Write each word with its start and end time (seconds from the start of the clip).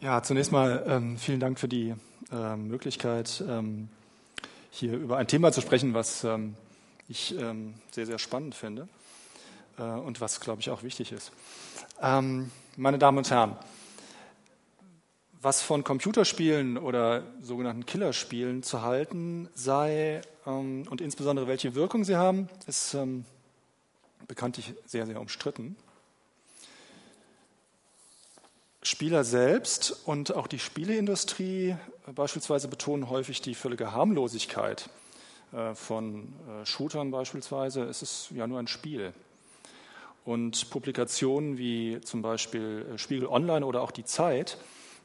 Ja, 0.00 0.22
zunächst 0.22 0.52
mal 0.52 0.84
ähm, 0.86 1.18
vielen 1.18 1.40
Dank 1.40 1.58
für 1.58 1.66
die 1.66 1.92
äh, 2.30 2.54
Möglichkeit, 2.54 3.42
ähm, 3.48 3.88
hier 4.70 4.92
über 4.96 5.16
ein 5.16 5.26
Thema 5.26 5.50
zu 5.50 5.60
sprechen, 5.60 5.92
was 5.92 6.22
ähm, 6.22 6.54
ich 7.08 7.36
ähm, 7.36 7.74
sehr, 7.90 8.06
sehr 8.06 8.20
spannend 8.20 8.54
finde 8.54 8.86
äh, 9.76 9.82
und 9.82 10.20
was, 10.20 10.38
glaube 10.38 10.60
ich, 10.60 10.70
auch 10.70 10.84
wichtig 10.84 11.10
ist. 11.10 11.32
Ähm, 12.00 12.52
meine 12.76 12.98
Damen 12.98 13.18
und 13.18 13.28
Herren, 13.28 13.56
was 15.42 15.62
von 15.62 15.82
Computerspielen 15.82 16.78
oder 16.78 17.24
sogenannten 17.42 17.84
Killerspielen 17.84 18.62
zu 18.62 18.82
halten 18.82 19.48
sei 19.56 20.20
ähm, 20.46 20.84
und 20.88 21.00
insbesondere 21.00 21.48
welche 21.48 21.74
Wirkung 21.74 22.04
sie 22.04 22.14
haben, 22.14 22.48
ist 22.68 22.96
bekanntlich 24.28 24.74
sehr, 24.86 25.06
sehr 25.06 25.20
umstritten. 25.20 25.74
Spieler 28.88 29.22
selbst 29.22 30.00
und 30.06 30.34
auch 30.34 30.46
die 30.46 30.58
Spieleindustrie 30.58 31.76
beispielsweise 32.14 32.68
betonen 32.68 33.10
häufig 33.10 33.42
die 33.42 33.54
völlige 33.54 33.92
Harmlosigkeit 33.92 34.88
äh, 35.52 35.74
von 35.74 36.32
äh, 36.48 36.64
Shootern 36.64 37.10
beispielsweise. 37.10 37.82
Es 37.82 38.00
ist 38.00 38.30
ja 38.30 38.46
nur 38.46 38.58
ein 38.58 38.66
Spiel. 38.66 39.12
Und 40.24 40.70
Publikationen 40.70 41.58
wie 41.58 42.00
zum 42.00 42.22
Beispiel 42.22 42.86
äh, 42.94 42.96
Spiegel 42.96 43.28
Online 43.28 43.66
oder 43.66 43.82
auch 43.82 43.90
die 43.90 44.06
Zeit 44.06 44.56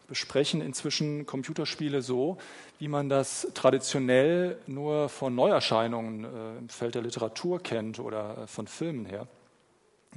besprechen 0.07 0.61
inzwischen 0.61 1.25
Computerspiele 1.25 2.01
so, 2.01 2.37
wie 2.79 2.87
man 2.87 3.09
das 3.09 3.49
traditionell 3.53 4.59
nur 4.65 5.09
von 5.09 5.35
Neuerscheinungen 5.35 6.25
im 6.59 6.69
Feld 6.69 6.95
der 6.95 7.01
Literatur 7.01 7.61
kennt 7.61 7.99
oder 7.99 8.47
von 8.47 8.67
Filmen 8.67 9.05
her. 9.05 9.27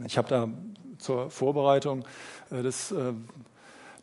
Ich 0.05 0.19
habe 0.19 0.29
da 0.29 0.49
zur 0.99 1.31
Vorbereitung 1.31 2.05
des 2.51 2.93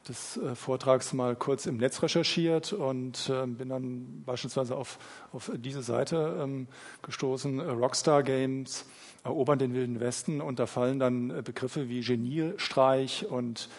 des 0.07 0.38
äh, 0.38 0.55
Vortrags 0.55 1.13
mal 1.13 1.35
kurz 1.35 1.66
im 1.66 1.77
Netz 1.77 2.02
recherchiert 2.02 2.73
und 2.73 3.30
äh, 3.30 3.45
bin 3.48 3.69
dann 3.69 4.23
beispielsweise 4.25 4.75
auf, 4.75 5.00
auf 5.31 5.52
diese 5.55 5.81
Seite 5.81 6.39
ähm, 6.41 6.67
gestoßen, 7.02 7.59
äh, 7.59 7.64
Rockstar 7.64 8.23
Games 8.23 8.86
erobern 9.23 9.59
den 9.59 9.73
Wilden 9.73 10.00
Westen 10.00 10.41
und 10.41 10.59
da 10.59 10.66
fallen 10.66 11.00
dann 11.00 11.44
Begriffe 11.44 11.88
wie 11.88 12.02
Geniestreich 12.02 13.25
und 13.30 13.69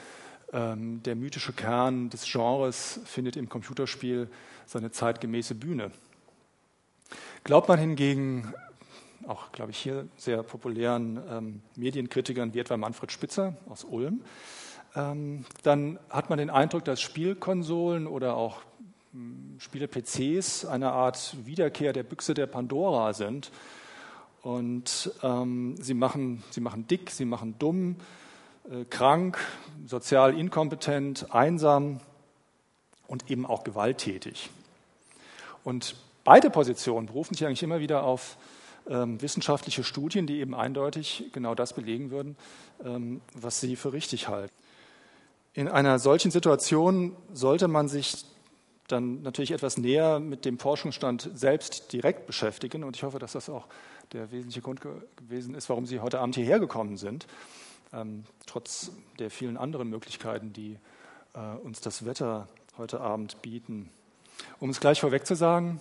ähm, 0.54 1.02
der 1.02 1.16
mythische 1.16 1.52
Kern 1.52 2.08
des 2.08 2.24
Genres 2.24 3.00
findet 3.04 3.36
im 3.36 3.48
Computerspiel 3.48 4.28
seine 4.64 4.90
zeitgemäße 4.90 5.54
Bühne. 5.54 5.90
Glaubt 7.42 7.68
man 7.68 7.78
hingegen 7.78 8.54
auch, 9.27 9.52
glaube 9.52 9.70
ich, 9.70 9.78
hier 9.78 10.08
sehr 10.16 10.42
populären 10.42 11.20
ähm, 11.28 11.62
Medienkritikern 11.77 12.54
wie 12.54 12.58
etwa 12.58 12.77
Manfred 12.77 13.12
Spitzer 13.12 13.56
aus 13.68 13.84
Ulm, 13.84 14.20
ähm, 14.20 14.20
dann 14.94 15.98
hat 16.08 16.30
man 16.30 16.38
den 16.38 16.50
Eindruck, 16.50 16.84
dass 16.84 17.00
Spielkonsolen 17.00 18.06
oder 18.06 18.36
auch 18.36 18.60
hm, 19.12 19.56
Spiele-PCs 19.58 20.64
eine 20.66 20.92
Art 20.92 21.36
Wiederkehr 21.44 21.92
der 21.92 22.04
Büchse 22.04 22.34
der 22.34 22.46
Pandora 22.46 23.12
sind. 23.12 23.50
Und 24.42 25.10
ähm, 25.22 25.76
sie, 25.80 25.94
machen, 25.94 26.44
sie 26.50 26.60
machen 26.60 26.86
dick, 26.86 27.10
sie 27.10 27.24
machen 27.24 27.56
dumm, 27.58 27.96
äh, 28.70 28.84
krank, 28.84 29.38
sozial 29.86 30.38
inkompetent, 30.38 31.34
einsam 31.34 32.00
und 33.08 33.30
eben 33.30 33.46
auch 33.46 33.64
gewalttätig. 33.64 34.50
Und 35.64 35.96
beide 36.24 36.50
Positionen 36.50 37.06
berufen 37.06 37.34
sich 37.34 37.46
eigentlich 37.46 37.62
immer 37.62 37.80
wieder 37.80 38.04
auf 38.04 38.36
ähm, 38.88 39.20
wissenschaftliche 39.20 39.82
Studien, 39.82 40.26
die 40.26 40.40
eben 40.40 40.54
eindeutig 40.54 41.30
genau 41.32 41.54
das 41.54 41.72
belegen 41.72 42.10
würden, 42.10 42.36
ähm, 42.84 43.22
was 43.32 43.60
sie 43.60 43.76
für 43.76 43.92
richtig 43.92 44.28
halten. 44.28 44.54
In 45.55 45.69
einer 45.69 46.00
solchen 46.00 46.33
Situation 46.33 47.16
sollte 47.33 47.69
man 47.69 47.86
sich 47.88 48.24
dann 48.88 49.22
natürlich 49.22 49.52
etwas 49.52 49.78
näher 49.78 50.19
mit 50.19 50.44
dem 50.44 50.58
Forschungsstand 50.58 51.30
selbst 51.33 51.92
direkt 51.92 52.27
beschäftigen. 52.27 52.83
Und 52.83 52.96
ich 52.96 53.05
hoffe, 53.05 53.20
dass 53.20 53.33
das 53.33 53.48
auch 53.48 53.66
der 54.12 54.33
wesentliche 54.33 54.61
Grund 54.61 54.80
gewesen 55.17 55.55
ist, 55.55 55.68
warum 55.68 55.86
Sie 55.86 56.01
heute 56.01 56.18
Abend 56.18 56.34
hierher 56.34 56.58
gekommen 56.58 56.96
sind, 56.96 57.27
ähm, 57.92 58.24
trotz 58.46 58.90
der 59.20 59.30
vielen 59.30 59.56
anderen 59.56 59.89
Möglichkeiten, 59.89 60.52
die 60.52 60.77
äh, 61.34 61.57
uns 61.62 61.80
das 61.80 62.05
Wetter 62.05 62.48
heute 62.77 63.01
Abend 63.01 63.40
bieten. 63.40 63.90
Um 64.58 64.70
es 64.70 64.80
gleich 64.80 65.01
vorweg 65.01 65.24
zu 65.24 65.36
sagen, 65.36 65.80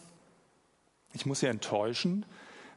ich 1.14 1.26
muss 1.26 1.40
Sie 1.40 1.47
enttäuschen, 1.47 2.26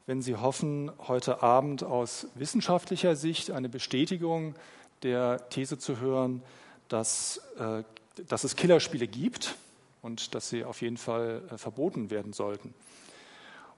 wenn 0.06 0.22
Sie 0.22 0.36
hoffen, 0.36 0.90
heute 1.06 1.42
Abend 1.42 1.84
aus 1.84 2.28
wissenschaftlicher 2.34 3.16
Sicht 3.16 3.50
eine 3.50 3.68
Bestätigung 3.68 4.54
der 5.02 5.48
These 5.50 5.78
zu 5.78 6.00
hören, 6.00 6.42
dass, 6.88 7.40
äh, 7.58 7.82
dass 8.28 8.44
es 8.44 8.56
Killerspiele 8.56 9.06
gibt 9.06 9.56
und 10.02 10.34
dass 10.34 10.48
sie 10.48 10.64
auf 10.64 10.80
jeden 10.82 10.96
Fall 10.96 11.42
äh, 11.50 11.58
verboten 11.58 12.10
werden 12.10 12.32
sollten. 12.32 12.74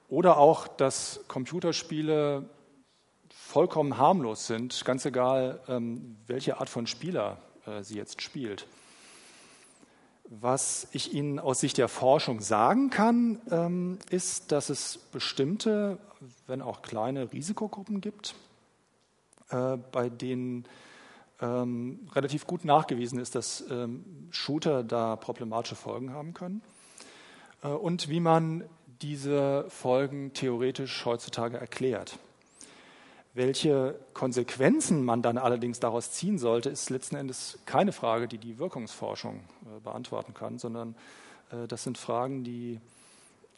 Oder 0.08 0.38
auch, 0.38 0.68
dass 0.68 1.20
Computerspiele 1.28 2.48
vollkommen 3.30 3.98
harmlos 3.98 4.46
sind, 4.46 4.84
ganz 4.84 5.04
egal, 5.04 5.60
ähm, 5.68 6.16
welche 6.26 6.60
Art 6.60 6.68
von 6.68 6.86
Spieler 6.86 7.38
äh, 7.66 7.82
sie 7.82 7.96
jetzt 7.96 8.22
spielt. 8.22 8.66
Was 10.30 10.88
ich 10.92 11.14
Ihnen 11.14 11.38
aus 11.38 11.60
Sicht 11.60 11.78
der 11.78 11.88
Forschung 11.88 12.42
sagen 12.42 12.90
kann, 12.90 13.40
ähm, 13.50 13.98
ist, 14.10 14.52
dass 14.52 14.68
es 14.68 14.98
bestimmte, 14.98 15.98
wenn 16.46 16.60
auch 16.60 16.82
kleine 16.82 17.32
Risikogruppen 17.32 18.00
gibt, 18.00 18.34
bei 19.50 20.10
denen 20.10 20.66
ähm, 21.40 22.08
relativ 22.14 22.46
gut 22.46 22.64
nachgewiesen 22.64 23.18
ist, 23.18 23.34
dass 23.34 23.64
ähm, 23.70 24.28
Shooter 24.30 24.82
da 24.82 25.16
problematische 25.16 25.76
Folgen 25.76 26.12
haben 26.12 26.34
können 26.34 26.62
äh, 27.62 27.68
und 27.68 28.08
wie 28.08 28.20
man 28.20 28.64
diese 29.02 29.66
Folgen 29.68 30.32
theoretisch 30.32 31.04
heutzutage 31.04 31.58
erklärt. 31.58 32.18
Welche 33.34 33.98
Konsequenzen 34.14 35.04
man 35.04 35.22
dann 35.22 35.38
allerdings 35.38 35.78
daraus 35.78 36.10
ziehen 36.10 36.38
sollte, 36.38 36.70
ist 36.70 36.90
letzten 36.90 37.14
Endes 37.14 37.58
keine 37.66 37.92
Frage, 37.92 38.26
die 38.26 38.38
die 38.38 38.58
Wirkungsforschung 38.58 39.36
äh, 39.36 39.80
beantworten 39.80 40.34
kann, 40.34 40.58
sondern 40.58 40.96
äh, 41.52 41.68
das 41.68 41.84
sind 41.84 41.98
Fragen, 41.98 42.42
die 42.42 42.80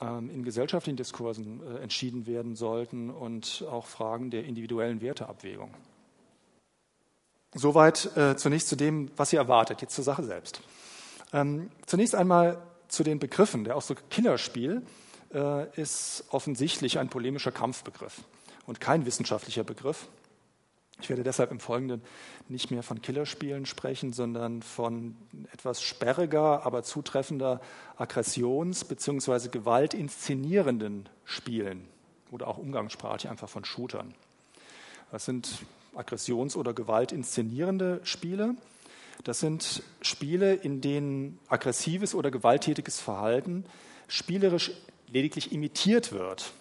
ähm, 0.02 0.28
in 0.28 0.44
gesellschaftlichen 0.44 0.96
Diskursen 0.96 1.62
äh, 1.62 1.78
entschieden 1.78 2.26
werden 2.26 2.56
sollten 2.56 3.10
und 3.10 3.64
auch 3.70 3.86
Fragen 3.86 4.30
der 4.30 4.44
individuellen 4.44 5.00
Werteabwägung. 5.00 5.70
Soweit 7.54 8.16
äh, 8.16 8.36
zunächst 8.36 8.68
zu 8.68 8.76
dem, 8.76 9.10
was 9.16 9.32
ihr 9.32 9.40
erwartet. 9.40 9.82
Jetzt 9.82 9.94
zur 9.94 10.04
Sache 10.04 10.22
selbst. 10.22 10.60
Ähm, 11.32 11.70
zunächst 11.86 12.14
einmal 12.14 12.58
zu 12.88 13.02
den 13.02 13.18
Begriffen. 13.18 13.64
Der 13.64 13.76
Ausdruck 13.76 14.08
Killerspiel 14.10 14.82
äh, 15.34 15.80
ist 15.80 16.24
offensichtlich 16.30 16.98
ein 16.98 17.08
polemischer 17.08 17.52
Kampfbegriff 17.52 18.22
und 18.66 18.80
kein 18.80 19.06
wissenschaftlicher 19.06 19.64
Begriff. 19.64 20.08
Ich 21.00 21.08
werde 21.08 21.22
deshalb 21.22 21.50
im 21.50 21.60
Folgenden 21.60 22.02
nicht 22.48 22.70
mehr 22.70 22.82
von 22.82 23.00
Killerspielen 23.00 23.64
sprechen, 23.64 24.12
sondern 24.12 24.62
von 24.62 25.16
etwas 25.52 25.82
sperriger, 25.82 26.66
aber 26.66 26.82
zutreffender 26.82 27.60
Aggressions- 27.96 28.84
bzw. 28.84 29.48
gewaltinszenierenden 29.48 31.08
Spielen 31.24 31.88
oder 32.30 32.48
auch 32.48 32.58
umgangssprachlich 32.58 33.30
einfach 33.30 33.48
von 33.48 33.64
Shootern. 33.64 34.14
Das 35.10 35.24
sind 35.24 35.62
Aggressions- 35.94 36.56
oder 36.56 36.72
gewaltinszenierende 36.72 38.00
Spiele. 38.04 38.54
Das 39.24 39.40
sind 39.40 39.82
Spiele, 40.00 40.54
in 40.54 40.80
denen 40.80 41.38
aggressives 41.48 42.14
oder 42.14 42.30
gewalttätiges 42.30 43.00
Verhalten 43.00 43.64
spielerisch 44.08 44.72
lediglich 45.08 45.52
imitiert 45.52 46.12
wird. 46.12 46.52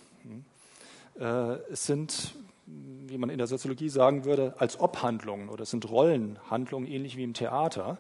Äh, 1.20 1.26
es 1.72 1.86
sind, 1.86 2.36
wie 2.66 3.18
man 3.18 3.30
in 3.30 3.38
der 3.38 3.48
Soziologie 3.48 3.90
sagen 3.90 4.26
würde, 4.26 4.54
als 4.58 4.80
Obhandlungen 4.80 5.50
oder 5.50 5.64
es 5.64 5.72
sind 5.72 5.90
Rollenhandlungen, 5.90 6.90
ähnlich 6.90 7.18
wie 7.18 7.24
im 7.24 7.34
Theater. 7.34 7.98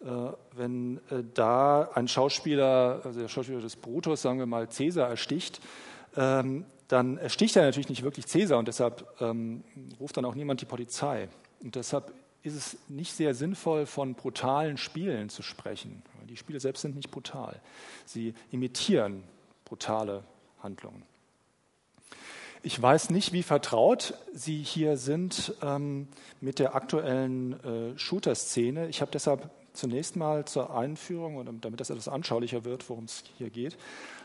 Äh, 0.00 0.06
wenn 0.56 0.96
äh, 1.10 1.22
da 1.34 1.90
ein 1.94 2.08
Schauspieler, 2.08 3.02
also 3.04 3.20
der 3.20 3.28
Schauspieler 3.28 3.60
des 3.60 3.76
Brutus, 3.76 4.22
sagen 4.22 4.38
wir 4.38 4.46
mal, 4.46 4.68
Cäsar 4.68 5.08
ersticht, 5.08 5.60
ähm, 6.16 6.64
dann 6.92 7.16
ersticht 7.16 7.56
er 7.56 7.62
natürlich 7.62 7.88
nicht 7.88 8.02
wirklich 8.02 8.26
Cäsar 8.26 8.58
und 8.58 8.68
deshalb 8.68 9.06
ähm, 9.20 9.64
ruft 9.98 10.18
dann 10.18 10.26
auch 10.26 10.34
niemand 10.34 10.60
die 10.60 10.66
Polizei. 10.66 11.28
Und 11.62 11.74
deshalb 11.74 12.12
ist 12.42 12.54
es 12.54 12.76
nicht 12.88 13.14
sehr 13.14 13.34
sinnvoll, 13.34 13.86
von 13.86 14.14
brutalen 14.14 14.76
Spielen 14.76 15.30
zu 15.30 15.42
sprechen. 15.42 16.02
Die 16.28 16.36
Spiele 16.36 16.60
selbst 16.60 16.82
sind 16.82 16.94
nicht 16.96 17.10
brutal. 17.10 17.60
Sie 18.04 18.34
imitieren 18.50 19.24
brutale 19.64 20.22
Handlungen. 20.62 21.02
Ich 22.62 22.80
weiß 22.80 23.08
nicht, 23.08 23.32
wie 23.32 23.42
vertraut 23.42 24.14
Sie 24.34 24.62
hier 24.62 24.98
sind 24.98 25.54
ähm, 25.62 26.08
mit 26.42 26.58
der 26.58 26.74
aktuellen 26.74 27.64
äh, 27.64 27.98
Shooter-Szene. 27.98 28.88
Ich 28.88 29.00
habe 29.00 29.10
deshalb 29.10 29.50
zunächst 29.72 30.16
mal 30.16 30.44
zur 30.44 30.76
Einführung 30.76 31.36
und 31.36 31.64
damit 31.64 31.80
das 31.80 31.88
etwas 31.88 32.08
anschaulicher 32.08 32.64
wird, 32.64 32.88
worum 32.90 33.04
es 33.04 33.24
hier 33.38 33.48
geht, 33.48 33.78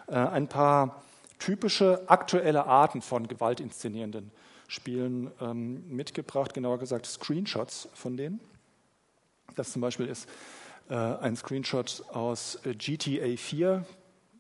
äh, 0.08 0.16
ein 0.16 0.50
paar 0.50 1.02
typische 1.40 2.04
aktuelle 2.08 2.66
Arten 2.66 3.02
von 3.02 3.28
gewaltinszenierenden 3.28 4.32
Spielen 4.68 5.32
ähm, 5.40 5.88
mitgebracht, 5.90 6.54
genauer 6.54 6.80
gesagt 6.80 7.06
Screenshots 7.06 7.90
von 7.94 8.18
denen. 8.18 8.40
Das 9.56 9.72
zum 9.72 9.82
Beispiel 9.82 10.08
ist 10.08 10.28
äh, 10.90 10.96
ein 10.96 11.36
Screenshot 11.36 12.04
aus 12.12 12.60
GTA 12.64 13.38
4, 13.38 13.86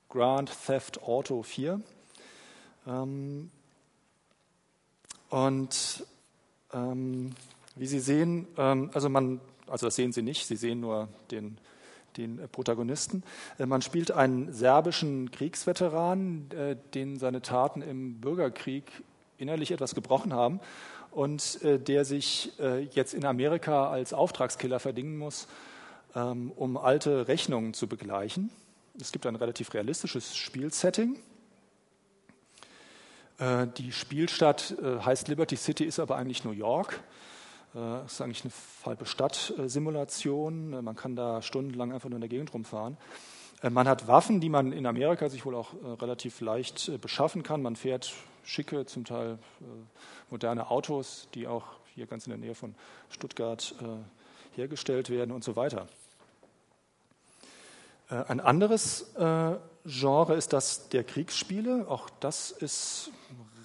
Grand 0.10 0.52
Theft 0.66 1.02
Auto 1.04 1.44
4. 1.44 1.82
Ähm, 2.88 3.52
und 5.30 6.06
ähm, 6.74 7.36
wie 7.76 7.88
Sie 7.88 8.00
sehen, 8.00 8.48
ähm, 8.58 8.90
also 8.94 9.10
man, 9.10 9.40
also 9.68 9.88
das 9.88 9.96
sehen 9.96 10.12
Sie 10.12 10.22
nicht, 10.22 10.46
Sie 10.46 10.56
sehen 10.56 10.80
nur 10.80 11.10
den, 11.32 11.58
den 12.18 12.42
Protagonisten. 12.52 13.24
Äh, 13.58 13.66
man 13.66 13.82
spielt 13.82 14.12
einen 14.12 14.52
serbischen 14.52 15.32
Kriegsveteran, 15.32 16.50
äh, 16.52 16.76
den 16.94 17.18
seine 17.18 17.42
Taten 17.42 17.82
im 17.82 18.20
Bürgerkrieg 18.20 18.92
innerlich 19.38 19.72
etwas 19.72 19.96
gebrochen 19.96 20.34
haben 20.34 20.60
und 21.12 21.62
äh, 21.64 21.80
der 21.80 22.06
sich 22.06 22.52
äh, 22.60 22.84
jetzt 22.84 23.14
in 23.14 23.26
Amerika 23.26 23.90
als 23.90 24.14
Auftragskiller 24.14 24.80
verdingen 24.80 25.18
muss, 25.18 25.48
ähm, 26.16 26.52
um 26.56 26.78
alte 26.78 27.28
Rechnungen 27.28 27.74
zu 27.74 27.88
begleichen. 27.88 28.50
Es 29.00 29.12
gibt 29.12 29.26
ein 29.26 29.36
relativ 29.36 29.74
realistisches 29.74 30.36
Spielsetting. 30.36 31.18
Äh, 33.40 33.68
die 33.78 33.92
Spielstadt 33.92 34.76
äh, 34.82 35.00
heißt 35.00 35.28
Liberty 35.28 35.56
City, 35.56 35.86
ist 35.86 36.00
aber 36.00 36.18
eigentlich 36.18 36.44
New 36.44 36.52
York. 36.52 37.00
Das 37.78 38.02
äh, 38.02 38.06
ist 38.06 38.22
eigentlich 38.22 38.44
eine 38.44 38.54
halbe 38.86 39.06
Stadt-Simulation. 39.06 40.84
Man 40.84 40.96
kann 40.96 41.16
da 41.16 41.44
stundenlang 41.44 41.94
einfach 41.94 42.10
nur 42.10 42.18
in 42.18 42.22
der 42.22 42.30
Gegend 42.30 42.52
rumfahren. 42.52 42.98
Man 43.70 43.88
hat 43.88 44.08
Waffen, 44.08 44.40
die 44.40 44.50
man 44.50 44.72
in 44.72 44.86
Amerika 44.86 45.30
sich 45.30 45.46
wohl 45.46 45.56
auch 45.56 45.74
relativ 46.00 46.42
leicht 46.42 46.92
beschaffen 47.02 47.42
kann. 47.42 47.64
Man 47.64 47.76
fährt 47.76 48.14
schicke, 48.44 48.86
zum 48.86 49.04
Teil 49.04 49.40
moderne 50.30 50.70
Autos, 50.70 51.28
die 51.34 51.48
auch 51.48 51.66
hier 51.96 52.06
ganz 52.06 52.28
in 52.28 52.32
der 52.32 52.38
Nähe 52.38 52.54
von 52.54 52.76
Stuttgart 53.10 53.74
hergestellt 54.56 55.10
werden 55.10 55.32
und 55.32 55.44
so 55.44 55.56
weiter. 55.56 55.88
Ein 58.10 58.40
anderes 58.40 59.12
Genre 59.16 60.36
ist 60.36 60.54
das 60.54 60.90
der 60.90 61.04
Kriegsspiele. 61.04 61.88
Auch 61.90 62.12
das 62.20 62.52
ist 62.52 63.12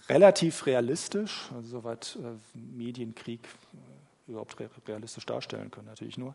relativ 0.08 0.66
realistisch, 0.66 1.50
also 1.54 1.68
soweit 1.68 2.18
äh, 2.22 2.58
Medienkrieg 2.58 3.40
äh, 3.44 3.91
überhaupt 4.26 4.56
realistisch 4.86 5.26
darstellen 5.26 5.70
können, 5.70 5.86
natürlich 5.86 6.18
nur. 6.18 6.34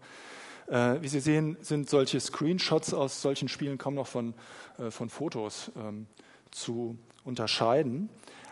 Äh, 0.67 1.01
wie 1.01 1.07
Sie 1.07 1.19
sehen, 1.19 1.57
sind 1.61 1.89
solche 1.89 2.19
Screenshots 2.19 2.93
aus 2.93 3.21
solchen 3.21 3.47
Spielen 3.47 3.77
kaum 3.77 3.95
noch 3.95 4.07
von, 4.07 4.33
von 4.89 5.09
Fotos 5.09 5.71
ähm, 5.77 6.07
zu 6.51 6.97
unterscheiden. 7.23 8.09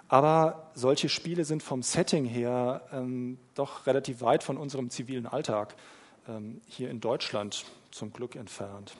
Aber 0.07 0.71
solche 0.75 1.09
Spiele 1.09 1.45
sind 1.45 1.63
vom 1.63 1.81
Setting 1.81 2.25
her 2.25 2.83
ähm, 2.91 3.39
doch 3.55 3.87
relativ 3.87 4.21
weit 4.21 4.43
von 4.43 4.57
unserem 4.57 4.89
zivilen 4.89 5.25
Alltag 5.25 5.75
ähm, 6.27 6.61
hier 6.67 6.89
in 6.89 7.01
Deutschland 7.01 7.65
zum 7.91 8.13
Glück 8.13 8.35
entfernt. 8.35 8.95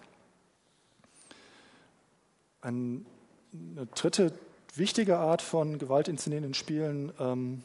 Ein, 2.62 3.06
eine 3.54 3.86
dritte 3.88 4.34
wichtige 4.74 5.18
Art 5.18 5.44
von 5.44 5.78
gewaltinszenierenden 5.78 6.56
Spielen, 6.56 7.14
ähm, 7.20 7.62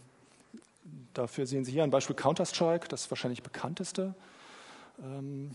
dafür 1.15 1.47
sehen 1.47 1.65
Sie 1.65 1.73
hier 1.73 1.85
ein 1.85 1.91
Beispiel 1.91 2.17
Counter-Strike, 2.17 2.89
das 2.89 3.11
wahrscheinlich 3.11 3.43
bekannteste 3.43 4.15
ähm, 5.03 5.51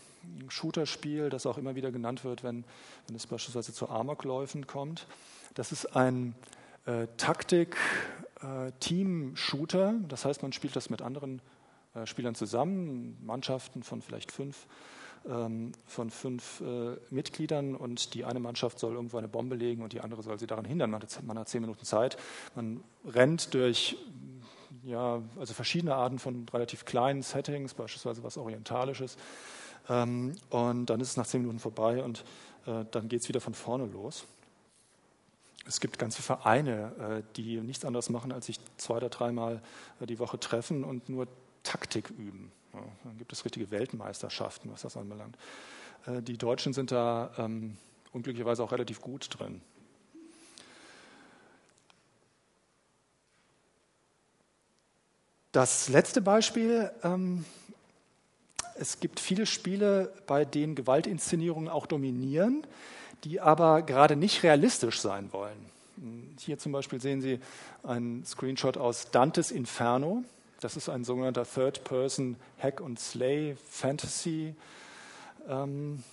Shooter-Spiel, 0.48 1.30
das 1.30 1.46
auch 1.46 1.58
immer 1.58 1.76
wieder 1.76 1.92
genannt 1.92 2.24
wird, 2.24 2.42
wenn, 2.44 2.64
wenn 3.08 3.16
es 3.16 3.28
beispielsweise 3.28 3.74
zu 3.74 3.90
Amokläufen 3.90 4.66
kommt. 4.68 5.08
Das 5.54 5.72
ist 5.72 5.96
ein 5.96 6.36
äh, 6.86 7.08
Taktik-Team-Shooter, 7.18 9.90
äh, 9.90 10.08
das 10.08 10.26
heißt, 10.26 10.42
man 10.42 10.54
spielt 10.54 10.76
das 10.76 10.90
mit 10.90 11.02
anderen 11.02 11.42
äh, 11.94 12.06
Spielern 12.06 12.36
zusammen, 12.36 13.18
Mannschaften 13.26 13.84
von 13.84 14.02
vielleicht 14.02 14.32
fünf 14.32 14.68
ähm, 15.28 15.72
von 15.88 16.12
fünf 16.12 16.62
äh, 16.62 16.98
Mitgliedern 17.10 17.76
und 17.76 18.14
die 18.14 18.26
eine 18.26 18.40
Mannschaft 18.40 18.78
soll 18.78 18.94
irgendwo 18.94 19.18
eine 19.18 19.28
Bombe 19.28 19.56
legen 19.56 19.82
und 19.82 19.94
die 19.94 20.02
andere 20.02 20.22
soll 20.22 20.38
sie 20.38 20.46
daran 20.46 20.66
hindern. 20.66 20.92
Man 20.92 21.02
hat, 21.02 21.24
man 21.24 21.40
hat 21.40 21.50
zehn 21.50 21.62
Minuten 21.62 21.84
Zeit. 21.84 22.16
Man 22.56 22.84
rennt 23.06 23.56
durch 23.56 23.98
ja, 24.86 25.22
also 25.38 25.54
verschiedene 25.54 25.96
Arten 25.96 26.20
von 26.20 26.46
relativ 26.54 26.86
kleinen 26.86 27.22
Settings, 27.22 27.74
beispielsweise 27.74 28.24
was 28.24 28.38
Orientalisches. 28.38 29.18
Ähm, 29.90 30.36
und 30.50 30.86
dann 30.88 31.00
ist 31.00 31.10
es 31.10 31.18
nach 31.18 31.28
zehn 31.28 31.42
Minuten 31.42 31.60
vorbei 31.60 32.04
und 32.04 32.24
äh, 32.66 32.86
dann 32.92 33.10
geht 33.10 33.22
es 33.22 33.28
wieder 33.28 33.42
von 33.42 33.54
vorne 33.54 33.86
los. 33.86 34.26
Es 35.68 35.80
gibt 35.80 35.98
ganze 35.98 36.22
Vereine, 36.22 37.24
äh, 37.26 37.34
die 37.36 37.60
nichts 37.62 37.86
anderes 37.86 38.10
machen, 38.10 38.32
als 38.32 38.46
sich 38.46 38.60
zwei 38.78 38.98
oder 38.98 39.10
dreimal 39.10 39.62
äh, 40.00 40.06
die 40.06 40.20
Woche 40.20 40.40
treffen 40.40 40.84
und 40.84 41.10
nur 41.10 41.28
Taktik 41.64 42.12
üben. 42.12 42.52
Ja, 42.74 42.82
dann 43.04 43.18
gibt 43.18 43.34
es 43.34 43.44
richtige 43.46 43.72
Weltmeisterschaften, 43.72 44.72
was 44.72 44.84
das 44.84 44.98
anbelangt. 44.98 45.38
Äh, 46.06 46.22
die 46.22 46.38
Deutschen 46.38 46.74
sind 46.74 46.92
da 46.92 47.32
ähm, 47.38 47.78
unglücklicherweise 48.12 48.64
auch 48.64 48.72
relativ 48.72 49.02
gut 49.02 49.28
drin. 49.38 49.62
Das 55.56 55.88
letzte 55.88 56.20
Beispiel, 56.20 56.92
ähm, 57.02 57.46
es 58.78 59.00
gibt 59.00 59.22
viele 59.22 59.46
Spiele, 59.46 60.12
bei 60.28 60.44
denen 60.44 60.76
Gewaltinszenierungen 60.76 61.70
auch 61.70 61.86
dominieren, 61.86 62.68
die 63.24 63.40
aber 63.40 63.82
gerade 63.82 64.18
nicht 64.18 64.44
realistisch 64.44 65.00
sein 65.00 65.32
wollen. 65.32 65.56
Hier 66.42 66.58
zum 66.58 66.74
Beispiel 66.74 67.00
sehen 67.00 67.22
Sie 67.22 67.40
einen 67.84 68.26
Screenshot 68.26 68.76
aus 68.76 69.12
Dantes 69.12 69.50
Inferno. 69.50 70.26
Das 70.60 70.76
ist 70.76 70.90
ein 70.90 71.06
sogenannter 71.06 71.46
Third-Person 71.46 72.36
Hack 72.62 72.82
and 72.82 73.00
Slay 73.00 73.56
Fantasy. 73.70 74.56
Ähm 75.48 76.04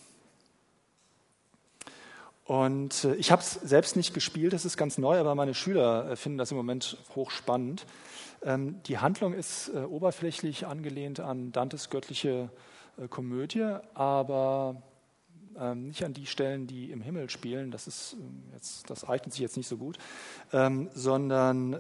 und 2.53 3.05
äh, 3.05 3.15
ich 3.15 3.33
habe 3.33 3.41
es 3.41 3.53
selbst 3.55 3.97
nicht 3.97 4.13
gespielt, 4.13 4.53
das 4.53 4.67
ist 4.67 4.77
ganz 4.77 4.99
neu, 4.99 5.19
aber 5.19 5.35
meine 5.35 5.55
Schüler 5.55 6.11
äh, 6.11 6.17
finden 6.17 6.37
das 6.37 6.51
im 6.51 6.59
Moment 6.59 6.99
hochspannend. 7.15 7.87
Ähm, 8.43 8.83
die 8.83 8.99
Handlung 8.99 9.33
ist 9.33 9.71
äh, 9.75 9.79
oberflächlich 9.79 10.67
angelehnt 10.67 11.19
an 11.19 11.53
Dantes 11.53 11.89
göttliche 11.89 12.51
Komödie, 13.09 13.79
aber 13.95 14.83
ähm, 15.59 15.89
nicht 15.89 16.05
an 16.05 16.13
die 16.13 16.27
Stellen, 16.27 16.67
die 16.67 16.91
im 16.91 17.01
Himmel 17.01 17.31
spielen, 17.31 17.71
das, 17.71 17.87
ist 17.87 18.19
ähm, 18.21 18.43
jetzt, 18.53 18.91
das 18.91 19.09
eignet 19.09 19.33
sich 19.33 19.41
jetzt 19.41 19.57
nicht 19.57 19.69
so 19.69 19.79
gut, 19.79 19.97
sondern 20.51 21.73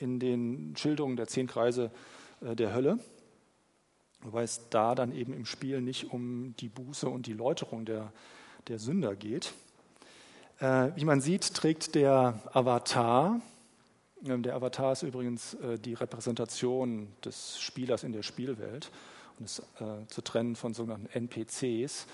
in 0.00 0.18
den 0.18 0.74
Schilderungen 0.76 1.16
der 1.16 1.28
zehn 1.28 1.46
Kreise 1.46 1.92
der 2.40 2.74
Hölle, 2.74 2.98
wobei 4.22 4.42
es 4.42 4.68
da 4.70 4.96
dann 4.96 5.12
eben 5.14 5.32
im 5.32 5.46
Spiel 5.46 5.80
nicht 5.80 6.10
um 6.12 6.54
die 6.58 6.68
Buße 6.68 7.08
und 7.08 7.26
die 7.26 7.32
Läuterung 7.32 7.84
der, 7.84 8.12
der 8.66 8.80
Sünder 8.80 9.14
geht. 9.14 9.54
Äh, 10.58 10.90
wie 10.94 11.04
man 11.04 11.20
sieht, 11.20 11.54
trägt 11.54 11.94
der 11.94 12.40
Avatar, 12.52 13.40
ähm, 14.24 14.42
der 14.42 14.54
Avatar 14.54 14.92
ist 14.92 15.02
übrigens 15.02 15.54
äh, 15.54 15.78
die 15.78 15.94
Repräsentation 15.94 17.08
des 17.24 17.60
Spielers 17.60 18.04
in 18.04 18.12
der 18.12 18.22
Spielwelt 18.22 18.90
und 19.38 19.44
ist 19.44 19.60
äh, 19.80 20.06
zu 20.08 20.22
trennen 20.22 20.56
von 20.56 20.72
sogenannten 20.72 21.08
NPCs, 21.12 22.06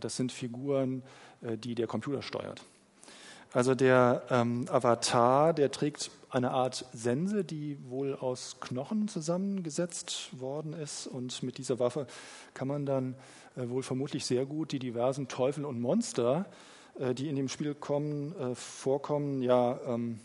das 0.00 0.16
sind 0.16 0.32
Figuren, 0.32 1.04
die 1.40 1.76
der 1.76 1.86
Computer 1.86 2.22
steuert. 2.22 2.60
Also 3.52 3.76
der 3.76 4.22
ähm, 4.30 4.66
Avatar, 4.68 5.54
der 5.54 5.70
trägt 5.70 6.10
eine 6.28 6.50
Art 6.50 6.84
Sense, 6.92 7.44
die 7.44 7.78
wohl 7.88 8.14
aus 8.14 8.56
Knochen 8.60 9.08
zusammengesetzt 9.08 10.38
worden 10.38 10.72
ist. 10.72 11.06
Und 11.06 11.42
mit 11.42 11.56
dieser 11.56 11.78
Waffe 11.78 12.06
kann 12.52 12.68
man 12.68 12.84
dann 12.84 13.14
äh, 13.56 13.68
wohl 13.68 13.82
vermutlich 13.82 14.26
sehr 14.26 14.44
gut 14.44 14.72
die 14.72 14.78
diversen 14.78 15.28
Teufel 15.28 15.64
und 15.64 15.80
Monster, 15.80 16.46
die 17.14 17.28
in 17.28 17.36
dem 17.36 17.48
Spiel 17.48 17.74
kommen, 17.74 18.34
äh, 18.38 18.54
vorkommen, 18.54 19.42
ja, 19.42 19.78
ähm, 19.86 20.20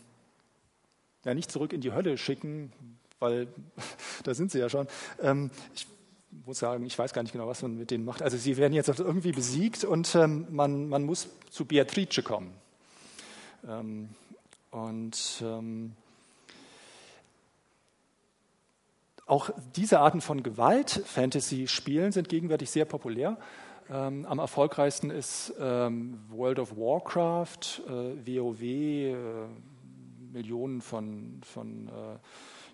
ja 1.24 1.34
nicht 1.34 1.50
zurück 1.50 1.72
in 1.72 1.80
die 1.80 1.92
Hölle 1.92 2.18
schicken, 2.18 2.72
weil 3.18 3.48
da 4.24 4.34
sind 4.34 4.50
sie 4.50 4.58
ja 4.58 4.68
schon. 4.68 4.86
Ähm, 5.20 5.50
ich 5.74 5.86
muss 6.46 6.58
sagen, 6.58 6.86
ich 6.86 6.98
weiß 6.98 7.12
gar 7.12 7.22
nicht 7.22 7.32
genau, 7.32 7.46
was 7.46 7.62
man 7.62 7.76
mit 7.76 7.90
denen 7.90 8.04
macht. 8.04 8.22
Also 8.22 8.36
sie 8.36 8.56
werden 8.56 8.72
jetzt 8.72 8.88
irgendwie 8.88 9.32
besiegt 9.32 9.84
und 9.84 10.14
ähm, 10.14 10.46
man, 10.50 10.88
man 10.88 11.04
muss 11.04 11.28
zu 11.50 11.66
Beatrice 11.66 12.22
kommen. 12.22 12.52
Ähm, 13.68 14.08
und 14.70 15.42
ähm, 15.44 15.92
auch 19.26 19.50
diese 19.76 20.00
Arten 20.00 20.20
von 20.20 20.42
Gewalt-Fantasy-Spielen 20.42 22.12
sind 22.12 22.28
gegenwärtig 22.28 22.70
sehr 22.70 22.86
populär. 22.86 23.36
Ähm, 23.92 24.24
am 24.24 24.38
erfolgreichsten 24.38 25.10
ist 25.10 25.52
ähm, 25.60 26.18
World 26.30 26.58
of 26.58 26.76
Warcraft, 26.76 27.82
äh, 27.86 28.26
WoW, 28.26 28.62
äh, 28.62 29.14
Millionen 30.32 30.80
von, 30.80 31.40
von 31.44 31.88
äh, 31.88 31.90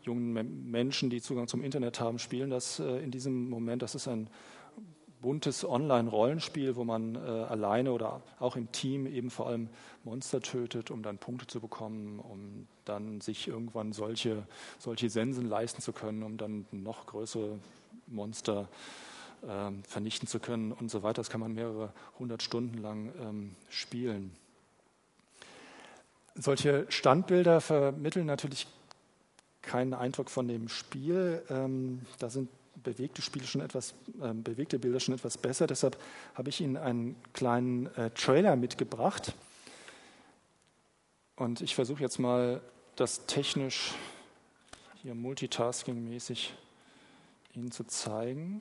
jungen 0.04 0.70
Menschen, 0.70 1.10
die 1.10 1.20
Zugang 1.20 1.48
zum 1.48 1.64
Internet 1.64 1.98
haben, 1.98 2.20
spielen 2.20 2.50
das 2.50 2.78
äh, 2.78 2.98
in 3.02 3.10
diesem 3.10 3.50
Moment. 3.50 3.82
Das 3.82 3.96
ist 3.96 4.06
ein 4.06 4.30
buntes 5.20 5.68
Online-Rollenspiel, 5.68 6.76
wo 6.76 6.84
man 6.84 7.16
äh, 7.16 7.18
alleine 7.18 7.90
oder 7.90 8.22
auch 8.38 8.54
im 8.54 8.70
Team 8.70 9.04
eben 9.06 9.30
vor 9.30 9.48
allem 9.48 9.70
Monster 10.04 10.40
tötet, 10.40 10.92
um 10.92 11.02
dann 11.02 11.18
Punkte 11.18 11.48
zu 11.48 11.58
bekommen, 11.58 12.20
um 12.20 12.68
dann 12.84 13.20
sich 13.20 13.48
irgendwann 13.48 13.92
solche, 13.92 14.46
solche 14.78 15.10
Sensen 15.10 15.48
leisten 15.48 15.82
zu 15.82 15.92
können, 15.92 16.22
um 16.22 16.36
dann 16.36 16.66
noch 16.70 17.06
größere 17.06 17.58
Monster 18.06 18.68
ähm, 19.46 19.82
vernichten 19.84 20.26
zu 20.26 20.40
können 20.40 20.72
und 20.72 20.90
so 20.90 21.02
weiter. 21.02 21.20
Das 21.20 21.30
kann 21.30 21.40
man 21.40 21.52
mehrere 21.52 21.92
hundert 22.18 22.42
Stunden 22.42 22.78
lang 22.78 23.12
ähm, 23.20 23.56
spielen. 23.68 24.32
Solche 26.34 26.86
Standbilder 26.88 27.60
vermitteln 27.60 28.26
natürlich 28.26 28.66
keinen 29.62 29.92
Eindruck 29.92 30.30
von 30.30 30.48
dem 30.48 30.68
Spiel. 30.68 31.42
Ähm, 31.50 32.02
da 32.18 32.30
sind 32.30 32.48
bewegte 32.82 33.22
Spiele 33.22 33.46
schon 33.46 33.60
etwas, 33.60 33.94
äh, 34.22 34.32
bewegte 34.32 34.78
Bilder 34.78 35.00
schon 35.00 35.14
etwas 35.14 35.36
besser. 35.36 35.66
Deshalb 35.66 35.98
habe 36.34 36.48
ich 36.48 36.60
Ihnen 36.60 36.76
einen 36.76 37.16
kleinen 37.32 37.86
äh, 37.96 38.10
Trailer 38.10 38.56
mitgebracht. 38.56 39.34
Und 41.36 41.60
ich 41.60 41.74
versuche 41.74 42.02
jetzt 42.02 42.18
mal, 42.18 42.60
das 42.96 43.26
technisch 43.26 43.94
hier 45.02 45.14
multitasking-mäßig 45.14 46.50
Ihnen 47.54 47.70
zu 47.70 47.84
zeigen. 47.84 48.60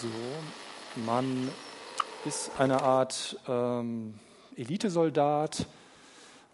So, 0.00 0.08
man 1.04 1.50
ist 2.24 2.50
eine 2.58 2.82
Art 2.82 3.36
ähm, 3.48 4.14
Elitesoldat 4.56 5.66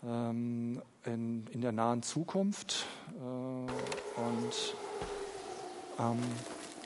ähm, 0.04 0.80
in, 1.04 1.46
in, 1.52 1.60
der 1.60 1.72
nahen 1.72 2.02
Zukunft 2.02 2.86
äh, 3.16 4.20
und 4.20 4.74
ähm, 5.98 6.18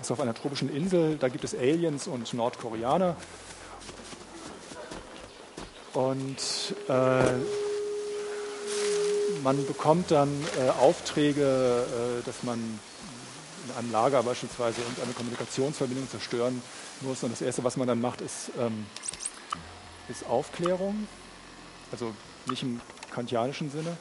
ist 0.00 0.10
auf 0.10 0.20
einer 0.20 0.34
tropischen 0.34 0.74
Insel. 0.74 1.16
Da 1.16 1.28
gibt 1.28 1.44
es 1.44 1.54
Aliens 1.54 2.06
und 2.06 2.34
Nordkoreaner. 2.34 3.16
Und 5.94 6.74
äh, 6.88 7.22
man 9.42 9.66
bekommt 9.66 10.10
dann 10.10 10.28
äh, 10.58 10.70
Aufträge, 10.70 11.84
äh, 12.20 12.24
dass 12.24 12.42
man 12.42 12.78
in 13.66 13.76
einem 13.76 13.92
Lager 13.92 14.22
beispielsweise 14.22 14.80
irgendeine 14.80 15.12
Kommunikationsverbindung 15.12 16.08
zerstören 16.08 16.62
muss. 17.00 17.22
Und 17.22 17.32
das 17.32 17.42
Erste, 17.42 17.64
was 17.64 17.76
man 17.76 17.88
dann 17.88 18.00
macht, 18.00 18.20
ist, 18.20 18.50
ähm, 18.58 18.86
ist 20.08 20.26
Aufklärung. 20.26 21.06
Also 21.90 22.12
nicht 22.46 22.62
im 22.62 22.80
kantianischen 23.12 23.70
Sinne. 23.70 23.96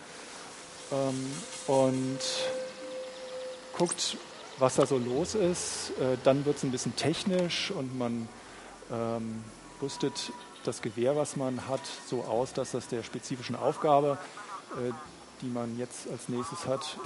Ähm, 0.91 1.31
und 1.67 2.19
guckt, 3.77 4.17
was 4.57 4.75
da 4.75 4.85
so 4.85 4.97
los 4.97 5.35
ist. 5.35 5.91
Äh, 5.99 6.17
dann 6.23 6.45
wird 6.45 6.57
es 6.57 6.63
ein 6.63 6.71
bisschen 6.71 6.95
technisch 6.95 7.71
und 7.71 7.97
man 7.97 8.27
ähm, 8.91 9.43
rüstet 9.81 10.31
das 10.63 10.81
Gewehr, 10.81 11.15
was 11.15 11.35
man 11.35 11.67
hat, 11.67 11.81
so 12.07 12.23
aus, 12.23 12.53
dass 12.53 12.71
das 12.71 12.87
der 12.87 13.03
spezifischen 13.03 13.55
Aufgabe, 13.55 14.17
äh, 14.77 14.91
die 15.41 15.47
man 15.47 15.77
jetzt 15.77 16.09
als 16.11 16.29
nächstes 16.29 16.65
hat, 16.67 16.97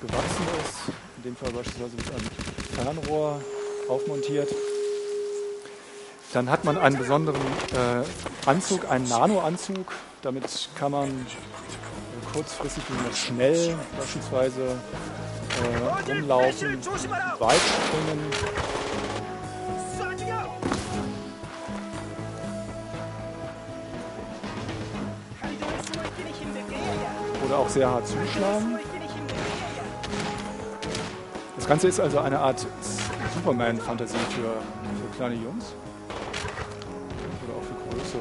gewachsen 0.00 0.46
ist. 0.62 0.94
In 1.16 1.22
dem 1.24 1.36
Fall 1.36 1.50
beispielsweise 1.50 1.96
mit 1.96 2.10
einem 2.10 2.96
Fernrohr 3.04 3.40
aufmontiert. 3.88 4.48
Dann 6.32 6.50
hat 6.50 6.64
man 6.64 6.76
einen 6.76 6.98
besonderen 6.98 7.40
äh, 7.72 8.48
Anzug, 8.48 8.90
einen 8.90 9.08
Nanoanzug. 9.08 9.92
Damit 10.22 10.68
kann 10.74 10.92
man 10.92 11.26
kurzfristig 12.32 12.84
und 12.90 13.16
schnell 13.16 13.76
beispielsweise 13.98 14.76
äh, 15.62 16.10
rumlaufen, 16.10 16.78
weit 17.38 17.60
springen. 17.60 18.30
Oder 27.48 27.58
auch 27.60 27.68
sehr 27.70 27.90
hart 27.90 28.06
zuschlagen. 28.06 28.78
Das 31.56 31.66
Ganze 31.66 31.88
ist 31.88 31.98
also 31.98 32.18
eine 32.18 32.38
Art 32.38 32.66
Superman-Fantasie 33.34 34.18
für, 34.34 34.42
für 34.42 35.16
kleine 35.16 35.34
Jungs. 35.36 35.72
Oder 37.46 37.56
auch 37.56 37.62
für 37.62 37.72
größere. 37.88 38.20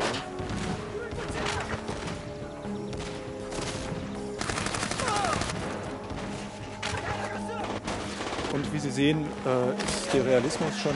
Und 8.53 8.74
wie 8.74 8.79
Sie 8.79 8.91
sehen, 8.91 9.25
äh, 9.46 9.75
ist 9.84 10.13
der 10.13 10.25
Realismus 10.25 10.77
schon 10.77 10.96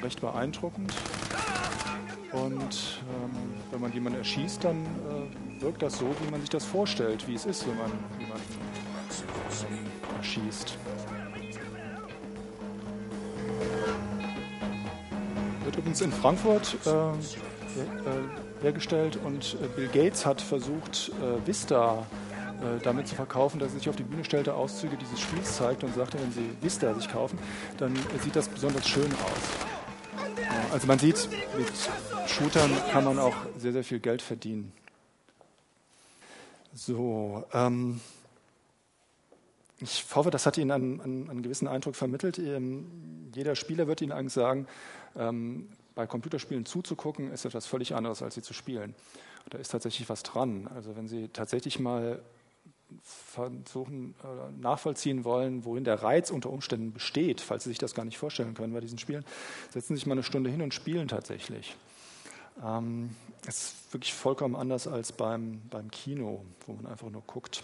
äh, 0.00 0.02
recht 0.02 0.20
beeindruckend. 0.20 0.92
Und 2.32 3.00
ähm, 3.08 3.54
wenn 3.70 3.80
man 3.80 3.92
jemanden 3.92 4.18
erschießt, 4.18 4.62
dann 4.64 4.84
äh, 4.84 5.62
wirkt 5.62 5.82
das 5.82 5.98
so, 5.98 6.06
wie 6.22 6.30
man 6.30 6.40
sich 6.40 6.50
das 6.50 6.64
vorstellt, 6.64 7.26
wie 7.26 7.34
es 7.34 7.46
ist, 7.46 7.66
wenn 7.66 7.76
man 7.76 7.90
jemanden 8.18 8.44
ähm, 9.70 10.16
erschießt. 10.18 10.76
Wird 15.64 15.76
übrigens 15.76 16.00
in 16.02 16.12
Frankfurt 16.12 16.76
äh, 16.84 16.88
her 16.88 17.12
äh, 18.06 18.62
hergestellt 18.62 19.18
und 19.24 19.56
äh, 19.62 19.68
Bill 19.68 19.88
Gates 19.88 20.26
hat 20.26 20.40
versucht, 20.40 21.10
äh, 21.22 21.46
Vista 21.46 22.06
äh, 22.60 22.82
damit 22.82 23.06
zu 23.06 23.14
verkaufen, 23.14 23.60
dass 23.60 23.72
er 23.72 23.78
sich 23.78 23.88
auf 23.88 23.96
die 23.96 24.02
Bühne 24.02 24.24
stellte, 24.24 24.54
Auszüge 24.54 24.96
dieses 24.96 25.20
Spiels 25.20 25.56
zeigt 25.56 25.84
und 25.84 25.94
sagte, 25.94 26.18
wenn 26.20 26.32
Sie 26.32 26.50
Vista 26.60 26.92
sich 26.94 27.08
kaufen, 27.08 27.38
dann 27.78 27.94
sieht 28.22 28.34
das 28.34 28.48
besonders 28.48 28.86
schön 28.88 29.10
aus. 29.12 29.68
Also 30.72 30.86
man 30.86 30.98
sieht, 30.98 31.28
mit 31.56 31.68
Shootern 32.28 32.70
kann 32.92 33.04
man 33.04 33.18
auch 33.18 33.34
sehr, 33.56 33.72
sehr 33.72 33.84
viel 33.84 34.00
Geld 34.00 34.22
verdienen. 34.22 34.72
So, 36.74 37.44
ähm, 37.52 38.00
ich 39.80 40.04
hoffe, 40.14 40.30
das 40.30 40.46
hat 40.46 40.58
Ihnen 40.58 40.70
einen, 40.70 41.00
einen, 41.00 41.30
einen 41.30 41.42
gewissen 41.42 41.68
Eindruck 41.68 41.96
vermittelt. 41.96 42.38
Ähm, 42.38 43.30
jeder 43.34 43.56
Spieler 43.56 43.86
wird 43.86 44.02
Ihnen 44.02 44.12
eigentlich 44.12 44.32
sagen, 44.32 44.66
ähm, 45.16 45.68
bei 45.94 46.06
Computerspielen 46.06 46.64
zuzugucken 46.64 47.32
ist 47.32 47.44
etwas 47.44 47.66
völlig 47.66 47.94
anderes, 47.94 48.22
als 48.22 48.36
sie 48.36 48.42
zu 48.42 48.54
spielen. 48.54 48.94
Da 49.50 49.58
ist 49.58 49.70
tatsächlich 49.70 50.08
was 50.08 50.22
dran. 50.22 50.68
Also 50.72 50.94
wenn 50.96 51.08
Sie 51.08 51.28
tatsächlich 51.28 51.80
mal 51.80 52.22
versuchen, 53.02 54.14
nachvollziehen 54.60 55.24
wollen, 55.24 55.64
worin 55.64 55.84
der 55.84 56.02
Reiz 56.02 56.30
unter 56.30 56.50
Umständen 56.50 56.92
besteht, 56.92 57.40
falls 57.40 57.64
Sie 57.64 57.70
sich 57.70 57.78
das 57.78 57.94
gar 57.94 58.04
nicht 58.04 58.18
vorstellen 58.18 58.54
können 58.54 58.72
bei 58.72 58.80
diesen 58.80 58.98
Spielen, 58.98 59.24
setzen 59.70 59.88
Sie 59.88 59.96
sich 59.96 60.06
mal 60.06 60.12
eine 60.12 60.22
Stunde 60.22 60.50
hin 60.50 60.62
und 60.62 60.72
spielen 60.72 61.08
tatsächlich. 61.08 61.76
Ähm, 62.64 63.14
es 63.46 63.62
ist 63.62 63.92
wirklich 63.92 64.12
vollkommen 64.12 64.56
anders 64.56 64.86
als 64.86 65.12
beim, 65.12 65.62
beim 65.70 65.90
Kino, 65.90 66.44
wo 66.66 66.72
man 66.72 66.86
einfach 66.86 67.08
nur 67.10 67.22
guckt. 67.26 67.62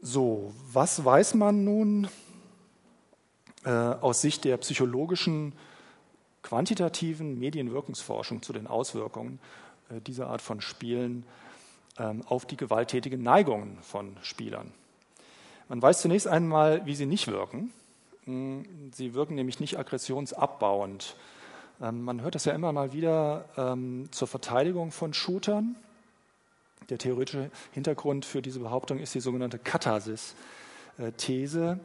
So, 0.00 0.52
was 0.72 1.04
weiß 1.04 1.34
man 1.34 1.62
nun 1.62 2.08
äh, 3.64 3.70
aus 3.70 4.20
Sicht 4.20 4.44
der 4.44 4.56
psychologischen, 4.56 5.52
quantitativen 6.42 7.38
Medienwirkungsforschung 7.38 8.42
zu 8.42 8.52
den 8.52 8.66
Auswirkungen 8.66 9.38
äh, 9.90 10.00
dieser 10.00 10.26
Art 10.26 10.42
von 10.42 10.60
Spielen 10.60 11.24
ähm, 11.98 12.22
auf 12.26 12.46
die 12.46 12.56
gewalttätigen 12.56 13.22
Neigungen 13.22 13.78
von 13.82 14.16
Spielern. 14.22 14.72
Man 15.68 15.80
weiß 15.80 16.00
zunächst 16.00 16.26
einmal, 16.26 16.84
wie 16.84 16.96
sie 16.96 17.06
nicht 17.06 17.28
wirken. 17.28 17.72
Sie 18.24 19.14
wirken 19.14 19.34
nämlich 19.34 19.58
nicht 19.58 19.76
aggressionsabbauend. 19.78 21.16
Ähm, 21.80 22.02
man 22.02 22.20
hört 22.22 22.36
das 22.36 22.44
ja 22.44 22.52
immer 22.52 22.72
mal 22.72 22.92
wieder 22.92 23.46
ähm, 23.56 24.06
zur 24.12 24.28
Verteidigung 24.28 24.92
von 24.92 25.12
Shootern. 25.12 25.74
Der 26.88 26.98
theoretische 26.98 27.50
Hintergrund 27.72 28.24
für 28.24 28.40
diese 28.42 28.60
Behauptung 28.60 29.00
ist 29.00 29.12
die 29.14 29.20
sogenannte 29.20 29.58
Katharsis-These 29.58 31.80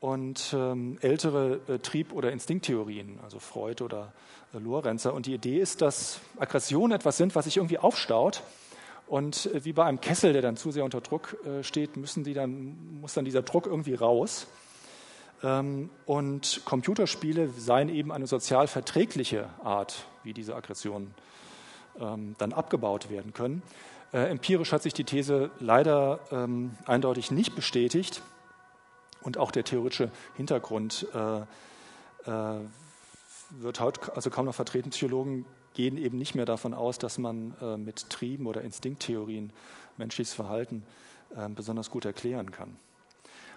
und 0.00 0.56
ältere 1.00 1.60
äh, 1.68 1.78
Trieb- 1.78 2.12
oder 2.12 2.32
Instinkttheorien, 2.32 3.20
also 3.22 3.38
Freud 3.38 3.84
oder 3.84 4.12
Lorenzer. 4.52 5.14
Und 5.14 5.26
die 5.26 5.34
Idee 5.34 5.60
ist, 5.60 5.80
dass 5.80 6.18
Aggressionen 6.38 6.96
etwas 6.96 7.16
sind, 7.16 7.36
was 7.36 7.44
sich 7.44 7.58
irgendwie 7.58 7.78
aufstaut. 7.78 8.42
Und 9.06 9.46
äh, 9.46 9.64
wie 9.64 9.72
bei 9.72 9.84
einem 9.84 10.00
Kessel, 10.00 10.32
der 10.32 10.42
dann 10.42 10.56
zu 10.56 10.72
sehr 10.72 10.84
unter 10.84 11.00
Druck 11.00 11.36
äh, 11.46 11.62
steht, 11.62 11.96
müssen 11.96 12.24
die 12.24 12.34
dann, 12.34 12.98
muss 13.00 13.14
dann 13.14 13.24
dieser 13.24 13.42
Druck 13.42 13.66
irgendwie 13.66 13.94
raus. 13.94 14.48
Ähm, 15.42 15.90
und 16.06 16.62
Computerspiele 16.64 17.48
seien 17.56 17.88
eben 17.88 18.12
eine 18.12 18.26
sozial 18.26 18.66
verträgliche 18.66 19.48
Art, 19.62 20.06
wie 20.22 20.32
diese 20.32 20.54
Aggressionen 20.54 21.14
ähm, 21.98 22.34
dann 22.38 22.52
abgebaut 22.52 23.10
werden 23.10 23.32
können. 23.32 23.62
Äh, 24.12 24.30
empirisch 24.30 24.72
hat 24.72 24.82
sich 24.82 24.94
die 24.94 25.04
These 25.04 25.50
leider 25.58 26.20
ähm, 26.30 26.76
eindeutig 26.86 27.30
nicht 27.30 27.54
bestätigt. 27.54 28.22
Und 29.22 29.38
auch 29.38 29.52
der 29.52 29.62
theoretische 29.62 30.10
Hintergrund 30.36 31.06
wird 33.60 33.80
heute 33.80 34.16
also 34.16 34.30
kaum 34.30 34.46
noch 34.46 34.54
vertreten. 34.54 34.90
Psychologen 34.90 35.44
gehen 35.74 35.96
eben 35.96 36.18
nicht 36.18 36.34
mehr 36.34 36.44
davon 36.44 36.74
aus, 36.74 36.98
dass 36.98 37.18
man 37.18 37.54
äh, 37.60 37.76
mit 37.76 38.10
Trieben 38.10 38.46
oder 38.46 38.62
Instinkttheorien 38.62 39.52
menschliches 39.96 40.34
Verhalten 40.34 40.84
äh, 41.36 41.48
besonders 41.48 41.90
gut 41.90 42.04
erklären 42.04 42.50
kann. 42.50 42.76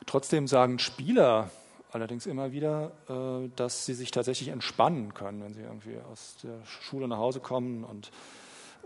Trotzdem 0.06 0.48
sagen 0.48 0.80
Spieler 0.80 1.50
allerdings 1.96 2.26
immer 2.26 2.52
wieder, 2.52 2.92
äh, 3.10 3.50
dass 3.56 3.86
sie 3.86 3.94
sich 3.94 4.12
tatsächlich 4.12 4.50
entspannen 4.50 5.14
können, 5.14 5.42
wenn 5.42 5.54
sie 5.54 5.62
irgendwie 5.62 5.98
aus 6.12 6.36
der 6.44 6.64
Schule 6.66 7.08
nach 7.08 7.18
Hause 7.18 7.40
kommen 7.40 7.86
und 7.86 8.12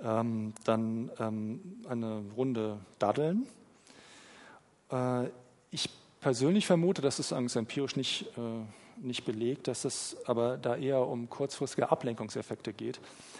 ähm, 0.03 0.53
dann 0.63 1.11
ähm, 1.19 1.81
eine 1.89 2.23
Runde 2.37 2.77
daddeln. 2.99 3.47
Äh, 4.91 5.25
ich 5.71 5.89
persönlich 6.21 6.67
vermute, 6.67 7.01
dass 7.01 7.17
es 7.17 7.33
eigentlich 7.33 7.55
empirisch 7.55 7.95
nicht, 7.95 8.27
äh, 8.37 9.01
nicht 9.01 9.25
belegt, 9.25 9.67
dass 9.67 9.85
es 9.85 10.15
aber 10.25 10.57
da 10.57 10.75
eher 10.75 11.07
um 11.07 11.29
kurzfristige 11.29 11.91
Ablenkungseffekte 11.91 12.73
geht. 12.73 12.99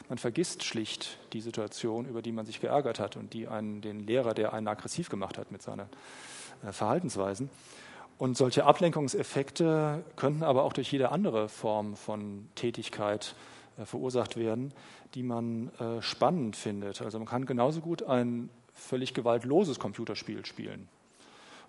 Man 0.10 0.18
vergisst 0.18 0.64
schlicht 0.64 1.20
die 1.32 1.42
Situation, 1.42 2.06
über 2.06 2.24
die 2.24 2.32
man 2.32 2.48
sich 2.48 2.60
geärgert 2.60 3.00
hat 3.00 3.18
und 3.18 3.34
die 3.34 3.48
einen, 3.48 3.82
den 3.82 4.00
Lehrer, 4.00 4.34
der 4.34 4.52
einen 4.52 4.68
aggressiv 4.68 5.10
gemacht 5.10 5.38
hat 5.38 5.52
mit 5.52 5.62
seinen 5.62 5.90
äh, 6.66 6.72
Verhaltensweisen. 6.72 7.52
Und 8.20 8.36
solche 8.36 8.66
Ablenkungseffekte 8.66 10.04
könnten 10.18 10.44
aber 10.44 10.64
auch 10.64 10.74
durch 10.74 10.92
jede 10.92 11.12
andere 11.12 11.48
Form 11.48 11.96
von 11.96 12.50
Tätigkeit 12.54 13.34
äh, 13.78 13.86
verursacht 13.86 14.36
werden, 14.36 14.74
die 15.16 15.24
man 15.24 15.72
äh, 15.80 16.02
spannend 16.02 16.58
findet. 16.58 17.02
Also 17.02 17.18
man 17.18 17.28
kann 17.28 17.46
genauso 17.46 17.80
gut 17.80 18.04
ein 18.04 18.50
völlig 18.74 19.14
gewaltloses 19.14 19.80
Computerspiel 19.80 20.46
spielen. 20.46 20.90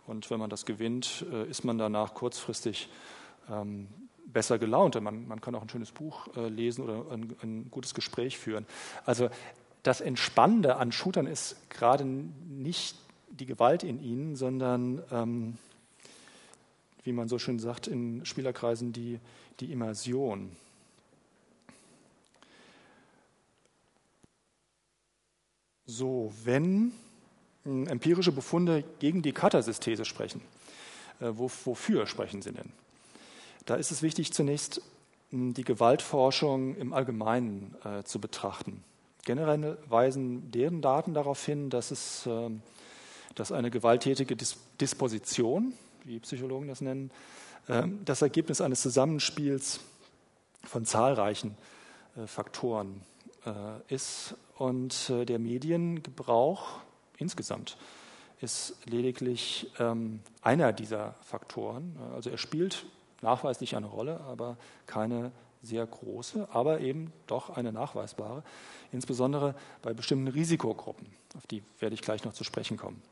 Und 0.09 0.29
wenn 0.29 0.41
man 0.41 0.51
das 0.51 0.67
gewinnt, 0.67 1.25
äh, 1.33 1.49
ist 1.49 1.63
man 1.63 1.79
danach 1.79 2.15
kurzfristig 2.15 2.89
ähm, 3.49 3.87
besser 4.27 4.59
gelaunt. 4.59 5.01
Man, 5.01 5.29
man 5.29 5.41
kann 5.41 5.55
auch 5.55 5.63
ein 5.63 5.69
schönes 5.69 5.93
Buch 5.93 6.27
äh, 6.37 6.49
lesen 6.49 6.83
oder 6.83 7.13
ein, 7.13 7.37
ein, 7.43 7.71
gutes 7.71 7.95
Gespräch 7.95 8.39
führen. 8.39 8.67
Also 9.05 9.29
das 9.85 10.01
Entspannende 10.01 10.79
an 10.79 10.91
Shootern 10.91 11.29
ist 11.29 11.71
gerade 11.71 12.05
nicht 12.05 12.97
die 13.29 13.47
Gewalt 13.47 13.85
in 13.85 14.03
ihnen, 14.03 14.35
sondern, 14.35 15.01
ähm, 15.13 15.59
wie 17.05 17.13
man 17.13 17.29
so 17.29 17.39
schön 17.39 17.59
sagt 17.59 17.87
in 17.87 18.25
Spielerkreisen, 18.25 18.93
die, 18.93 19.19
die 19.61 19.73
Immersion. 19.73 20.51
So, 25.87 26.33
wenn 26.45 26.93
hm, 27.65 27.87
empirische 27.89 28.33
Befunde 28.33 28.85
gegen 29.01 29.23
die 29.23 29.33
Katasysthese 29.33 30.05
sprechen, 30.05 30.41
äh, 31.21 31.31
wofür 31.33 32.07
sprechen 32.07 32.43
sie 32.43 32.53
denn? 32.53 32.71
Da 33.67 33.75
ist 33.75 33.91
es 33.91 34.03
wichtig, 34.03 34.33
zunächst 34.33 34.83
hm, 35.31 35.55
die 35.55 35.65
Gewaltforschung 35.65 36.77
im 36.77 36.93
Allgemeinen 36.93 37.75
äh, 37.85 38.05
zu 38.05 38.21
betrachten. 38.21 38.85
Generell 39.25 39.77
weisen 39.89 40.51
deren 40.51 40.81
Daten 40.81 41.13
darauf 41.13 41.45
hin, 41.45 41.71
dass, 41.71 41.91
es, 41.91 42.27
äh, 42.27 42.51
dass 43.35 43.53
eine 43.53 43.71
gewalttätige 43.71 44.37
Dis 44.37 44.59
Disposition, 44.81 45.75
wie 46.05 46.21
Psychologen 46.21 46.69
das 46.69 46.81
nennen, 46.81 47.11
äh, 47.69 47.87
das 48.05 48.23
Ergebnis 48.23 48.61
eines 48.61 48.83
Zusammenspiels 48.83 49.81
von 50.65 50.85
zahlreichen 50.85 51.57
äh, 52.17 52.27
Faktoren 52.27 53.03
äh, 53.47 53.95
ist 53.95 54.35
und 54.57 55.11
äh, 55.11 55.25
der 55.25 55.39
Mediengebrauch 55.39 56.81
insgesamt 57.19 57.77
ist 58.41 58.77
lediglich 58.87 59.71
ähm, 59.79 60.21
einer 60.43 60.73
dieser 60.73 61.15
Faktoren. 61.23 61.97
Also 62.15 62.31
er 62.31 62.39
spielt 62.39 62.87
nachweislich 63.21 63.77
eine 63.77 63.87
Rolle, 63.87 64.21
aber 64.21 64.57
keine 64.87 65.31
sehr 65.63 65.87
große, 65.87 66.49
aber 66.53 66.81
eben 66.81 67.13
doch 67.27 67.51
eine 67.51 67.73
nachweisbare, 67.73 68.43
insbesondere 68.93 69.55
bei 69.83 69.93
bestimmten 69.93 70.29
Risikogruppen. 70.29 71.07
Auf 71.37 71.47
die 71.47 71.63
werde 71.81 71.95
ich 71.95 72.03
gleich 72.03 72.25
noch 72.25 72.33
zu 72.33 72.45
sprechen 72.45 72.79
kommen. 72.79 73.03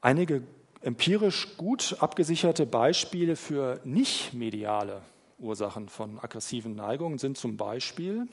Einige 0.00 0.42
empirisch 0.82 1.56
gut 1.56 1.96
abgesicherte 2.00 2.66
Beispiele 2.66 3.36
für 3.36 3.80
nicht 3.84 4.34
mediale 4.34 5.02
Ursachen 5.38 5.88
von 5.88 6.18
aggressiven 6.18 6.74
Neigungen 6.74 7.18
sind 7.18 7.38
zum 7.38 7.56
Beispiel 7.56 8.28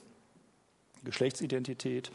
Geschlechtsidentität. 1.03 2.12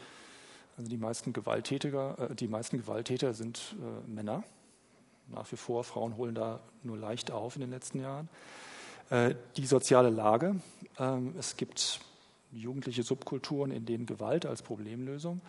Also 0.77 0.89
die 0.89 0.97
meisten 0.97 1.33
Gewalttäter, 1.33 2.29
äh, 2.31 2.35
die 2.35 2.47
meisten 2.47 2.77
Gewalttäter 2.77 3.33
sind 3.33 3.75
äh, 3.79 4.09
Männer. 4.09 4.43
Nach 5.27 5.51
wie 5.51 5.57
vor, 5.57 5.83
Frauen 5.83 6.17
holen 6.17 6.35
da 6.35 6.59
nur 6.83 6.97
leicht 6.97 7.31
auf 7.31 7.55
in 7.55 7.61
den 7.61 7.71
letzten 7.71 7.99
Jahren. 7.99 8.29
Äh, 9.09 9.35
die 9.57 9.65
soziale 9.65 10.09
Lage. 10.09 10.55
Ähm, 10.99 11.33
es 11.39 11.57
gibt 11.57 11.99
jugendliche 12.51 13.03
Subkulturen, 13.03 13.71
in 13.71 13.85
denen 13.85 14.05
Gewalt 14.05 14.45
als 14.45 14.61
Problemlösung 14.61 15.41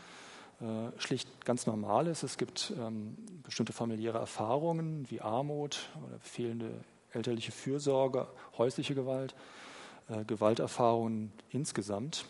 schlicht 0.99 1.45
ganz 1.45 1.66
normal 1.66 2.07
ist. 2.07 2.23
Es 2.23 2.38
gibt 2.38 2.73
ähm, 2.79 3.16
bestimmte 3.42 3.73
familiäre 3.73 4.19
Erfahrungen 4.19 5.05
wie 5.11 5.21
Armut 5.21 5.90
oder 6.07 6.19
fehlende 6.21 6.71
elterliche 7.12 7.53
Fürsorge, 7.53 8.27
häusliche 8.57 8.95
Gewalt, 8.95 9.35
äh, 10.09 10.25
Gewalterfahrungen 10.25 11.33
insgesamt 11.51 12.27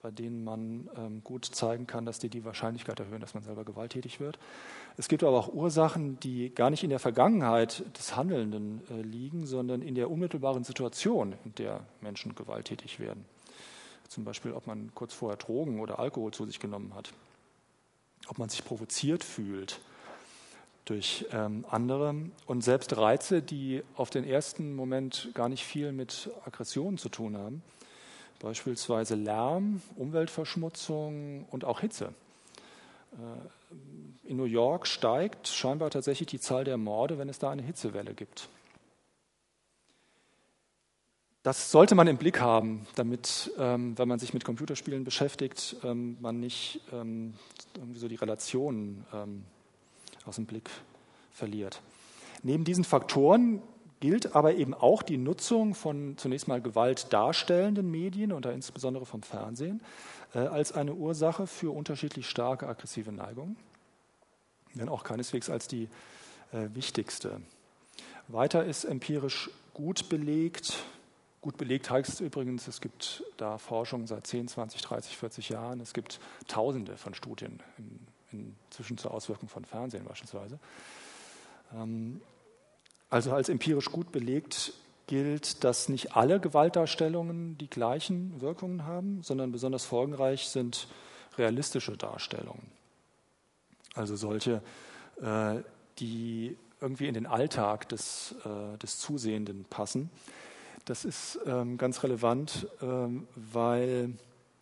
bei 0.00 0.10
denen 0.12 0.44
man 0.44 0.88
ähm, 0.96 1.22
gut 1.24 1.44
zeigen 1.44 1.86
kann, 1.86 2.06
dass 2.06 2.18
die 2.18 2.28
die 2.28 2.44
Wahrscheinlichkeit 2.44 3.00
erhöhen, 3.00 3.20
dass 3.20 3.34
man 3.34 3.42
selber 3.42 3.64
gewalttätig 3.64 4.20
wird. 4.20 4.38
Es 4.96 5.08
gibt 5.08 5.24
aber 5.24 5.36
auch 5.36 5.52
Ursachen, 5.52 6.20
die 6.20 6.54
gar 6.54 6.70
nicht 6.70 6.84
in 6.84 6.90
der 6.90 7.00
Vergangenheit 7.00 7.84
des 7.98 8.14
Handelnden 8.16 8.80
äh, 8.90 9.02
liegen, 9.02 9.46
sondern 9.46 9.82
in 9.82 9.94
der 9.94 10.10
unmittelbaren 10.10 10.64
Situation, 10.64 11.34
in 11.44 11.54
der 11.56 11.80
Menschen 12.00 12.34
gewalttätig 12.34 13.00
werden. 13.00 13.24
Zum 14.06 14.24
Beispiel, 14.24 14.52
ob 14.52 14.66
man 14.66 14.92
kurz 14.94 15.14
vorher 15.14 15.36
Drogen 15.36 15.80
oder 15.80 15.98
Alkohol 15.98 16.32
zu 16.32 16.46
sich 16.46 16.60
genommen 16.60 16.94
hat, 16.94 17.12
ob 18.28 18.38
man 18.38 18.48
sich 18.48 18.64
provoziert 18.64 19.24
fühlt 19.24 19.80
durch 20.84 21.26
ähm, 21.32 21.64
andere 21.70 22.14
und 22.46 22.62
selbst 22.62 22.96
Reize, 22.96 23.42
die 23.42 23.82
auf 23.96 24.10
den 24.10 24.24
ersten 24.24 24.74
Moment 24.74 25.28
gar 25.34 25.48
nicht 25.48 25.64
viel 25.64 25.92
mit 25.92 26.30
Aggressionen 26.46 26.98
zu 26.98 27.08
tun 27.08 27.36
haben 27.36 27.62
beispielsweise 28.38 29.14
Lärm, 29.14 29.82
Umweltverschmutzung 29.96 31.44
und 31.50 31.64
auch 31.64 31.80
Hitze. 31.80 32.12
Äh, 33.12 34.28
in 34.30 34.36
New 34.36 34.44
York 34.44 34.86
steigt 34.86 35.48
scheinbar 35.48 35.90
tatsächlich 35.90 36.28
die 36.28 36.40
Zahl 36.40 36.64
der 36.64 36.76
Morde, 36.76 37.18
wenn 37.18 37.28
es 37.28 37.38
da 37.38 37.50
eine 37.50 37.62
Hitzewelle 37.62 38.14
gibt. 38.14 38.48
Das 41.42 41.70
sollte 41.70 41.94
man 41.94 42.08
im 42.08 42.16
Blick 42.16 42.40
haben, 42.40 42.86
damit, 42.94 43.52
ähm, 43.58 43.96
wenn 43.96 44.08
man 44.08 44.18
sich 44.18 44.34
mit 44.34 44.44
Computerspielen 44.44 45.04
beschäftigt, 45.04 45.76
ähm, 45.84 46.16
man 46.20 46.40
nicht 46.40 46.80
ähm, 46.92 47.34
irgendwie 47.76 48.00
so 48.00 48.08
die 48.08 48.16
Relationen 48.16 49.04
aus 50.24 50.36
dem 50.36 50.46
Blick 50.46 50.68
verliert. 51.32 51.80
Neben 52.42 52.64
diesen 52.64 52.84
Faktoren 52.84 53.62
gilt 54.00 54.34
aber 54.36 54.54
eben 54.54 54.74
auch 54.74 55.02
die 55.02 55.18
Nutzung 55.18 55.74
von 55.74 56.16
zunächst 56.16 56.48
mal 56.48 56.60
gewaltdarstellenden 56.60 57.90
Medien 57.90 58.32
und 58.32 58.44
da 58.44 58.50
insbesondere 58.50 59.06
vom 59.06 59.22
Fernsehen 59.22 59.80
äh, 60.34 60.38
als 60.38 60.72
eine 60.72 60.94
Ursache 60.94 61.46
für 61.46 61.74
unterschiedlich 61.74 62.28
starke 62.28 62.68
aggressive 62.68 63.12
Neigungen, 63.12 63.56
wenn 64.74 64.88
auch 64.88 65.02
keineswegs 65.02 65.50
als 65.50 65.66
die 65.66 65.88
äh, 66.52 66.68
wichtigste. 66.74 67.40
Weiter 68.28 68.64
ist 68.64 68.84
empirisch 68.84 69.50
gut 69.74 70.08
belegt, 70.08 70.84
gut 71.48 71.56
belegt 71.56 71.88
heißt 71.88 72.20
übrigens, 72.20 72.68
es 72.68 72.82
gibt 72.82 73.24
da 73.38 73.56
Forschung 73.56 74.06
seit 74.06 74.26
10, 74.26 74.48
20, 74.48 74.82
30, 74.82 75.16
40 75.16 75.48
Jahren, 75.48 75.80
es 75.80 75.94
gibt 75.94 76.20
Tausende 76.46 76.98
von 76.98 77.14
Studien 77.14 77.62
in, 78.30 78.54
inzwischen 78.66 78.98
zur 78.98 79.12
Auswirkung 79.14 79.48
von 79.48 79.64
Fernsehen 79.64 80.04
beispielsweise. 80.04 80.58
Ähm, 81.74 82.20
also 83.08 83.32
als 83.32 83.48
empirisch 83.48 83.90
gut 83.90 84.12
belegt 84.12 84.74
gilt, 85.06 85.64
dass 85.64 85.88
nicht 85.88 86.14
alle 86.16 86.38
Gewaltdarstellungen 86.38 87.56
die 87.56 87.70
gleichen 87.70 88.42
Wirkungen 88.42 88.84
haben, 88.84 89.22
sondern 89.22 89.50
besonders 89.50 89.86
folgenreich 89.86 90.48
sind 90.48 90.86
realistische 91.38 91.96
Darstellungen. 91.96 92.70
Also 93.94 94.16
solche, 94.16 94.60
äh, 95.22 95.62
die 95.98 96.58
irgendwie 96.82 97.08
in 97.08 97.14
den 97.14 97.26
Alltag 97.26 97.88
des, 97.88 98.34
äh, 98.44 98.76
des 98.76 98.98
Zusehenden 98.98 99.64
passen. 99.64 100.10
Das 100.88 101.04
ist 101.04 101.38
ähm, 101.44 101.76
ganz 101.76 102.02
relevant, 102.02 102.66
ähm, 102.80 103.28
weil, 103.34 104.14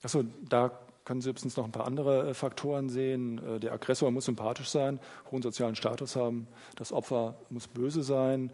achso, 0.03 0.25
da 0.49 0.73
können 1.05 1.21
Sie 1.21 1.31
übrigens 1.31 1.57
noch 1.57 1.65
ein 1.65 1.71
paar 1.71 1.87
andere 1.87 2.31
äh, 2.31 2.35
Faktoren 2.35 2.89
sehen. 2.89 3.41
Äh, 3.47 3.61
der 3.61 3.73
Aggressor 3.73 4.11
muss 4.11 4.25
sympathisch 4.25 4.69
sein, 4.69 4.99
hohen 5.31 5.41
sozialen 5.41 5.77
Status 5.77 6.17
haben. 6.17 6.49
Das 6.75 6.93
Opfer 6.93 7.37
muss 7.49 7.69
böse 7.69 8.03
sein, 8.03 8.51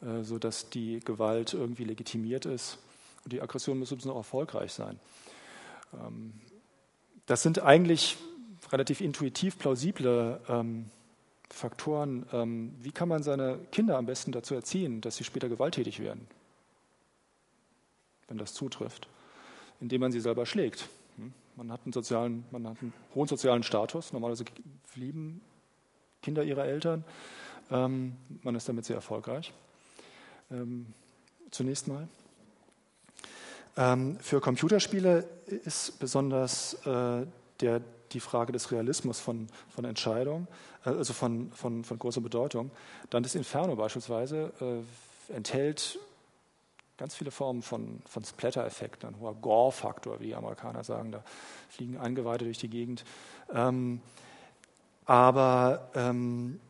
äh, 0.00 0.22
sodass 0.22 0.70
die 0.70 1.00
Gewalt 1.00 1.54
irgendwie 1.54 1.82
legitimiert 1.82 2.46
ist. 2.46 2.78
Und 3.24 3.32
die 3.32 3.42
Aggression 3.42 3.80
muss 3.80 3.90
übrigens 3.90 4.12
auch 4.12 4.18
erfolgreich 4.18 4.72
sein. 4.72 5.00
Ähm, 5.94 6.34
das 7.26 7.42
sind 7.42 7.60
eigentlich 7.60 8.16
relativ 8.70 9.00
intuitiv 9.00 9.58
plausible 9.58 10.40
ähm, 10.48 10.84
Faktoren. 11.50 12.26
Ähm, 12.32 12.76
wie 12.80 12.92
kann 12.92 13.08
man 13.08 13.24
seine 13.24 13.58
Kinder 13.72 13.98
am 13.98 14.06
besten 14.06 14.30
dazu 14.30 14.54
erziehen, 14.54 15.00
dass 15.00 15.16
sie 15.16 15.24
später 15.24 15.48
gewalttätig 15.48 15.98
werden, 15.98 16.28
wenn 18.28 18.38
das 18.38 18.54
zutrifft? 18.54 19.08
Indem 19.80 20.00
man 20.00 20.12
sie 20.12 20.20
selber 20.20 20.46
schlägt. 20.46 20.88
Hm? 21.16 21.32
Man 21.56 21.72
hat 21.72 21.80
einen, 21.84 21.92
sozialen, 21.92 22.44
man 22.50 22.66
hat 22.68 22.80
einen 22.80 22.92
hohen 23.14 23.28
sozialen 23.28 23.62
Status. 23.62 24.12
Normalerweise 24.12 24.44
lieben 24.94 25.40
Kinder 26.22 26.42
ihre 26.42 26.62
Eltern. 26.62 27.04
Ähm, 27.70 28.16
man 28.42 28.54
ist 28.54 28.68
damit 28.68 28.84
sehr 28.84 28.96
erfolgreich. 28.96 29.52
ähm, 30.50 30.86
zunächst 31.50 31.88
mal. 31.88 32.08
Ähm, 33.76 34.18
für 34.20 34.40
Computerspiele 34.40 35.28
ist 35.64 35.98
besonders 36.00 36.74
äh, 36.86 37.26
der, 37.60 37.80
die 38.12 38.20
Frage 38.20 38.52
des 38.52 38.72
Realismus 38.72 39.20
von, 39.20 39.48
von 39.68 39.84
Entscheidung, 39.84 40.48
äh, 40.84 40.90
also 40.90 41.12
von, 41.12 41.52
von, 41.52 41.84
von 41.84 41.98
großer 41.98 42.20
Bedeutung. 42.20 42.70
Dann 43.10 43.22
das 43.22 43.34
Inferno 43.34 43.76
beispielsweise 43.76 44.52
äh, 44.60 45.32
enthält 45.32 45.98
ganz 46.98 47.14
viele 47.14 47.30
Formen 47.30 47.62
von, 47.62 48.02
von 48.06 48.24
Splatter-Effekten, 48.24 49.08
ein 49.08 49.20
hoher 49.20 49.34
Gore-Faktor, 49.34 50.20
wie 50.20 50.26
die 50.26 50.34
Amerikaner 50.34 50.84
sagen, 50.84 51.12
da 51.12 51.22
fliegen 51.70 51.96
Eingeweide 51.96 52.44
durch 52.44 52.58
die 52.58 52.68
Gegend. 52.68 53.04
Ähm, 53.54 54.00
aber 55.06 55.88
ähm, 55.94 56.60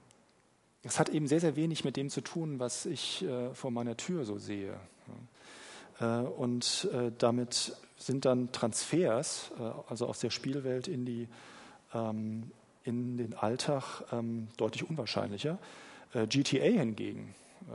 es 0.84 1.00
hat 1.00 1.08
eben 1.08 1.26
sehr, 1.26 1.40
sehr 1.40 1.56
wenig 1.56 1.84
mit 1.84 1.96
dem 1.96 2.10
zu 2.10 2.20
tun, 2.20 2.60
was 2.60 2.86
ich 2.86 3.24
äh, 3.24 3.52
vor 3.54 3.70
meiner 3.70 3.96
Tür 3.96 4.24
so 4.24 4.38
sehe. 4.38 4.78
Äh, 5.98 6.04
und 6.04 6.88
äh, 6.92 7.10
damit 7.16 7.74
sind 7.96 8.24
dann 8.24 8.52
Transfers, 8.52 9.50
äh, 9.58 9.62
also 9.88 10.06
aus 10.06 10.20
der 10.20 10.30
Spielwelt 10.30 10.88
in, 10.88 11.04
die, 11.04 11.26
ähm, 11.94 12.52
in 12.84 13.16
den 13.16 13.34
Alltag, 13.34 14.04
ähm, 14.12 14.48
deutlich 14.56 14.88
unwahrscheinlicher. 14.88 15.58
Äh, 16.14 16.26
GTA 16.26 16.64
hingegen, 16.64 17.34
äh, 17.68 17.72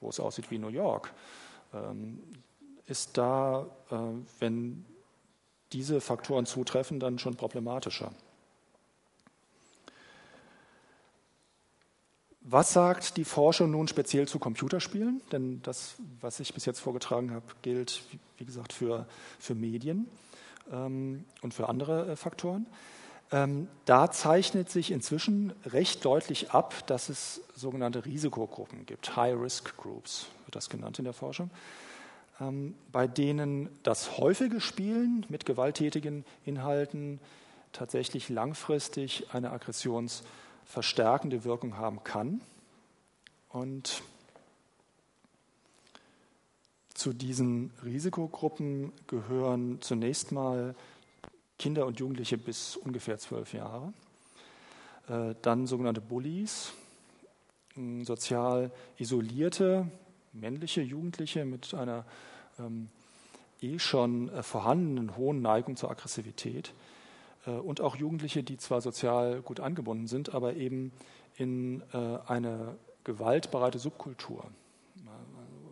wo 0.00 0.10
es 0.10 0.20
aussieht 0.20 0.50
wie 0.50 0.58
New 0.58 0.68
York, 0.68 1.12
ist 2.86 3.16
da, 3.16 3.66
äh, 3.90 3.96
wenn 4.40 4.84
diese 5.72 6.00
Faktoren 6.00 6.46
zutreffen, 6.46 7.00
dann 7.00 7.18
schon 7.18 7.36
problematischer. 7.36 8.12
Was 12.44 12.72
sagt 12.72 13.16
die 13.16 13.24
Forschung 13.24 13.70
nun 13.70 13.86
speziell 13.88 14.26
zu 14.26 14.38
Computerspielen? 14.38 15.22
Denn 15.30 15.62
das, 15.62 15.94
was 16.20 16.40
ich 16.40 16.52
bis 16.52 16.66
jetzt 16.66 16.80
vorgetragen 16.80 17.30
habe, 17.30 17.46
gilt, 17.62 18.02
wie 18.36 18.44
gesagt, 18.44 18.72
für, 18.72 19.06
für 19.38 19.54
Medien 19.54 20.08
ähm, 20.70 21.24
und 21.40 21.54
für 21.54 21.68
andere 21.68 22.12
äh, 22.12 22.16
Faktoren. 22.16 22.66
Ähm, 23.30 23.68
da 23.86 24.10
zeichnet 24.10 24.70
sich 24.70 24.90
inzwischen 24.90 25.52
recht 25.64 26.04
deutlich 26.04 26.50
ab, 26.50 26.86
dass 26.88 27.08
es 27.08 27.42
sogenannte 27.54 28.04
Risikogruppen 28.04 28.84
gibt, 28.84 29.16
High-Risk-Groups 29.16 30.26
wird 30.52 30.56
das 30.56 30.68
genannt 30.68 30.98
in 30.98 31.04
der 31.04 31.14
Forschung, 31.14 31.50
ähm, 32.38 32.74
bei 32.90 33.06
denen 33.06 33.70
das 33.82 34.18
häufige 34.18 34.60
Spielen 34.60 35.24
mit 35.30 35.46
gewalttätigen 35.46 36.26
Inhalten 36.44 37.20
tatsächlich 37.72 38.28
langfristig 38.28 39.32
eine 39.32 39.50
aggressionsverstärkende 39.50 41.44
Wirkung 41.44 41.78
haben 41.78 42.04
kann. 42.04 42.42
Und 43.48 44.02
zu 46.92 47.14
diesen 47.14 47.72
Risikogruppen 47.82 48.92
gehören 49.06 49.80
zunächst 49.80 50.32
mal 50.32 50.74
Kinder 51.58 51.86
und 51.86 51.98
Jugendliche 51.98 52.36
bis 52.36 52.76
ungefähr 52.76 53.16
zwölf 53.16 53.54
Jahre. 53.54 53.94
Äh, 55.08 55.34
dann 55.40 55.66
sogenannte 55.66 56.02
Bullies, 56.02 56.72
sozial 58.02 58.70
isolierte 58.98 59.90
männliche 60.32 60.82
Jugendliche 60.82 61.44
mit 61.44 61.74
einer 61.74 62.04
ähm, 62.58 62.88
eh 63.60 63.78
schon 63.78 64.28
äh, 64.30 64.42
vorhandenen 64.42 65.16
hohen 65.16 65.40
Neigung 65.40 65.76
zur 65.76 65.90
Aggressivität 65.90 66.72
äh, 67.46 67.50
und 67.50 67.80
auch 67.80 67.96
Jugendliche, 67.96 68.42
die 68.42 68.56
zwar 68.56 68.80
sozial 68.80 69.40
gut 69.40 69.60
angebunden 69.60 70.06
sind, 70.06 70.34
aber 70.34 70.54
eben 70.54 70.92
in 71.36 71.82
äh, 71.92 72.18
eine 72.26 72.76
gewaltbereite 73.04 73.78
Subkultur, 73.78 74.44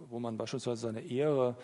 wo 0.08 0.18
man 0.18 0.36
beispielsweise 0.36 0.80
seine 0.80 1.02
Ehre 1.02 1.54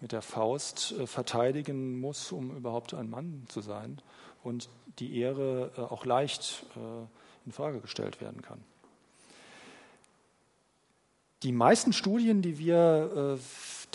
mit 0.00 0.12
der 0.12 0.22
Faust 0.22 0.92
äh, 0.92 1.06
verteidigen 1.06 2.00
muss, 2.00 2.30
um 2.32 2.56
überhaupt 2.56 2.94
ein 2.94 3.10
Mann 3.10 3.44
zu 3.48 3.60
sein 3.60 4.00
und 4.42 4.68
die 4.98 5.18
Ehre 5.18 5.72
äh, 5.76 5.80
auch 5.80 6.04
leicht 6.04 6.66
in 7.46 7.52
Frage 7.52 7.80
gestellt 7.80 8.20
werden 8.20 8.42
kann. 8.42 8.62
Die 11.42 11.52
meisten 11.52 11.92
Studien, 11.92 12.42
die 12.42 12.58
wir, 12.58 13.38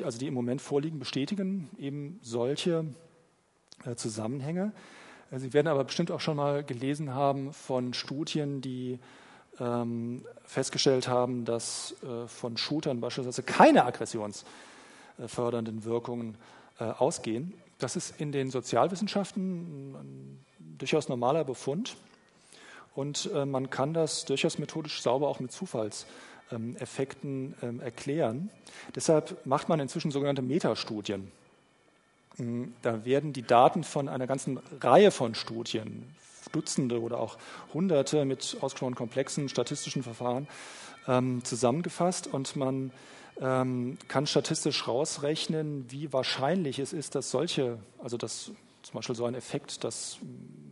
also 0.04 0.18
die 0.18 0.28
im 0.28 0.34
Moment 0.34 0.62
vorliegen, 0.62 1.00
bestätigen 1.00 1.70
eben 1.78 2.20
solche 2.22 2.86
Zusammenhänge. 3.96 4.72
Sie 5.32 5.52
werden 5.52 5.68
aber 5.68 5.84
bestimmt 5.84 6.12
auch 6.12 6.22
schon 6.22 6.38
mal 6.38 6.64
gelesen 6.64 7.14
haben 7.14 7.52
von 7.52 7.94
Studien, 7.94 8.62
die 8.62 9.00
ähm, 9.60 10.26
festgestellt 10.46 11.08
haben, 11.08 11.44
dass 11.44 11.96
von 12.28 12.56
Shootern 12.56 13.02
beispielsweise 13.02 13.44
keine 13.44 13.86
Aggressions- 13.86 14.46
äh, 15.18 15.28
fördernden 15.28 15.84
Wirkungen 15.84 16.36
äh, 16.80 16.86
ausgehen. 16.86 17.54
Das 17.78 17.96
ist 17.96 18.20
in 18.20 18.32
den 18.32 18.50
Sozialwissenschaften 18.50 19.96
ein 19.96 20.46
durchaus 20.80 21.08
normaler 21.08 21.44
Befund 21.44 21.98
und 22.96 23.30
äh, 23.34 23.46
man 23.46 23.70
kann 23.70 23.94
das 23.94 24.26
durchaus 24.26 24.58
methodisch 24.58 25.02
sauber 25.02 25.28
auch 25.28 25.40
mit 25.40 25.52
Zufallseffekten 25.52 26.08
ähm, 26.54 27.80
erklären. 27.82 28.50
Deshalb 28.96 29.46
macht 29.46 29.70
man 29.70 29.80
inzwischen 29.80 30.12
sogenannte 30.12 30.42
Metastudien. 30.42 31.32
Hm, 32.38 32.74
da 32.82 33.06
werden 33.06 33.34
die 33.34 33.44
Daten 33.44 33.84
von 33.84 34.10
einer 34.10 34.28
ganzen 34.28 34.60
Reihe 34.82 35.12
von 35.12 35.36
Studien, 35.36 36.16
Dutzende 36.52 37.02
oder 37.02 37.20
auch 37.20 37.38
Hunderte 37.74 38.26
mit 38.26 38.58
ausgesprochen 38.62 38.96
komplexen 38.96 39.50
statistischen 39.50 40.04
Verfahren 40.04 40.48
ähm, 41.08 41.44
zusammengefasst 41.44 42.28
und 42.28 42.56
man 42.56 42.92
ähm, 43.42 43.98
kann 44.08 44.28
statistisch 44.28 44.88
rausrechnen, 44.88 45.86
wie 45.90 46.14
wahrscheinlich 46.14 46.80
es 46.80 46.94
ist, 46.94 47.16
dass 47.16 47.32
solche, 47.32 47.80
also 48.02 48.18
dass 48.18 48.52
zum 48.84 48.94
Beispiel 48.94 49.16
so 49.16 49.26
ein 49.26 49.34
Effekt, 49.34 49.84
dass 49.84 50.18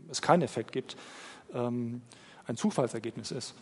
es 0.09 0.21
keinen 0.21 0.43
Effekt 0.43 0.71
gibt, 0.71 0.95
ähm, 1.53 2.01
ein 2.45 2.57
Zufallsergebnis 2.57 3.31
ist. 3.31 3.55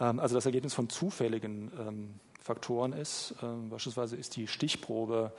Ähm, 0.00 0.20
also 0.20 0.34
das 0.34 0.46
Ergebnis 0.46 0.74
von 0.74 0.88
zufälligen 0.88 1.70
ähm, 1.78 2.14
Faktoren 2.40 2.92
ist. 2.92 3.34
Ähm, 3.42 3.68
beispielsweise 3.68 4.16
ist 4.16 4.36
die 4.36 4.46
Stichprobe, 4.46 5.32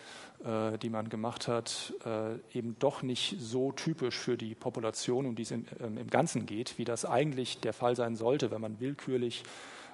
äh, 0.43 0.78
die 0.78 0.89
man 0.89 1.10
gemacht 1.10 1.48
hat, 1.48 1.93
äh, 2.06 2.36
eben 2.58 2.76
doch 2.80 3.02
nicht 3.02 3.36
so 3.39 3.72
typisch 3.72 4.17
für 4.17 4.38
die 4.38 4.54
Population, 4.56 5.26
um 5.26 5.36
die 5.36 5.43
es 5.43 5.52
im, 5.52 5.65
ähm, 5.80 5.98
im 5.98 6.10
Ganzen 6.10 6.45
geht, 6.45 6.78
wie 6.78 6.86
das 6.86 7.06
eigentlich 7.06 7.60
der 7.60 7.74
Fall 7.74 7.95
sein 7.95 8.15
sollte, 8.15 8.52
wenn 8.52 8.62
man 8.62 8.80
willkürlich 8.80 9.43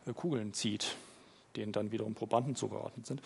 äh, 0.06 0.13
Kugeln 0.13 0.54
zieht 0.54 0.95
denen 1.56 1.71
dann 1.71 1.91
wiederum 1.91 2.13
Probanden 2.13 2.56
zugeordnet 2.56 3.06
sind. 3.06 3.21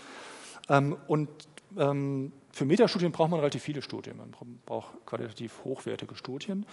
Ähm, 0.69 0.97
und 1.08 1.30
für 1.75 2.65
Metastudien 2.65 3.12
braucht 3.12 3.29
man 3.29 3.39
relativ 3.39 3.63
viele 3.63 3.82
Studien. 3.82 4.17
Man 4.17 4.32
braucht 4.65 5.05
qualitativ 5.05 5.63
hochwertige 5.63 6.15
Studien. 6.15 6.65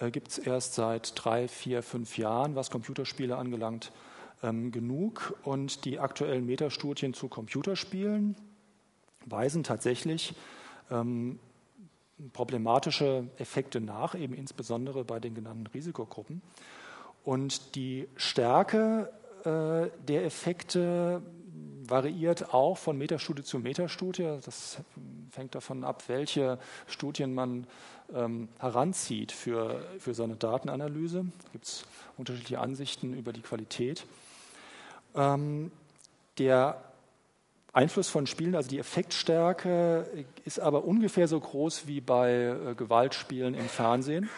Äh, 0.00 0.10
Gibt 0.10 0.28
es 0.28 0.38
erst 0.38 0.74
seit 0.74 1.12
drei, 1.14 1.48
vier, 1.48 1.82
fünf 1.82 2.16
Jahren, 2.18 2.54
was 2.54 2.70
Computerspiele 2.70 3.36
angelangt, 3.36 3.92
ähm, 4.42 4.72
genug. 4.72 5.38
Und 5.42 5.84
die 5.84 5.98
aktuellen 5.98 6.46
Metastudien 6.46 7.14
zu 7.14 7.28
Computerspielen 7.28 8.36
weisen 9.26 9.64
tatsächlich 9.64 10.34
ähm, 10.90 11.38
problematische 12.32 13.28
Effekte 13.36 13.80
nach, 13.80 14.14
eben 14.14 14.34
insbesondere 14.34 15.04
bei 15.04 15.20
den 15.20 15.34
genannten 15.34 15.66
Risikogruppen. 15.66 16.42
Und 17.24 17.74
die 17.74 18.08
Stärke 18.16 19.12
äh, 19.44 19.90
der 20.06 20.24
Effekte 20.24 21.22
variiert 21.88 22.52
auch 22.54 22.76
von 22.76 22.98
Metastudie 22.98 23.42
zu 23.42 23.58
Metastudie. 23.58 24.38
Das 24.44 24.78
fängt 25.30 25.54
davon 25.54 25.84
ab, 25.84 26.04
welche 26.08 26.58
Studien 26.86 27.34
man 27.34 27.66
ähm, 28.14 28.48
heranzieht 28.58 29.32
für, 29.32 29.84
für 29.98 30.14
seine 30.14 30.36
Datenanalyse. 30.36 31.24
Da 31.44 31.48
gibt 31.52 31.64
es 31.64 31.84
unterschiedliche 32.16 32.60
Ansichten 32.60 33.14
über 33.14 33.32
die 33.32 33.42
Qualität. 33.42 34.04
Ähm, 35.14 35.70
der 36.38 36.82
Einfluss 37.72 38.08
von 38.08 38.26
Spielen, 38.26 38.54
also 38.54 38.70
die 38.70 38.78
Effektstärke, 38.78 40.06
ist 40.44 40.58
aber 40.58 40.84
ungefähr 40.84 41.28
so 41.28 41.38
groß 41.38 41.86
wie 41.86 42.00
bei 42.00 42.32
äh, 42.32 42.74
Gewaltspielen 42.74 43.54
im 43.54 43.68
Fernsehen. 43.68 44.28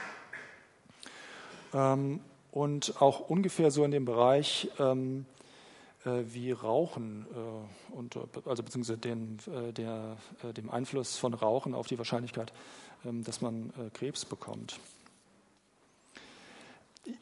Ähm, 1.72 2.20
und 2.52 3.00
auch 3.00 3.20
ungefähr 3.20 3.70
so 3.70 3.84
in 3.84 3.92
dem 3.92 4.04
Bereich 4.04 4.70
ähm, 4.78 5.24
äh, 5.24 5.39
wie 6.04 6.52
Rauchen 6.52 7.26
äh, 7.34 7.94
und 7.94 8.18
also 8.46 8.62
beziehungsweise 8.62 8.98
den, 8.98 9.38
äh, 9.52 9.72
der, 9.72 10.16
äh, 10.42 10.52
dem 10.52 10.70
Einfluss 10.70 11.18
von 11.18 11.34
Rauchen 11.34 11.74
auf 11.74 11.88
die 11.88 11.98
Wahrscheinlichkeit, 11.98 12.52
ähm, 13.04 13.22
dass 13.22 13.40
man 13.42 13.70
äh, 13.78 13.90
Krebs 13.92 14.24
bekommt. 14.24 14.80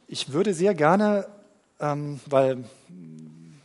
Ich 0.07 0.33
würde 0.33 0.55
sehr 0.55 0.75
gerne, 0.75 1.27
ähm, 1.81 2.21
weil 2.27 2.65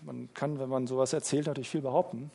man 0.01 0.29
kann, 0.33 0.59
wenn 0.59 0.69
man 0.69 0.87
sowas 0.87 1.13
erzählt, 1.13 1.47
natürlich 1.47 1.69
viel 1.69 1.81
behaupten. 1.81 2.31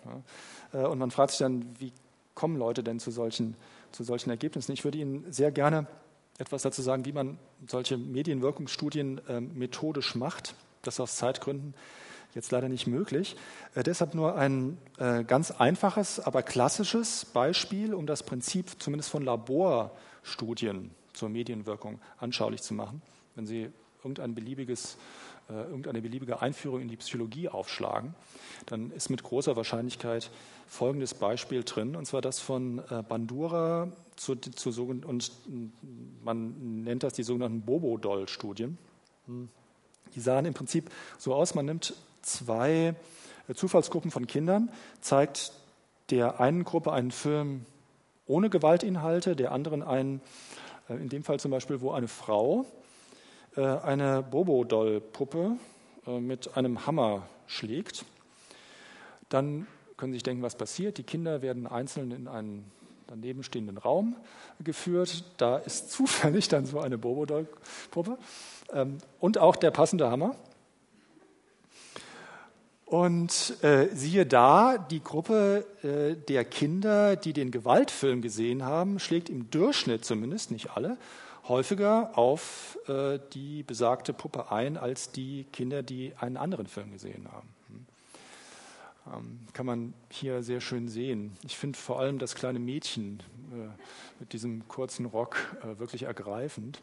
Äh, 0.72 0.78
und 0.78 0.98
man 0.98 1.10
fragt 1.10 1.32
sich 1.32 1.38
dann, 1.38 1.66
wie 1.78 1.92
kommen 2.34 2.56
Leute 2.56 2.84
denn 2.84 3.00
zu 3.00 3.10
solchen, 3.10 3.56
zu 3.90 4.04
solchen 4.04 4.30
Ergebnissen? 4.30 4.72
Ich 4.72 4.84
würde 4.84 4.98
Ihnen 4.98 5.32
sehr 5.32 5.50
gerne 5.50 5.86
etwas 6.38 6.62
dazu 6.62 6.82
sagen, 6.82 7.04
wie 7.04 7.12
man 7.12 7.38
solche 7.66 7.98
Medienwirkungsstudien 7.98 9.20
äh, 9.26 9.40
methodisch 9.40 10.14
macht. 10.14 10.54
Das 10.82 11.00
aus 11.00 11.16
Zeitgründen 11.16 11.74
jetzt 12.34 12.50
leider 12.50 12.68
nicht 12.68 12.86
möglich. 12.86 13.36
Äh, 13.74 13.82
deshalb 13.82 14.14
nur 14.14 14.36
ein 14.36 14.78
äh, 14.98 15.24
ganz 15.24 15.50
einfaches, 15.50 16.20
aber 16.20 16.42
klassisches 16.42 17.24
Beispiel, 17.24 17.94
um 17.94 18.06
das 18.06 18.22
Prinzip 18.22 18.70
zumindest 18.78 19.10
von 19.10 19.24
Laborstudien 19.24 20.90
zur 21.12 21.28
Medienwirkung 21.28 22.00
anschaulich 22.18 22.62
zu 22.62 22.74
machen. 22.74 23.02
Wenn 23.34 23.46
Sie 23.46 23.70
irgendein 24.02 24.34
beliebiges, 24.34 24.96
äh, 25.48 25.54
irgendeine 25.54 26.00
beliebige 26.00 26.40
Einführung 26.40 26.80
in 26.80 26.88
die 26.88 26.96
Psychologie 26.96 27.48
aufschlagen, 27.48 28.14
dann 28.66 28.90
ist 28.92 29.10
mit 29.10 29.22
großer 29.22 29.56
Wahrscheinlichkeit 29.56 30.30
folgendes 30.68 31.14
Beispiel 31.14 31.64
drin, 31.64 31.96
und 31.96 32.06
zwar 32.06 32.20
das 32.20 32.38
von 32.38 32.80
äh, 32.90 33.02
Bandura 33.02 33.88
zu, 34.16 34.36
zu 34.36 34.70
und 34.82 35.32
man 36.24 36.82
nennt 36.82 37.02
das 37.02 37.14
die 37.14 37.22
sogenannten 37.22 37.62
Bobo-Doll-Studien. 37.62 38.76
Hm. 39.26 39.48
Die 40.14 40.20
sahen 40.20 40.46
im 40.46 40.54
Prinzip 40.54 40.90
so 41.18 41.34
aus, 41.34 41.54
man 41.54 41.66
nimmt 41.66 41.94
zwei 42.28 42.94
äh, 43.48 43.54
Zufallsgruppen 43.54 44.10
von 44.10 44.26
Kindern, 44.26 44.70
zeigt 45.00 45.52
der 46.10 46.40
einen 46.40 46.64
Gruppe 46.64 46.92
einen 46.92 47.10
Film 47.10 47.66
ohne 48.26 48.50
Gewaltinhalte, 48.50 49.36
der 49.36 49.52
anderen 49.52 49.82
einen, 49.82 50.20
äh, 50.88 50.94
in 50.94 51.08
dem 51.08 51.24
Fall 51.24 51.40
zum 51.40 51.50
Beispiel, 51.50 51.80
wo 51.80 51.92
eine 51.92 52.08
Frau 52.08 52.66
äh, 53.56 53.62
eine 53.62 54.22
Bobo-Doll-Puppe 54.22 55.56
mit 56.06 56.56
einem 56.56 56.86
Hammer 56.86 57.28
schlägt. 57.46 58.06
Dann 59.28 59.66
können 59.98 60.12
Sie 60.12 60.16
sich 60.16 60.22
denken, 60.22 60.42
was 60.42 60.56
passiert. 60.56 60.96
Die 60.96 61.02
Kinder 61.02 61.42
werden 61.42 61.66
einzeln 61.66 62.12
in 62.12 62.28
einen 62.28 62.70
daneben 63.08 63.42
stehenden 63.42 63.76
Raum 63.76 64.16
geführt. 64.60 65.24
Da 65.36 65.58
ist 65.58 65.90
zufällig 65.90 66.48
dann 66.48 66.64
so 66.64 66.80
eine 66.80 66.96
Bobo-Doll-Puppe 66.96 68.16
ähm, 68.72 68.98
und 69.18 69.38
auch 69.38 69.56
der 69.56 69.70
passende 69.70 70.10
Hammer. 70.10 70.34
Und 72.88 73.62
äh, 73.62 73.88
siehe 73.94 74.24
da, 74.24 74.78
die 74.78 75.04
Gruppe 75.04 75.66
äh, 75.82 76.16
der 76.26 76.46
Kinder, 76.46 77.16
die 77.16 77.34
den 77.34 77.50
Gewaltfilm 77.50 78.22
gesehen 78.22 78.64
haben, 78.64 78.98
schlägt 78.98 79.28
im 79.28 79.50
Durchschnitt 79.50 80.06
zumindest, 80.06 80.50
nicht 80.50 80.70
alle, 80.70 80.96
häufiger 81.48 82.16
auf 82.16 82.78
äh, 82.88 83.18
die 83.34 83.62
besagte 83.62 84.14
Puppe 84.14 84.50
ein 84.50 84.78
als 84.78 85.12
die 85.12 85.44
Kinder, 85.52 85.82
die 85.82 86.14
einen 86.18 86.38
anderen 86.38 86.66
Film 86.66 86.90
gesehen 86.90 87.28
haben. 87.30 87.48
Hm. 87.68 87.86
Ähm, 89.14 89.38
kann 89.52 89.66
man 89.66 89.92
hier 90.08 90.42
sehr 90.42 90.62
schön 90.62 90.88
sehen. 90.88 91.36
Ich 91.44 91.58
finde 91.58 91.78
vor 91.78 92.00
allem 92.00 92.18
das 92.18 92.34
kleine 92.34 92.58
Mädchen 92.58 93.22
äh, 93.52 93.68
mit 94.18 94.32
diesem 94.32 94.66
kurzen 94.66 95.04
Rock 95.04 95.36
äh, 95.62 95.78
wirklich 95.78 96.04
ergreifend. 96.04 96.80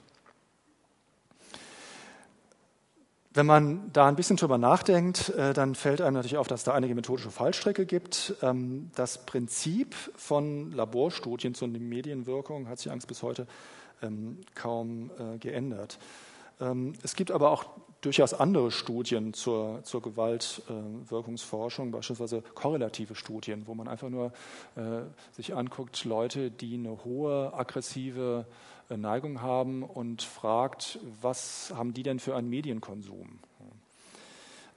Wenn 3.36 3.46
man 3.46 3.92
da 3.92 4.08
ein 4.08 4.16
bisschen 4.16 4.38
drüber 4.38 4.58
nachdenkt, 4.58 5.28
äh, 5.30 5.54
dann 5.54 5.76
fällt 5.76 6.00
einem 6.00 6.14
natürlich 6.14 6.38
auf, 6.38 6.48
dass 6.48 6.64
da 6.64 6.74
einige 6.74 6.96
methodische 6.96 7.32
Fallstricke 7.32 7.86
gibt. 7.86 8.34
Ähm, 8.42 8.92
das 8.96 9.26
Prinzip 9.26 9.94
von 10.16 10.72
Laborstudien 10.72 11.54
zur 11.54 11.68
Medienwirkung 11.68 12.70
hat 12.70 12.80
sich 12.80 12.90
eigentlich 12.90 13.08
bis 13.08 13.24
heute 13.24 13.46
ähm, 14.02 14.38
kaum 14.56 15.12
äh, 15.20 15.38
geändert. 15.38 16.00
Ähm, 16.62 16.94
es 17.04 17.18
gibt 17.18 17.30
aber 17.30 17.52
auch 17.52 17.66
durchaus 18.06 18.34
andere 18.36 18.72
Studien 18.72 19.34
zur, 19.34 19.84
zur 19.84 20.02
Gewaltwirkungsforschung, 20.02 21.92
beispielsweise 21.92 22.44
korrelative 22.54 23.16
Studien, 23.16 23.64
wo 23.66 23.74
man 23.74 23.88
einfach 23.88 24.10
nur 24.10 24.32
äh, 24.76 25.02
sich 25.32 25.56
anguckt, 25.56 26.06
Leute, 26.06 26.52
die 26.52 26.76
eine 26.76 27.04
hohe 27.04 27.52
aggressive 27.54 28.46
äh, 28.90 28.98
Neigung 28.98 29.42
haben 29.42 29.82
und 29.82 30.22
fragt, 30.22 31.00
was 31.22 31.74
haben 31.76 31.94
die 31.94 32.04
denn 32.04 32.20
für 32.20 32.36
einen 32.36 32.50
Medienkonsum? 32.50 33.40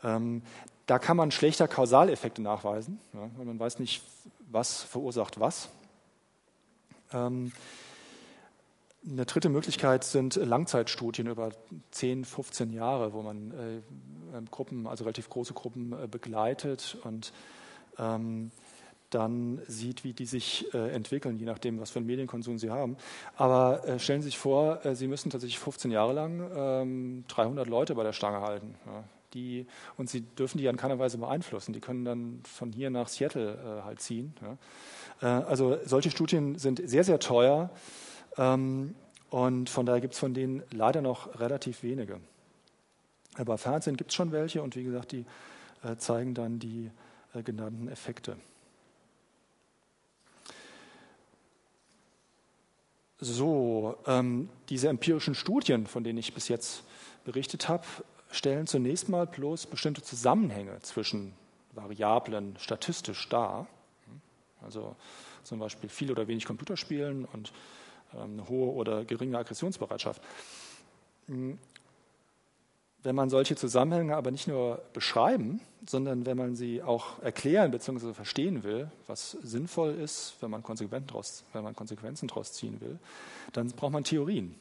Ähm, 0.03 0.43
da 0.87 0.99
kann 0.99 1.17
man 1.17 1.31
schlechter 1.31 1.69
Kausaleffekte 1.69 2.41
nachweisen, 2.41 2.99
ja, 3.13 3.29
weil 3.37 3.45
man 3.45 3.59
weiß 3.59 3.79
nicht, 3.79 4.03
was 4.51 4.83
verursacht 4.83 5.39
was. 5.39 5.69
Ähm, 7.13 7.53
eine 9.11 9.27
dritte 9.27 9.49
Möglichkeit 9.49 10.05
sind 10.05 10.37
Langzeitstudien 10.37 11.29
über 11.29 11.51
10, 11.91 12.25
15 12.25 12.73
Jahre, 12.73 13.13
wo 13.13 13.23
man 13.23 13.51
äh, 13.53 14.37
ähm, 14.37 14.47
Gruppen, 14.51 14.87
also 14.87 15.05
relativ 15.05 15.29
große 15.29 15.55
Gruppen 15.55 15.93
äh, 15.93 16.07
begleitet 16.07 16.99
und 17.05 17.33
ähm, 17.99 18.51
dann 19.11 19.63
sieht, 19.67 20.05
wie 20.05 20.13
die 20.13 20.27
sich 20.27 20.73
äh, 20.75 20.91
entwickeln, 20.91 21.39
je 21.39 21.47
nachdem, 21.47 21.81
was 21.81 21.91
für 21.91 21.99
einen 21.99 22.07
Medienkonsum 22.07 22.59
sie 22.59 22.71
haben. 22.71 22.97
Aber 23.37 23.87
äh, 23.87 23.99
stellen 23.99 24.21
Sie 24.21 24.27
sich 24.27 24.39
vor, 24.39 24.85
äh, 24.85 24.95
Sie 24.95 25.09
müssen 25.09 25.31
tatsächlich 25.31 25.59
15 25.59 25.91
Jahre 25.91 26.13
lang 26.13 27.25
300 27.29 27.67
ähm, 27.67 27.71
Leute 27.71 27.95
bei 27.95 28.03
der 28.03 28.13
Stange 28.13 28.43
halten. 28.43 28.75
Ja, 28.85 29.05
die, 29.33 29.67
und 29.97 30.11
Sie 30.11 30.21
dürfen 30.21 30.59
die 30.59 30.67
in 30.67 30.77
keiner 30.77 30.99
Weise 30.99 31.17
beeinflussen. 31.17 31.73
Die 31.73 31.81
können 31.81 32.05
dann 32.05 32.41
von 32.45 32.71
hier 32.71 32.91
nach 32.91 33.09
Seattle 33.09 33.55
äh, 33.55 33.85
halt 33.85 34.01
ziehen. 34.01 34.35
Ja. 34.43 34.59
Also 35.21 35.79
solche 35.85 36.13
Studien 36.13 36.59
sind 36.59 36.81
sehr, 36.89 37.03
sehr 37.03 37.19
teuer. 37.19 37.71
Ähm, 38.39 38.95
und 39.31 39.69
von 39.69 39.85
daher 39.85 40.01
gibt 40.01 40.15
es 40.15 40.21
von 40.21 40.33
denen 40.33 40.63
leider 40.71 41.03
noch 41.03 41.39
relativ 41.39 41.83
wenige. 41.83 42.21
Aber 43.37 43.59
Fernsehen 43.59 43.97
gibt 43.97 44.11
es 44.11 44.15
schon 44.15 44.33
welche 44.33 44.63
und 44.63 44.75
wie 44.75 44.85
gesagt, 44.85 45.13
die 45.13 45.27
äh, 45.83 45.97
zeigen 45.97 46.35
dann 46.35 46.59
die 46.59 46.91
genannten 47.45 47.89
Effekte. 47.89 48.37
So, 53.21 53.97
ähm, 54.07 54.49
diese 54.69 54.89
empirischen 54.89 55.35
Studien, 55.35 55.87
von 55.87 56.05
denen 56.05 56.19
ich 56.19 56.35
bis 56.35 56.49
jetzt 56.49 56.85
berichtet 57.25 57.69
habe, 57.69 57.85
stellen 58.31 58.67
zunächst 58.67 59.09
mal 59.09 59.27
bloß 59.27 59.67
bestimmte 59.67 60.03
Zusammenhänge 60.03 60.79
zwischen 60.81 61.35
Variablen 61.73 62.57
statistisch 62.59 63.29
dar. 63.29 63.67
Also 64.63 64.95
zum 65.43 65.59
Beispiel 65.59 65.89
viel 65.89 66.13
oder 66.13 66.29
wenig 66.29 66.45
Computerspielen 66.45 67.25
und 67.25 67.53
eine 68.13 68.49
hohe 68.49 68.73
oder 68.73 69.05
geringe 69.05 69.39
Aggressionsbereitschaft. 69.39 70.23
Wenn 71.27 71.59
man 73.15 73.31
solche 73.31 73.57
Zusammenhänge 73.57 74.17
aber 74.17 74.31
nicht 74.31 74.49
nur 74.49 74.83
beschreiben, 74.93 75.61
sondern 75.87 76.27
wenn 76.27 76.37
man 76.37 76.57
sie 76.57 76.83
auch 76.83 77.23
erklären 77.23 77.71
bzw. 77.71 78.13
verstehen 78.13 78.65
will, 78.65 78.91
was 79.07 79.33
sinnvoll 79.43 79.95
ist, 79.95 80.35
wenn 80.41 80.51
man, 80.51 80.63
draus, 80.63 81.45
wenn 81.53 81.63
man 81.63 81.77
Konsequenzen 81.77 82.29
daraus 82.29 82.53
ziehen 82.53 82.81
will, 82.81 82.99
dann 83.53 83.69
braucht 83.69 83.93
man 83.93 84.05
Theorien, 84.05 84.55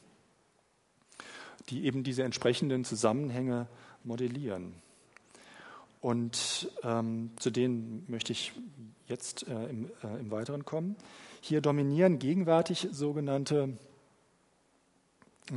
die 1.68 1.84
eben 1.84 2.04
diese 2.04 2.22
entsprechenden 2.22 2.84
Zusammenhänge 2.84 3.66
modellieren. 4.04 4.74
Und 6.00 6.70
ähm, 6.84 7.30
zu 7.36 7.50
denen 7.50 8.04
möchte 8.08 8.32
ich 8.32 8.52
jetzt 9.08 9.48
äh, 9.48 9.66
im, 9.66 9.90
äh, 10.04 10.20
im 10.20 10.30
Weiteren 10.30 10.64
kommen. 10.64 10.96
Hier 11.40 11.60
dominieren 11.60 12.18
gegenwärtig 12.18 12.88
sogenannte 12.90 13.78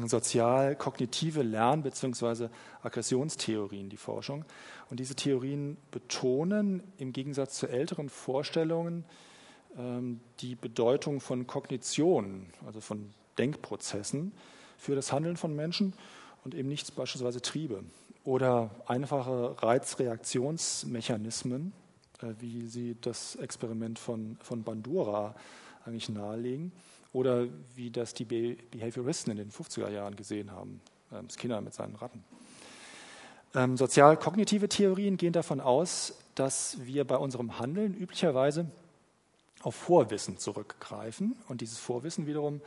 sozial-kognitive 0.05 1.41
Lern- 1.41 1.81
bzw. 1.83 2.49
Aggressionstheorien, 2.81 3.89
die 3.89 3.97
Forschung. 3.97 4.45
Und 4.89 4.99
diese 4.99 5.15
Theorien 5.15 5.77
betonen 5.91 6.83
im 6.97 7.13
Gegensatz 7.13 7.53
zu 7.55 7.67
älteren 7.67 8.09
Vorstellungen 8.09 9.05
ähm, 9.77 10.19
die 10.39 10.55
Bedeutung 10.55 11.19
von 11.19 11.45
Kognition, 11.47 12.47
also 12.65 12.81
von 12.81 13.13
Denkprozessen 13.37 14.31
für 14.77 14.95
das 14.95 15.11
Handeln 15.11 15.37
von 15.37 15.55
Menschen 15.55 15.93
und 16.43 16.55
eben 16.55 16.67
nicht 16.69 16.95
beispielsweise 16.95 17.41
Triebe 17.41 17.83
oder 18.23 18.71
einfache 18.87 19.61
Reizreaktionsmechanismen, 19.61 21.73
äh, 22.21 22.33
wie 22.39 22.65
sie 22.67 22.95
das 23.01 23.35
Experiment 23.35 23.99
von, 23.99 24.37
von 24.41 24.63
Bandura 24.63 25.35
eigentlich 25.85 26.09
nahelegen 26.09 26.71
oder 27.13 27.47
wie 27.75 27.91
das 27.91 28.13
die 28.13 28.25
Behavioristen 28.25 29.31
in 29.31 29.37
den 29.37 29.51
50er 29.51 29.89
Jahren 29.89 30.15
gesehen 30.15 30.51
haben, 30.51 30.81
ähm, 31.11 31.27
Skinner 31.29 31.61
mit 31.61 31.73
seinen 31.73 31.95
Ratten. 31.95 32.23
Ähm, 33.53 33.75
Sozial-kognitive 33.75 34.69
Theorien 34.69 35.17
gehen 35.17 35.33
davon 35.33 35.59
aus, 35.59 36.13
dass 36.35 36.77
wir 36.85 37.05
bei 37.05 37.17
unserem 37.17 37.59
Handeln 37.59 37.93
üblicherweise 37.93 38.65
auf 39.61 39.75
Vorwissen 39.75 40.37
zurückgreifen 40.37 41.35
und 41.49 41.61
dieses 41.61 41.77
Vorwissen 41.77 42.27
wiederum 42.27 42.61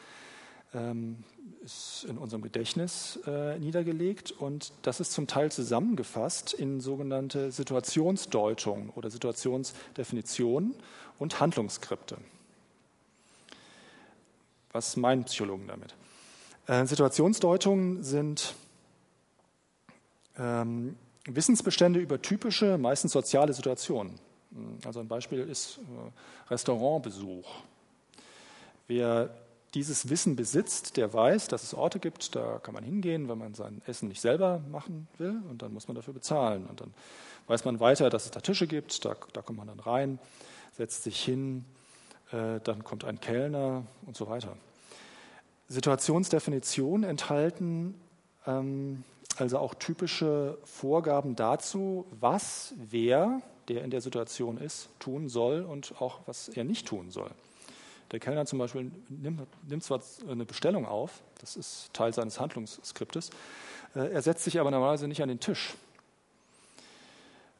ähm, 0.74 1.24
ist 1.64 2.04
in 2.08 2.18
unserem 2.18 2.42
Gedächtnis 2.42 3.18
äh, 3.26 3.58
niedergelegt 3.58 4.32
und 4.32 4.72
das 4.82 5.00
ist 5.00 5.12
zum 5.12 5.26
Teil 5.26 5.50
zusammengefasst 5.50 6.52
in 6.52 6.80
sogenannte 6.80 7.50
Situationsdeutung 7.50 8.90
oder 8.90 9.10
Situationsdefinition 9.10 10.74
und 11.18 11.40
Handlungsskripte. 11.40 12.18
Was 14.74 14.96
meinen 14.96 15.22
Psychologen 15.22 15.68
damit? 15.68 15.94
Äh, 16.66 16.84
Situationsdeutungen 16.84 18.02
sind 18.02 18.56
ähm, 20.36 20.96
Wissensbestände 21.26 22.00
über 22.00 22.20
typische, 22.20 22.76
meistens 22.76 23.12
soziale 23.12 23.52
Situationen. 23.52 24.18
Also 24.84 24.98
ein 24.98 25.06
Beispiel 25.06 25.38
ist 25.38 25.78
äh, 25.78 26.50
Restaurantbesuch. 26.50 27.48
Wer 28.88 29.30
dieses 29.74 30.08
Wissen 30.10 30.34
besitzt, 30.34 30.96
der 30.96 31.14
weiß, 31.14 31.46
dass 31.46 31.62
es 31.62 31.72
Orte 31.72 32.00
gibt, 32.00 32.34
da 32.34 32.58
kann 32.58 32.74
man 32.74 32.82
hingehen, 32.82 33.28
wenn 33.28 33.38
man 33.38 33.54
sein 33.54 33.80
Essen 33.86 34.08
nicht 34.08 34.20
selber 34.20 34.60
machen 34.72 35.06
will 35.18 35.40
und 35.48 35.62
dann 35.62 35.72
muss 35.72 35.86
man 35.86 35.94
dafür 35.94 36.14
bezahlen. 36.14 36.66
Und 36.66 36.80
dann 36.80 36.92
weiß 37.46 37.64
man 37.64 37.78
weiter, 37.78 38.10
dass 38.10 38.24
es 38.24 38.32
da 38.32 38.40
Tische 38.40 38.66
gibt, 38.66 39.04
da, 39.04 39.14
da 39.34 39.40
kommt 39.40 39.58
man 39.58 39.68
dann 39.68 39.78
rein, 39.78 40.18
setzt 40.72 41.04
sich 41.04 41.22
hin, 41.22 41.64
dann 42.64 42.84
kommt 42.84 43.04
ein 43.04 43.20
Kellner 43.20 43.84
und 44.06 44.16
so 44.16 44.28
weiter. 44.28 44.56
Situationsdefinitionen 45.68 47.08
enthalten 47.08 47.94
ähm, 48.46 49.04
also 49.36 49.58
auch 49.58 49.74
typische 49.74 50.58
Vorgaben 50.64 51.36
dazu, 51.36 52.06
was 52.20 52.74
wer, 52.76 53.42
der 53.68 53.82
in 53.82 53.90
der 53.90 54.00
Situation 54.00 54.58
ist, 54.58 54.88
tun 54.98 55.28
soll 55.28 55.62
und 55.62 56.00
auch 56.00 56.20
was 56.26 56.48
er 56.48 56.64
nicht 56.64 56.86
tun 56.86 57.10
soll. 57.10 57.30
Der 58.12 58.20
Kellner 58.20 58.46
zum 58.46 58.58
Beispiel 58.58 58.92
nimmt, 59.08 59.40
nimmt 59.68 59.82
zwar 59.82 60.00
eine 60.28 60.44
Bestellung 60.44 60.86
auf, 60.86 61.22
das 61.40 61.56
ist 61.56 61.92
Teil 61.92 62.12
seines 62.12 62.38
Handlungsskriptes, 62.38 63.30
äh, 63.96 64.12
er 64.12 64.22
setzt 64.22 64.44
sich 64.44 64.60
aber 64.60 64.70
normalerweise 64.70 65.08
nicht 65.08 65.22
an 65.22 65.28
den 65.28 65.40
Tisch. 65.40 65.74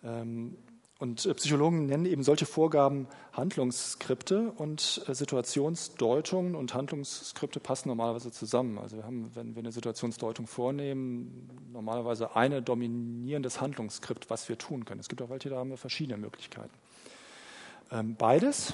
Ähm, 0.04 0.56
und 1.04 1.26
äh, 1.26 1.34
Psychologen 1.34 1.84
nennen 1.84 2.06
eben 2.06 2.22
solche 2.22 2.46
Vorgaben 2.46 3.08
Handlungsskripte 3.34 4.52
und 4.56 5.04
äh, 5.06 5.14
Situationsdeutungen 5.14 6.54
und 6.54 6.72
Handlungsskripte 6.72 7.60
passen 7.60 7.90
normalerweise 7.90 8.32
zusammen. 8.32 8.78
Also 8.78 8.96
wir 8.96 9.04
haben, 9.04 9.30
wenn 9.34 9.54
wir 9.54 9.60
eine 9.60 9.70
Situationsdeutung 9.70 10.46
vornehmen, 10.46 11.50
normalerweise 11.74 12.34
ein 12.36 12.64
dominierendes 12.64 13.60
Handlungsskript, 13.60 14.30
was 14.30 14.48
wir 14.48 14.56
tun 14.56 14.86
können. 14.86 14.98
Es 14.98 15.10
gibt 15.10 15.20
auch 15.20 15.28
welche, 15.28 15.50
da 15.50 15.56
haben 15.56 15.68
wir 15.68 15.76
verschiedene 15.76 16.16
Möglichkeiten. 16.16 16.72
Ähm, 17.92 18.16
beides, 18.16 18.72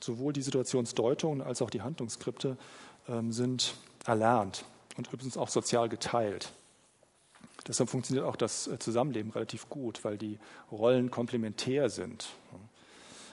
sowohl 0.00 0.32
die 0.32 0.42
Situationsdeutungen 0.42 1.42
als 1.42 1.62
auch 1.62 1.70
die 1.70 1.82
Handlungsskripte, 1.82 2.56
ähm, 3.08 3.30
sind 3.30 3.76
erlernt 4.04 4.64
und 4.96 5.12
übrigens 5.12 5.36
auch 5.36 5.48
sozial 5.48 5.88
geteilt. 5.88 6.52
Deshalb 7.66 7.90
funktioniert 7.90 8.24
auch 8.24 8.36
das 8.36 8.66
äh, 8.66 8.78
Zusammenleben 8.78 9.30
relativ 9.32 9.68
gut, 9.68 10.04
weil 10.04 10.16
die 10.16 10.38
Rollen 10.70 11.10
komplementär 11.10 11.90
sind. 11.90 12.28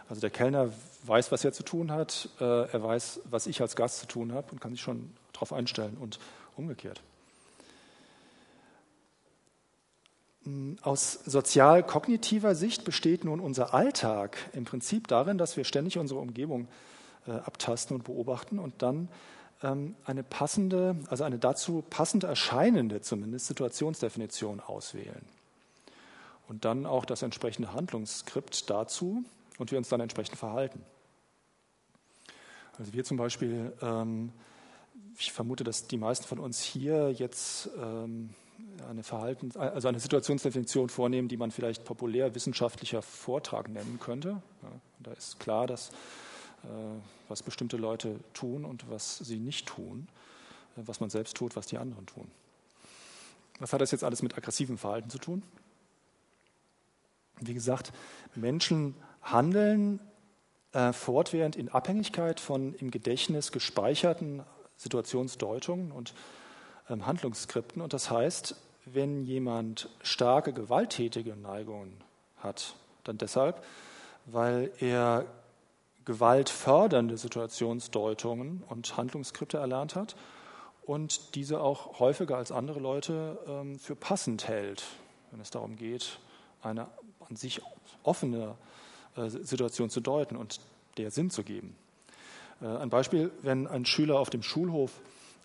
Also 0.09 0.21
der 0.21 0.29
Kellner 0.29 0.71
weiß, 1.03 1.31
was 1.31 1.43
er 1.43 1.51
zu 1.51 1.63
tun 1.63 1.91
hat, 1.91 2.29
äh, 2.39 2.43
er 2.43 2.83
weiß, 2.83 3.21
was 3.25 3.47
ich 3.47 3.61
als 3.61 3.75
Gast 3.75 3.99
zu 3.99 4.07
tun 4.07 4.33
habe 4.33 4.51
und 4.51 4.61
kann 4.61 4.71
sich 4.71 4.81
schon 4.81 5.13
darauf 5.33 5.53
einstellen 5.53 5.97
und 5.99 6.19
umgekehrt. 6.55 7.01
Hm, 10.43 10.77
aus 10.83 11.13
sozial-kognitiver 11.25 12.53
Sicht 12.53 12.85
besteht 12.85 13.23
nun 13.23 13.39
unser 13.39 13.73
Alltag 13.73 14.37
im 14.53 14.65
Prinzip 14.65 15.07
darin, 15.07 15.37
dass 15.37 15.57
wir 15.57 15.63
ständig 15.63 15.97
unsere 15.97 16.19
Umgebung 16.19 16.67
äh, 17.27 17.31
abtasten 17.31 17.95
und 17.95 18.03
beobachten 18.03 18.59
und 18.59 18.81
dann 18.81 19.09
eine 19.65 20.23
passende, 20.23 20.95
also 21.09 21.23
eine 21.23 21.39
dazu 21.39 21.83
passend 21.89 22.23
erscheinende 22.23 23.01
zumindest 23.01 23.47
Situationsdefinition 23.47 24.59
auswählen. 24.59 25.25
Und 26.47 26.65
dann 26.65 26.85
auch 26.85 27.05
das 27.05 27.21
entsprechende 27.21 27.73
Handlungsskript 27.73 28.69
dazu 28.69 29.23
und 29.57 29.71
wir 29.71 29.77
uns 29.77 29.89
dann 29.89 29.99
entsprechend 29.99 30.37
verhalten. 30.37 30.81
Also 32.77 32.93
wir 32.93 33.03
zum 33.03 33.17
Beispiel, 33.17 33.73
ähm, 33.81 34.31
ich 35.17 35.31
vermute, 35.31 35.63
dass 35.63 35.87
die 35.87 35.97
meisten 35.97 36.25
von 36.25 36.39
uns 36.39 36.61
hier 36.61 37.11
jetzt 37.11 37.69
ähm, 37.81 38.31
eine 38.89 39.03
Verhaltens-, 39.03 39.57
also 39.57 39.87
eine 39.87 39.99
Situationsdefinition 39.99 40.89
vornehmen, 40.89 41.27
die 41.27 41.37
man 41.37 41.51
vielleicht 41.51 41.85
populär 41.85 42.35
wissenschaftlicher 42.35 43.01
Vortrag 43.01 43.69
nennen 43.69 43.99
könnte. 43.99 44.41
Ja, 44.61 44.71
da 44.99 45.11
ist 45.13 45.39
klar, 45.39 45.67
dass 45.67 45.91
was 47.27 47.43
bestimmte 47.43 47.77
Leute 47.77 48.19
tun 48.33 48.65
und 48.65 48.89
was 48.89 49.17
sie 49.17 49.39
nicht 49.39 49.67
tun, 49.67 50.07
äh, 50.77 50.81
was 50.85 50.99
man 50.99 51.09
selbst 51.09 51.35
tut, 51.35 51.55
was 51.55 51.67
die 51.67 51.77
anderen 51.77 52.05
tun. 52.05 52.29
Was 53.59 53.73
hat 53.73 53.81
das 53.81 53.91
jetzt 53.91 54.03
alles 54.03 54.21
mit 54.21 54.37
aggressivem 54.37 54.77
Verhalten 54.77 55.09
zu 55.09 55.17
tun? 55.17 55.43
Wie 57.39 57.53
gesagt, 57.53 57.93
Menschen 58.35 58.95
handeln 59.21 59.99
äh, 60.73 60.93
fortwährend 60.93 61.55
in 61.55 61.69
Abhängigkeit 61.69 62.39
von 62.39 62.73
im 62.75 62.91
Gedächtnis 62.91 63.51
gespeicherten 63.51 64.43
Situationsdeutungen 64.77 65.91
und 65.91 66.13
ähm, 66.89 67.05
Handlungsskripten. 67.05 67.81
Und 67.81 67.93
das 67.93 68.11
heißt, 68.11 68.55
wenn 68.85 69.23
jemand 69.23 69.89
starke 70.01 70.53
gewalttätige 70.53 71.35
Neigungen 71.35 71.97
hat, 72.37 72.75
dann 73.03 73.17
deshalb, 73.17 73.63
weil 74.25 74.71
er 74.79 75.25
gewaltfördernde 76.05 77.17
Situationsdeutungen 77.17 78.63
und 78.69 78.95
Handlungsskripte 78.95 79.57
erlernt 79.57 79.95
hat 79.95 80.15
und 80.83 81.35
diese 81.35 81.61
auch 81.61 81.99
häufiger 81.99 82.37
als 82.37 82.51
andere 82.51 82.79
Leute 82.79 83.39
ähm, 83.47 83.79
für 83.79 83.95
passend 83.95 84.47
hält, 84.47 84.83
wenn 85.31 85.41
es 85.41 85.49
darum 85.49 85.75
geht, 85.75 86.19
eine 86.61 86.87
an 87.27 87.35
sich 87.35 87.61
offene 88.03 88.55
äh, 89.15 89.29
Situation 89.29 89.89
zu 89.89 89.99
deuten 89.99 90.35
und 90.35 90.59
der 90.97 91.11
Sinn 91.11 91.29
zu 91.29 91.43
geben. 91.43 91.75
Äh, 92.61 92.67
ein 92.67 92.89
Beispiel, 92.89 93.31
wenn 93.41 93.67
ein 93.67 93.85
Schüler 93.85 94.19
auf 94.19 94.29
dem 94.29 94.43
Schulhof 94.43 94.91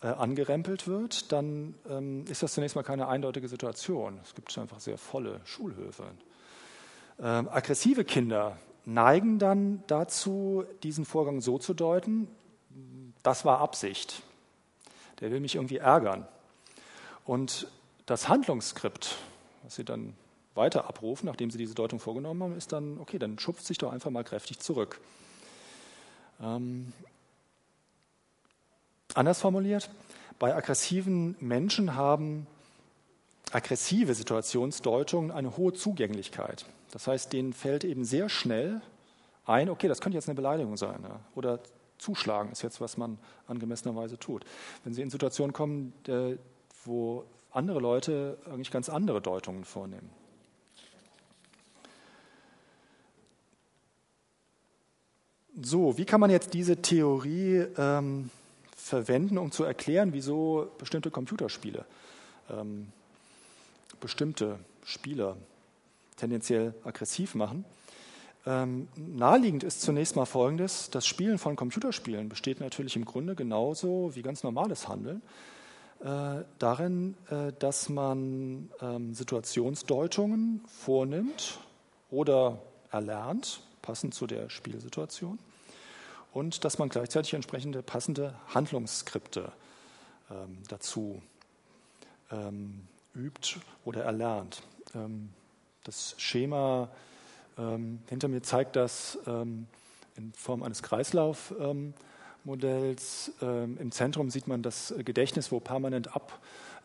äh, 0.03 0.09
angerempelt 0.09 0.87
wird, 0.87 1.33
dann 1.33 1.75
ähm, 1.89 2.25
ist 2.29 2.43
das 2.43 2.55
zunächst 2.55 2.77
mal 2.77 2.83
keine 2.83 3.09
eindeutige 3.09 3.49
Situation. 3.49 4.19
Es 4.23 4.35
gibt 4.35 4.57
einfach 4.59 4.81
sehr 4.81 4.99
volle 4.99 5.41
Schulhöfe. 5.45 6.05
Ähm, 7.19 7.49
aggressive 7.49 8.05
Kinder 8.05 8.57
neigen 8.85 9.39
dann 9.39 9.83
dazu, 9.87 10.65
diesen 10.83 11.05
Vorgang 11.05 11.41
so 11.41 11.59
zu 11.59 11.75
deuten, 11.75 12.29
das 13.23 13.45
war 13.45 13.59
Absicht. 13.59 14.23
Der 15.21 15.31
will 15.31 15.41
mich 15.41 15.57
irgendwie 15.57 15.77
ärgern. 15.77 16.27
Und 17.25 17.69
das 18.07 18.29
Handlungsskript, 18.29 19.19
was 19.63 19.77
Sie 19.77 19.85
dann 19.85 20.15
weiter 20.55 20.89
abrufen, 20.89 21.27
nachdem 21.27 21.51
Sie 21.51 21.59
diese 21.59 21.75
Deutung 21.75 22.01
vorgenommen 22.01 22.43
haben, 22.43 22.57
ist 22.57 22.73
dann, 22.73 22.99
okay, 22.99 23.19
dann 23.19 23.39
schupft 23.39 23.65
sich 23.65 23.79
doch 23.79 23.93
einfach 23.93 24.11
mal 24.11 24.25
kräftig 24.25 24.59
zurück. 24.59 25.01
Ähm, 26.41 26.93
anders 29.15 29.41
formuliert, 29.41 29.91
bei 30.39 30.55
aggressiven 30.55 31.37
Menschen 31.41 31.95
haben 31.95 32.47
aggressive 33.53 34.15
Situationsdeutungen 34.15 35.31
eine 35.31 35.57
hohe 35.57 35.73
Zugänglichkeit. 35.75 36.65
Das 36.91 37.07
heißt, 37.07 37.33
denen 37.33 37.53
fällt 37.53 37.85
eben 37.85 38.05
sehr 38.05 38.29
schnell 38.29 38.81
ein, 39.45 39.71
okay, 39.71 39.89
das 39.89 40.01
könnte 40.01 40.17
jetzt 40.17 40.29
eine 40.29 40.35
Beleidigung 40.35 40.77
sein. 40.77 41.01
Ja. 41.03 41.21
Oder 41.35 41.61
zuschlagen 41.99 42.51
ist 42.53 42.63
jetzt, 42.63 42.81
was 42.81 42.97
man 42.97 43.19
angemessenerweise 43.47 44.19
tut. 44.19 44.45
Wenn 44.85 44.95
Sie 44.95 45.03
in 45.03 45.11
Situationen 45.11 45.53
kommen, 45.53 45.93
wo 46.85 47.25
andere 47.53 47.81
Leute 47.81 48.39
eigentlich 48.47 48.71
ganz 48.71 48.89
andere 48.89 49.21
Deutungen 49.21 49.65
vornehmen. 49.65 50.11
So, 55.61 55.99
wie 55.99 56.05
kann 56.05 56.21
man 56.21 56.31
jetzt 56.31 56.55
diese 56.55 56.81
Theorie 56.81 57.67
ähm, 57.77 58.31
verwenden, 58.77 59.37
um 59.37 59.51
zu 59.51 59.65
erklären, 59.65 60.13
wieso 60.13 60.71
bestimmte 60.79 61.11
Computerspiele 61.11 61.85
ähm, 62.51 62.89
bestimmte 64.01 64.59
Spieler 64.85 65.37
tendenziell 66.21 66.75
aggressiv 66.85 67.35
machen. 67.35 67.65
Ähm, 68.47 68.89
naheliegend 68.97 69.65
ist 69.65 69.83
zunächst 69.83 70.17
mal 70.17 70.25
Folgendes. 70.25 70.91
Das 70.91 71.07
Spielen 71.07 71.39
von 71.39 71.57
Computerspielen 71.57 72.29
besteht 72.29 72.61
natürlich 72.61 72.97
im 72.97 73.05
Grunde 73.05 73.35
genauso 73.35 74.15
wie 74.15 74.23
ganz 74.23 74.43
normales 74.43 74.89
Handeln 74.89 75.23
äh, 76.01 76.45
darin, 76.59 77.17
äh, 77.31 77.53
dass 77.59 77.89
man 77.89 78.71
ähm, 78.81 79.15
Situationsdeutungen 79.15 80.65
vornimmt 80.67 81.59
oder 82.11 82.59
erlernt, 82.91 83.61
passend 83.83 84.15
zu 84.15 84.27
der 84.27 84.49
Spielsituation, 84.49 85.39
und 86.33 86.65
dass 86.65 86.79
man 86.79 86.89
gleichzeitig 86.89 87.35
entsprechende 87.35 87.83
passende 87.83 88.35
Handlungsskripte 88.55 89.53
ähm, 90.31 90.59
dazu 90.69 91.21
ähm, 92.31 92.87
übt 93.15 93.61
oder 93.85 94.05
erlernt. 94.05 94.63
Ähm, 94.95 95.31
das 95.85 96.15
Schema 96.19 96.89
ähm, 97.59 98.01
hinter 98.09 98.29
mir 98.29 98.43
zeigt 98.43 98.77
das 98.77 99.19
ähm, 99.27 99.67
in 100.17 100.33
Form 100.33 100.63
eines 100.63 100.83
Kreislaufmodells. 100.83 103.33
Im 103.41 103.93
Zentrum 103.93 104.31
sieht 104.31 104.49
man 104.49 104.63
das 104.63 104.93
Gedächtnis, 104.99 105.53
wo 105.53 105.61
permanent 105.61 106.11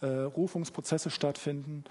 Abrufungsprozesse 0.02 1.10
stattfinden, 1.10 1.84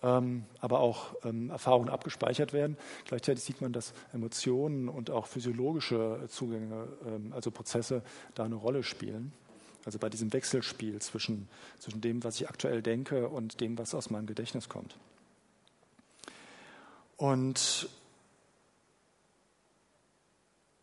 aber 0.00 0.80
auch 0.80 1.14
Erfahrungen 1.48 1.88
abgespeichert 1.88 2.52
werden. 2.52 2.76
Gleichzeitig 3.06 3.42
sieht 3.42 3.62
man, 3.62 3.72
dass 3.72 3.94
Emotionen 4.12 4.88
und 4.88 5.10
auch 5.10 5.26
physiologische 5.26 6.20
Zugänge, 6.28 6.86
also 7.32 7.50
Prozesse, 7.50 8.02
da 8.34 8.44
eine 8.44 8.56
Rolle 8.56 8.84
spielen. 8.84 9.32
Also 9.84 9.98
bei 9.98 10.08
diesem 10.08 10.32
Wechselspiel 10.32 11.00
zwischen, 11.00 11.48
zwischen 11.80 12.00
dem, 12.00 12.22
was 12.22 12.36
ich 12.36 12.48
aktuell 12.48 12.82
denke 12.82 13.28
und 13.28 13.60
dem, 13.60 13.76
was 13.78 13.94
aus 13.94 14.10
meinem 14.10 14.26
Gedächtnis 14.26 14.68
kommt. 14.68 14.96
Und 17.22 17.88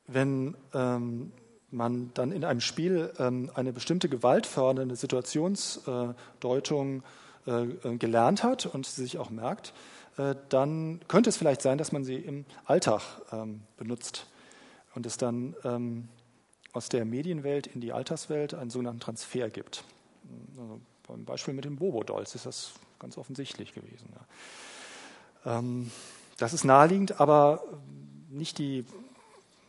wenn 0.08 0.56
ähm, 0.74 1.34
man 1.70 2.12
dann 2.14 2.32
in 2.32 2.46
einem 2.46 2.62
Spiel 2.62 3.12
ähm, 3.20 3.52
eine 3.56 3.74
bestimmte 3.74 4.08
gewaltfördernde 4.08 4.96
Situationsdeutung 4.96 7.04
äh, 7.46 7.64
äh, 7.64 7.98
gelernt 7.98 8.44
hat 8.44 8.68
und 8.68 8.86
sie 8.86 9.02
sich 9.02 9.18
auch 9.18 9.32
merkt, 9.32 9.74
äh, 10.16 10.34
dann 10.48 11.02
könnte 11.10 11.30
es 11.30 11.36
vielleicht 11.36 11.62
sein, 11.62 11.78
dass 11.78 11.92
man 11.92 12.06
sie 12.06 12.16
im 12.16 12.46
Alltag 12.64 13.02
ähm, 13.34 13.60
benutzt 13.76 14.26
und 14.96 15.06
es 15.06 15.18
dann 15.18 15.58
ähm, 15.66 16.08
aus 16.72 16.88
der 16.88 17.04
Medienwelt 17.04 17.68
in 17.68 17.82
die 17.82 17.92
Alltagswelt 17.92 18.54
einen 18.54 18.70
sogenannten 18.70 19.02
Transfer 19.02 19.50
gibt. 19.50 19.84
Also 20.58 20.80
beim 21.06 21.26
Beispiel 21.26 21.54
mit 21.54 21.66
den 21.66 21.76
Bobo-Dolls 21.76 22.34
ist 22.34 22.46
das 22.46 22.72
ganz 22.98 23.18
offensichtlich 23.18 23.74
gewesen. 23.74 24.08
Ja. 25.44 25.62
Das 26.40 26.54
ist 26.54 26.64
naheliegend, 26.64 27.20
aber 27.20 27.64
nicht 28.30 28.58
die, 28.58 28.86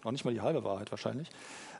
noch 0.04 0.12
nicht 0.12 0.24
mal 0.24 0.32
die 0.32 0.40
halbe 0.40 0.64
Wahrheit 0.64 0.90
wahrscheinlich. 0.90 1.28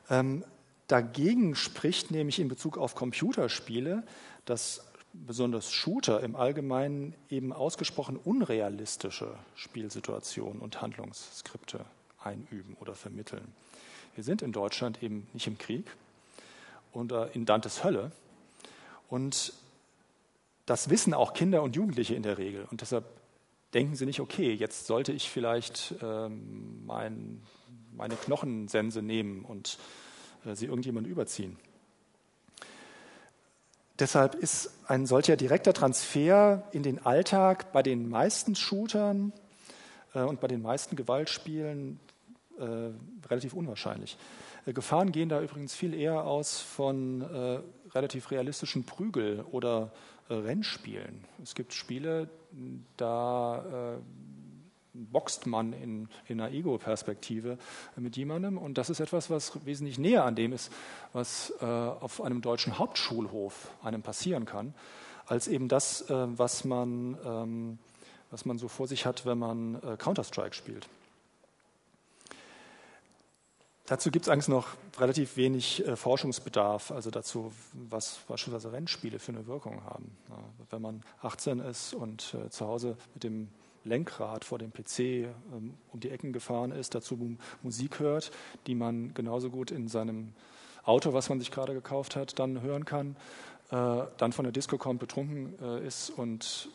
Ähm, 0.09 0.43
dagegen 0.87 1.55
spricht 1.55 2.11
nämlich 2.11 2.39
in 2.39 2.49
Bezug 2.49 2.77
auf 2.77 2.93
Computerspiele, 2.95 4.03
dass 4.45 4.85
besonders 5.13 5.71
Shooter 5.71 6.21
im 6.21 6.35
Allgemeinen 6.35 7.15
eben 7.29 7.53
ausgesprochen 7.53 8.17
unrealistische 8.17 9.33
Spielsituationen 9.55 10.61
und 10.61 10.81
Handlungsskripte 10.81 11.85
einüben 12.23 12.75
oder 12.79 12.95
vermitteln. 12.95 13.53
Wir 14.15 14.23
sind 14.23 14.41
in 14.41 14.51
Deutschland 14.51 15.01
eben 15.01 15.27
nicht 15.33 15.47
im 15.47 15.57
Krieg 15.57 15.85
und 16.91 17.13
in 17.33 17.45
Dantes 17.45 17.83
Hölle. 17.83 18.11
Und 19.09 19.53
das 20.65 20.89
wissen 20.89 21.13
auch 21.13 21.33
Kinder 21.33 21.63
und 21.63 21.75
Jugendliche 21.75 22.15
in 22.15 22.23
der 22.23 22.37
Regel. 22.37 22.67
Und 22.69 22.81
deshalb 22.81 23.05
denken 23.73 23.95
sie 23.95 24.05
nicht, 24.05 24.19
okay, 24.19 24.53
jetzt 24.53 24.87
sollte 24.87 25.11
ich 25.11 25.29
vielleicht 25.29 25.95
ähm, 26.01 26.85
mein, 26.85 27.41
meine 27.93 28.15
Knochensense 28.15 29.01
nehmen 29.01 29.45
und 29.45 29.77
äh, 30.45 30.55
sie 30.55 30.65
irgendjemandem 30.65 31.11
überziehen. 31.11 31.57
Deshalb 33.99 34.35
ist 34.35 34.71
ein 34.87 35.05
solcher 35.05 35.35
direkter 35.35 35.73
Transfer 35.73 36.67
in 36.71 36.81
den 36.81 37.05
Alltag 37.05 37.71
bei 37.71 37.83
den 37.83 38.09
meisten 38.09 38.55
Shootern 38.55 39.31
äh, 40.13 40.21
und 40.21 40.41
bei 40.41 40.47
den 40.47 40.61
meisten 40.61 40.95
Gewaltspielen 40.95 41.99
äh, 42.57 42.65
relativ 43.29 43.53
unwahrscheinlich. 43.53 44.17
Äh, 44.65 44.73
Gefahren 44.73 45.11
gehen 45.11 45.29
da 45.29 45.41
übrigens 45.41 45.75
viel 45.75 45.93
eher 45.93 46.25
aus 46.25 46.59
von 46.59 47.21
äh, 47.21 47.59
relativ 47.93 48.31
realistischen 48.31 48.85
Prügel- 48.85 49.45
oder 49.51 49.91
äh, 50.29 50.33
Rennspielen. 50.33 51.23
Es 51.43 51.55
gibt 51.55 51.73
Spiele, 51.73 52.29
da 52.97 53.95
äh, 53.95 54.01
boxt 54.93 55.47
man 55.47 55.73
in, 55.73 56.09
in 56.27 56.41
einer 56.41 56.51
Ego-Perspektive 56.51 57.57
mit 57.95 58.17
jemandem 58.17 58.57
und 58.57 58.77
das 58.77 58.89
ist 58.89 58.99
etwas, 58.99 59.29
was 59.29 59.65
wesentlich 59.65 59.97
näher 59.97 60.25
an 60.25 60.35
dem 60.35 60.53
ist, 60.53 60.71
was 61.13 61.53
äh, 61.61 61.65
auf 61.65 62.21
einem 62.21 62.41
deutschen 62.41 62.77
Hauptschulhof 62.77 63.71
einem 63.83 64.01
passieren 64.01 64.45
kann, 64.45 64.73
als 65.25 65.47
eben 65.47 65.67
das, 65.67 66.09
äh, 66.09 66.27
was, 66.37 66.65
man, 66.65 67.17
ähm, 67.25 67.79
was 68.29 68.45
man 68.45 68.57
so 68.57 68.67
vor 68.67 68.87
sich 68.87 69.05
hat, 69.05 69.25
wenn 69.25 69.37
man 69.37 69.75
äh, 69.75 69.97
Counter-Strike 69.97 70.55
spielt. 70.55 70.87
Dazu 73.91 74.09
gibt 74.09 74.25
es 74.25 74.29
eigentlich 74.29 74.47
noch 74.47 74.69
relativ 74.99 75.35
wenig 75.35 75.85
äh, 75.85 75.97
Forschungsbedarf, 75.97 76.91
also 76.91 77.11
dazu, 77.11 77.51
was 77.73 78.21
beispielsweise 78.25 78.71
Rennspiele 78.71 79.19
für 79.19 79.33
eine 79.33 79.47
Wirkung 79.47 79.83
haben. 79.83 80.15
Ja, 80.29 80.37
wenn 80.69 80.81
man 80.81 81.03
18 81.21 81.59
ist 81.59 81.93
und 81.93 82.33
äh, 82.33 82.49
zu 82.49 82.67
Hause 82.67 82.95
mit 83.13 83.25
dem 83.25 83.49
Lenkrad 83.83 84.45
vor 84.45 84.59
dem 84.59 84.71
PC 84.71 84.99
ähm, 84.99 85.73
um 85.91 85.99
die 85.99 86.09
Ecken 86.09 86.31
gefahren 86.31 86.71
ist, 86.71 86.95
dazu 86.95 87.35
Musik 87.63 87.99
hört, 87.99 88.31
die 88.65 88.75
man 88.75 89.13
genauso 89.13 89.49
gut 89.49 89.71
in 89.71 89.89
seinem 89.89 90.35
Auto, 90.85 91.11
was 91.11 91.27
man 91.27 91.41
sich 91.41 91.51
gerade 91.51 91.73
gekauft 91.73 92.15
hat, 92.15 92.39
dann 92.39 92.61
hören 92.61 92.85
kann, 92.85 93.17
äh, 93.71 94.03
dann 94.15 94.31
von 94.31 94.45
der 94.45 94.53
Disco 94.53 94.77
kommt, 94.77 95.01
betrunken 95.01 95.59
äh, 95.61 95.85
ist 95.85 96.11
und 96.11 96.69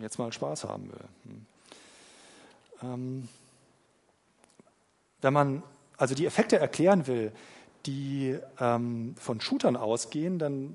jetzt 0.00 0.20
mal 0.20 0.32
Spaß 0.32 0.62
haben 0.62 0.92
will. 0.92 1.04
Hm. 1.24 1.46
Ähm, 2.84 3.28
wenn 5.20 5.32
man 5.32 5.64
also 6.00 6.14
die 6.14 6.24
Effekte 6.24 6.58
erklären 6.58 7.06
will, 7.06 7.30
die 7.86 8.38
ähm, 8.58 9.14
von 9.18 9.40
Shootern 9.40 9.76
ausgehen, 9.76 10.38
dann 10.38 10.74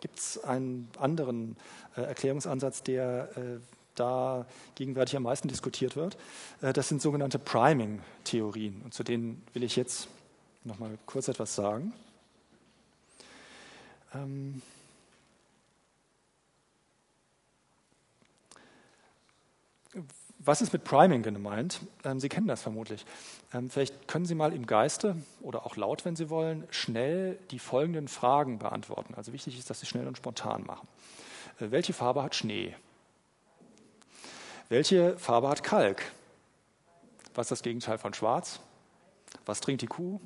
gibt 0.00 0.18
es 0.18 0.42
einen 0.44 0.88
anderen 0.98 1.56
äh, 1.96 2.02
Erklärungsansatz, 2.02 2.82
der 2.82 3.30
äh, 3.36 3.60
da 3.94 4.46
gegenwärtig 4.74 5.16
am 5.16 5.22
meisten 5.22 5.48
diskutiert 5.48 5.96
wird. 5.96 6.18
Äh, 6.60 6.74
das 6.74 6.88
sind 6.88 7.00
sogenannte 7.00 7.38
Priming-Theorien. 7.38 8.82
Und 8.84 8.92
zu 8.92 9.02
denen 9.02 9.42
will 9.54 9.62
ich 9.62 9.76
jetzt 9.76 10.08
noch 10.64 10.78
mal 10.78 10.98
kurz 11.06 11.28
etwas 11.28 11.54
sagen. 11.54 11.94
Ähm, 14.14 14.60
Was 20.44 20.60
ist 20.60 20.72
mit 20.72 20.82
Priming 20.82 21.22
gemeint? 21.22 21.80
Ähm, 22.04 22.18
Sie 22.18 22.28
kennen 22.28 22.48
das 22.48 22.62
vermutlich. 22.62 23.04
Ähm, 23.54 23.70
vielleicht 23.70 24.08
können 24.08 24.24
Sie 24.24 24.34
mal 24.34 24.52
im 24.52 24.66
Geiste 24.66 25.16
oder 25.40 25.64
auch 25.64 25.76
laut, 25.76 26.04
wenn 26.04 26.16
Sie 26.16 26.30
wollen, 26.30 26.66
schnell 26.70 27.38
die 27.52 27.60
folgenden 27.60 28.08
Fragen 28.08 28.58
beantworten. 28.58 29.14
Also 29.14 29.32
wichtig 29.32 29.56
ist, 29.56 29.70
dass 29.70 29.78
Sie 29.78 29.86
schnell 29.86 30.08
und 30.08 30.16
spontan 30.16 30.64
machen. 30.66 30.88
Äh, 31.60 31.70
welche 31.70 31.92
Farbe 31.92 32.24
hat 32.24 32.34
Schnee? 32.34 32.74
Welche 34.68 35.16
Farbe 35.16 35.48
hat 35.48 35.62
Kalk? 35.62 36.02
Was 37.34 37.46
ist 37.46 37.50
das 37.50 37.62
Gegenteil 37.62 37.98
von 37.98 38.12
Schwarz? 38.12 38.58
Was 39.46 39.60
trinkt 39.60 39.82
die 39.82 39.86
Kuh? 39.86 40.20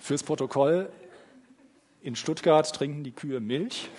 Fürs 0.00 0.22
Protokoll, 0.22 0.90
in 2.00 2.16
Stuttgart 2.16 2.72
trinken 2.72 3.02
die 3.02 3.12
Kühe 3.12 3.40
Milch. 3.40 3.90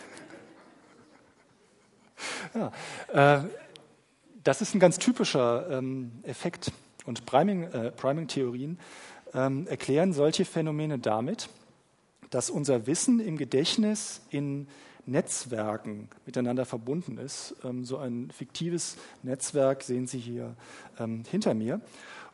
Ja, 2.53 2.71
äh, 3.39 3.47
das 4.43 4.61
ist 4.61 4.73
ein 4.73 4.79
ganz 4.79 4.97
typischer 4.97 5.69
ähm, 5.69 6.11
Effekt. 6.23 6.71
Und 7.05 7.25
Priming-Theorien 7.25 7.87
äh, 7.87 7.91
Priming 7.91 8.77
ähm, 9.33 9.67
erklären 9.67 10.13
solche 10.13 10.45
Phänomene 10.45 10.99
damit, 10.99 11.49
dass 12.29 12.49
unser 12.49 12.87
Wissen 12.87 13.19
im 13.19 13.37
Gedächtnis 13.37 14.21
in 14.29 14.67
Netzwerken 15.05 16.09
miteinander 16.25 16.65
verbunden 16.65 17.17
ist. 17.17 17.55
Ähm, 17.63 17.85
so 17.85 17.97
ein 17.97 18.31
fiktives 18.31 18.97
Netzwerk 19.23 19.83
sehen 19.83 20.07
Sie 20.07 20.19
hier 20.19 20.55
ähm, 20.99 21.23
hinter 21.29 21.53
mir. 21.53 21.81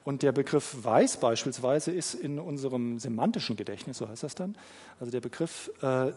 Und 0.03 0.23
der 0.23 0.31
Begriff 0.31 0.77
weiß 0.83 1.17
beispielsweise 1.17 1.91
ist 1.91 2.13
in 2.13 2.39
unserem 2.39 2.97
semantischen 2.97 3.57
Gedächtnis, 3.57 3.97
so 3.97 4.07
heißt 4.07 4.23
das 4.23 4.35
dann, 4.35 4.55
also 5.01 5.11
der 5.11 5.19
Begriff 5.19 5.69
äh, 5.81 6.11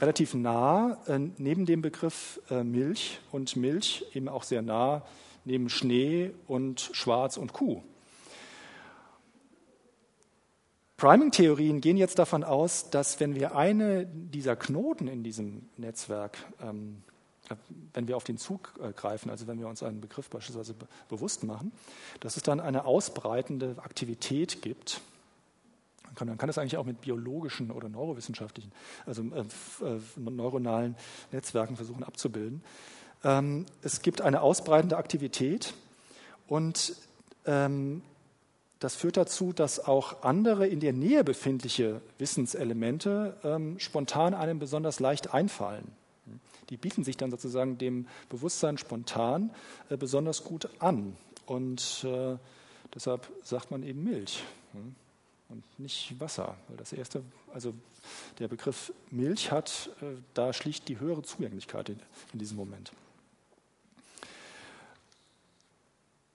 relativ 0.00 0.34
nah 0.34 0.98
äh, 1.06 1.18
neben 1.38 1.66
dem 1.66 1.82
Begriff 1.82 2.40
äh, 2.50 2.64
Milch 2.64 3.20
und 3.32 3.56
Milch 3.56 4.04
eben 4.14 4.28
auch 4.28 4.42
sehr 4.42 4.62
nah 4.62 5.02
neben 5.44 5.68
Schnee 5.68 6.32
und 6.46 6.90
Schwarz 6.92 7.36
und 7.36 7.52
Kuh. 7.52 7.82
Priming-Theorien 10.96 11.80
gehen 11.80 11.96
jetzt 11.96 12.18
davon 12.18 12.44
aus, 12.44 12.90
dass 12.90 13.20
wenn 13.20 13.34
wir 13.34 13.56
eine 13.56 14.06
dieser 14.06 14.56
Knoten 14.56 15.08
in 15.08 15.22
diesem 15.22 15.68
Netzwerk, 15.76 16.38
ähm, 16.62 17.02
wenn 17.92 18.08
wir 18.08 18.16
auf 18.16 18.24
den 18.24 18.38
Zug 18.38 18.72
äh, 18.82 18.92
greifen, 18.92 19.28
also 19.28 19.46
wenn 19.46 19.58
wir 19.58 19.68
uns 19.68 19.82
einen 19.82 20.00
Begriff 20.00 20.30
beispielsweise 20.30 20.72
be 20.72 20.86
bewusst 21.08 21.44
machen, 21.44 21.72
dass 22.20 22.36
es 22.36 22.42
dann 22.42 22.60
eine 22.60 22.86
ausbreitende 22.86 23.76
Aktivität 23.82 24.62
gibt, 24.62 25.00
kann, 26.14 26.28
man 26.28 26.38
kann 26.38 26.46
das 26.46 26.58
eigentlich 26.58 26.76
auch 26.76 26.84
mit 26.84 27.00
biologischen 27.00 27.70
oder 27.70 27.88
neurowissenschaftlichen, 27.88 28.72
also 29.06 29.22
äh, 29.22 29.40
äh, 29.40 30.30
neuronalen 30.30 30.96
Netzwerken 31.32 31.76
versuchen 31.76 32.02
abzubilden. 32.02 32.62
Ähm, 33.22 33.66
es 33.82 34.02
gibt 34.02 34.20
eine 34.20 34.42
ausbreitende 34.42 34.96
Aktivität 34.96 35.74
und 36.46 36.94
ähm, 37.46 38.02
das 38.80 38.96
führt 38.96 39.16
dazu, 39.16 39.52
dass 39.52 39.80
auch 39.80 40.22
andere 40.24 40.66
in 40.66 40.80
der 40.80 40.92
Nähe 40.92 41.24
befindliche 41.24 42.02
Wissenselemente 42.18 43.36
ähm, 43.42 43.78
spontan 43.78 44.34
einem 44.34 44.58
besonders 44.58 45.00
leicht 45.00 45.32
einfallen. 45.32 45.90
Die 46.70 46.76
bieten 46.76 47.04
sich 47.04 47.16
dann 47.16 47.30
sozusagen 47.30 47.78
dem 47.78 48.06
Bewusstsein 48.28 48.78
spontan 48.78 49.50
äh, 49.88 49.96
besonders 49.96 50.44
gut 50.44 50.68
an. 50.78 51.16
Und 51.46 52.04
äh, 52.04 52.36
deshalb 52.94 53.30
sagt 53.42 53.70
man 53.70 53.82
eben 53.82 54.02
Milch. 54.02 54.42
Hm? 54.72 54.94
Und 55.54 55.78
nicht 55.78 56.20
Wasser. 56.20 56.56
Weil 56.68 56.76
das 56.76 56.92
erste, 56.92 57.22
also 57.52 57.74
der 58.38 58.48
Begriff 58.48 58.92
Milch 59.10 59.50
hat 59.50 59.90
äh, 60.02 60.06
da 60.34 60.52
schlicht 60.52 60.88
die 60.88 61.00
höhere 61.00 61.22
Zugänglichkeit 61.22 61.88
in, 61.88 62.00
in 62.32 62.38
diesem 62.38 62.56
Moment. 62.56 62.92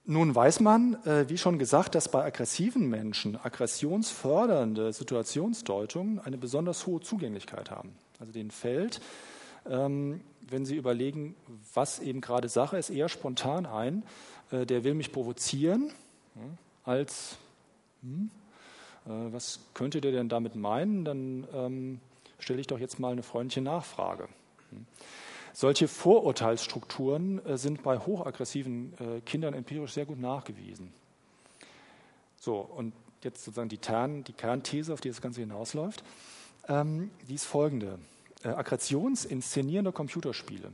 Nun 0.06 0.34
weiß 0.34 0.60
man, 0.60 0.94
äh, 1.04 1.28
wie 1.28 1.38
schon 1.38 1.58
gesagt, 1.58 1.94
dass 1.94 2.10
bei 2.10 2.24
aggressiven 2.24 2.88
Menschen 2.88 3.36
aggressionsfördernde 3.36 4.92
Situationsdeutungen 4.92 6.18
eine 6.18 6.38
besonders 6.38 6.86
hohe 6.86 7.00
Zugänglichkeit 7.00 7.70
haben. 7.70 7.92
Also 8.18 8.32
den 8.32 8.50
fällt, 8.50 9.00
ähm, 9.68 10.20
wenn 10.48 10.64
Sie 10.64 10.76
überlegen, 10.76 11.36
was 11.74 12.00
eben 12.00 12.20
gerade 12.20 12.48
Sache 12.48 12.76
ist, 12.78 12.90
eher 12.90 13.08
spontan 13.08 13.66
ein, 13.66 14.02
äh, 14.50 14.66
der 14.66 14.82
will 14.82 14.94
mich 14.94 15.12
provozieren, 15.12 15.92
als, 16.84 17.36
hm, 18.02 18.30
was 19.30 19.60
könnte 19.74 20.00
der 20.00 20.12
denn 20.12 20.28
damit 20.28 20.54
meinen? 20.54 21.04
Dann 21.04 21.46
ähm, 21.54 22.00
stelle 22.38 22.60
ich 22.60 22.66
doch 22.66 22.78
jetzt 22.78 22.98
mal 22.98 23.12
eine 23.12 23.22
freundliche 23.22 23.60
Nachfrage. 23.60 24.28
Hm. 24.70 24.86
Solche 25.52 25.88
Vorurteilsstrukturen 25.88 27.44
äh, 27.44 27.58
sind 27.58 27.82
bei 27.82 27.98
hochaggressiven 27.98 28.92
äh, 28.98 29.20
Kindern 29.22 29.54
empirisch 29.54 29.92
sehr 29.92 30.06
gut 30.06 30.20
nachgewiesen. 30.20 30.92
So, 32.38 32.58
und 32.58 32.94
jetzt 33.22 33.44
sozusagen 33.44 33.68
die, 33.68 33.78
Tern, 33.78 34.24
die 34.24 34.32
Kernthese, 34.32 34.92
auf 34.92 35.00
die 35.00 35.08
das 35.08 35.20
Ganze 35.20 35.40
hinausläuft, 35.40 36.04
ähm, 36.68 37.10
die 37.28 37.34
ist 37.34 37.44
folgende. 37.44 37.98
Äh, 38.42 38.48
Aggressionsinszenierende 38.48 39.92
Computerspiele 39.92 40.72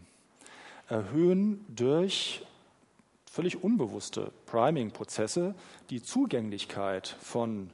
erhöhen 0.88 1.64
durch 1.68 2.46
völlig 3.30 3.62
unbewusste 3.62 4.30
Priming-Prozesse 4.46 5.54
die 5.90 6.02
Zugänglichkeit 6.02 7.16
von 7.20 7.70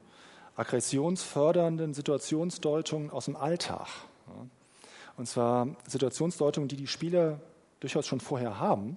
aggressionsfördernden 0.57 1.95
Situationsdeutungen 1.95 3.11
aus 3.11 3.27
dem 3.27 3.37
Alltag. 3.37 3.89
Und 5.17 5.27
zwar 5.27 5.69
Situationsdeutungen, 5.87 6.69
die 6.69 6.77
die 6.77 6.87
Spieler 6.87 7.41
durchaus 7.81 8.07
schon 8.07 8.21
vorher 8.21 8.59
haben. 8.59 8.97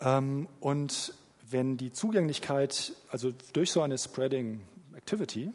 Ähm, 0.00 0.48
und 0.60 1.14
wenn 1.50 1.76
die 1.76 1.92
Zugänglichkeit, 1.92 2.92
also 3.10 3.32
durch 3.52 3.70
so 3.70 3.82
eine 3.82 3.98
Spreading 3.98 4.60
Activity, 4.96 5.52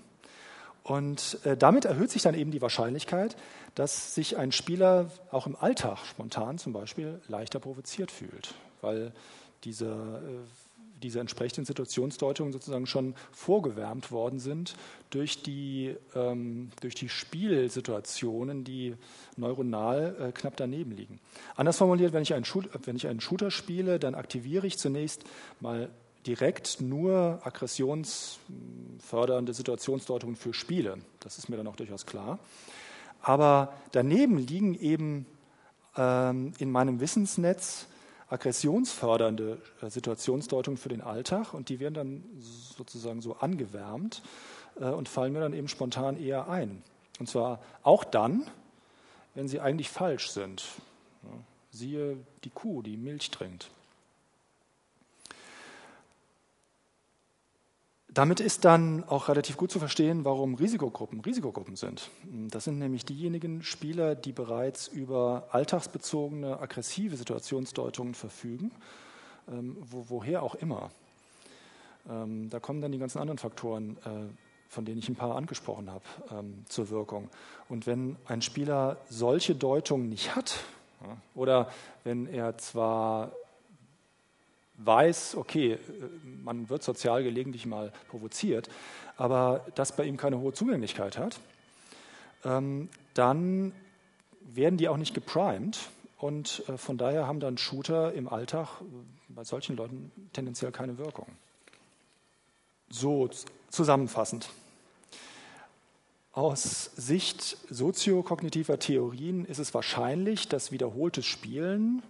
und 0.84 1.40
äh, 1.44 1.58
damit 1.58 1.84
erhöht 1.84 2.12
sich 2.12 2.22
dann 2.22 2.34
eben 2.34 2.52
die 2.52 2.62
Wahrscheinlichkeit, 2.62 3.36
dass 3.76 4.16
sich 4.16 4.38
ein 4.38 4.54
Spieler 4.54 5.12
auch 5.32 5.46
im 5.46 5.58
Alltag 5.58 6.06
spontan 6.06 6.58
zum 6.58 6.72
Beispiel 6.72 7.20
leichter 7.28 7.60
provoziert 7.60 8.10
fühlt, 8.10 8.54
weil 8.82 9.12
diese, 9.66 9.88
äh, 9.88 10.67
diese 11.04 11.20
entsprechenden 11.20 11.66
Situationsdeutungen 11.66 12.54
sozusagen 12.54 12.88
schon 12.88 13.14
vorgewärmt 13.32 14.12
worden 14.12 14.40
sind 14.40 14.76
durch 15.10 15.44
die, 15.44 15.96
ähm, 16.16 16.72
durch 16.82 16.96
die 16.96 17.10
Spielsituationen, 17.10 18.64
die 18.64 18.96
neuronal 19.36 20.16
äh, 20.20 20.32
knapp 20.32 20.56
daneben 20.58 20.90
liegen. 20.92 21.20
Anders 21.56 21.78
formuliert, 21.78 22.14
wenn 22.14 22.24
ich, 22.24 22.34
einen 22.34 22.46
Shoot, 22.46 22.68
wenn 22.86 22.96
ich 22.96 23.06
einen 23.08 23.22
Shooter 23.22 23.52
spiele, 23.52 24.00
dann 24.00 24.16
aktiviere 24.16 24.66
ich 24.68 24.78
zunächst 24.78 25.24
mal 25.60 25.90
direkt 26.26 26.82
nur 26.82 27.42
aggressionsfördernde 27.44 29.54
Situationsdeutungen 29.54 30.36
für 30.36 30.54
Spiele. 30.54 30.98
Das 31.22 31.38
ist 31.38 31.48
mir 31.48 31.58
dann 31.58 31.68
auch 31.68 31.78
durchaus 31.78 32.06
klar. 32.06 32.40
Aber 33.22 33.72
daneben 33.94 34.38
liegen 34.38 34.76
eben 34.76 35.26
ähm, 35.96 36.52
in 36.60 36.70
meinem 36.72 37.00
Wissensnetz 37.00 37.88
aggressionsfördernde 38.30 39.62
äh, 39.82 39.90
Situationsdeutungen 39.90 40.78
für 40.78 40.90
den 40.90 41.02
Alltag 41.02 41.54
und 41.54 41.70
die 41.70 41.80
werden 41.80 41.94
dann 41.94 42.24
sozusagen 42.42 43.22
so 43.22 43.38
angewärmt 43.38 44.22
äh, 44.80 44.86
und 44.86 45.10
fallen 45.10 45.34
mir 45.34 45.40
dann 45.40 45.54
eben 45.54 45.68
spontan 45.68 46.22
eher 46.22 46.50
ein. 46.50 46.84
Und 47.20 47.30
zwar 47.30 47.60
auch 47.84 48.04
dann, 48.04 48.50
wenn 49.34 49.48
sie 49.48 49.60
eigentlich 49.60 49.90
falsch 49.90 50.30
sind. 50.30 50.66
Siehe 51.72 52.18
die 52.44 52.50
Kuh, 52.50 52.82
die 52.82 52.98
Milch 52.98 53.32
trinkt. 53.32 53.70
Damit 58.18 58.40
ist 58.40 58.66
dann 58.66 59.04
auch 59.04 59.30
relativ 59.30 59.58
gut 59.58 59.70
zu 59.70 59.78
verstehen, 59.78 60.26
warum 60.26 60.56
Risikogruppen 60.56 61.20
Risikogruppen 61.22 61.76
sind. 61.76 62.10
Das 62.50 62.64
sind 62.64 62.80
nämlich 62.80 63.06
diejenigen 63.06 63.62
Spieler, 63.62 64.16
die 64.16 64.32
bereits 64.32 64.88
über 64.88 65.50
alltagsbezogene 65.52 66.60
aggressive 66.60 67.16
Situationsdeutungen 67.16 68.16
verfügen, 68.16 68.72
ähm, 69.48 69.78
wo, 69.82 70.06
woher 70.08 70.42
auch 70.42 70.56
immer. 70.56 70.90
Ähm, 72.10 72.50
da 72.50 72.60
kommen 72.60 72.82
dann 72.82 72.92
die 72.92 72.98
ganzen 72.98 73.20
anderen 73.20 73.38
Faktoren, 73.38 73.98
äh, 73.98 74.34
von 74.68 74.84
denen 74.84 74.98
ich 74.98 75.10
ein 75.10 75.16
paar 75.16 75.36
angesprochen 75.36 75.92
habe, 75.92 76.04
ähm, 76.32 76.66
zur 76.70 76.90
Wirkung. 76.90 77.30
Und 77.70 77.86
wenn 77.86 78.16
ein 78.26 78.42
Spieler 78.42 78.98
solche 79.12 79.54
Deutungen 79.54 80.10
nicht 80.10 80.36
hat, 80.36 80.56
oder 81.36 81.70
wenn 82.04 82.26
er 82.26 82.58
zwar 82.58 83.32
weiß, 84.78 85.36
okay, 85.36 85.80
man 86.44 86.70
wird 86.70 86.84
sozial 86.84 87.24
gelegentlich 87.24 87.66
mal 87.66 87.92
provoziert, 88.10 88.70
aber 89.18 89.66
das 89.76 89.96
bei 89.96 90.06
ihm 90.06 90.18
keine 90.18 90.40
hohe 90.40 90.54
Zugänglichkeit 90.54 91.18
hat, 91.18 91.40
ähm, 92.46 92.90
dann 93.14 93.74
werden 94.42 94.78
die 94.78 94.88
auch 94.88 94.98
nicht 94.98 95.14
geprimed 95.14 95.80
und 96.18 96.64
äh, 96.68 96.78
von 96.78 96.98
daher 96.98 97.28
haben 97.28 97.40
dann 97.40 97.58
Shooter 97.58 98.14
im 98.14 98.28
Alltag 98.28 98.82
äh, 98.82 98.86
bei 99.30 99.44
solchen 99.44 99.76
Leuten 99.76 100.12
tendenziell 100.34 100.72
keine 100.72 100.98
Wirkung. 100.98 101.28
So 102.90 103.30
zusammenfassend. 103.70 104.50
Aus 106.32 106.92
Sicht 106.96 107.58
soziokognitiver 107.70 108.78
Theorien 108.78 109.44
ist 109.46 109.58
es 109.58 109.74
wahrscheinlich, 109.74 110.48
dass 110.48 110.72
wiederholtes 110.72 111.26
Spielen 111.26 112.04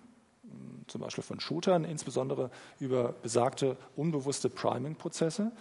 zum 0.87 1.01
Beispiel 1.01 1.23
von 1.23 1.39
Shootern, 1.39 1.83
insbesondere 1.83 2.49
über 2.79 3.13
besagte 3.21 3.77
unbewusste 3.95 4.49
Priming-Prozesse, 4.49 5.51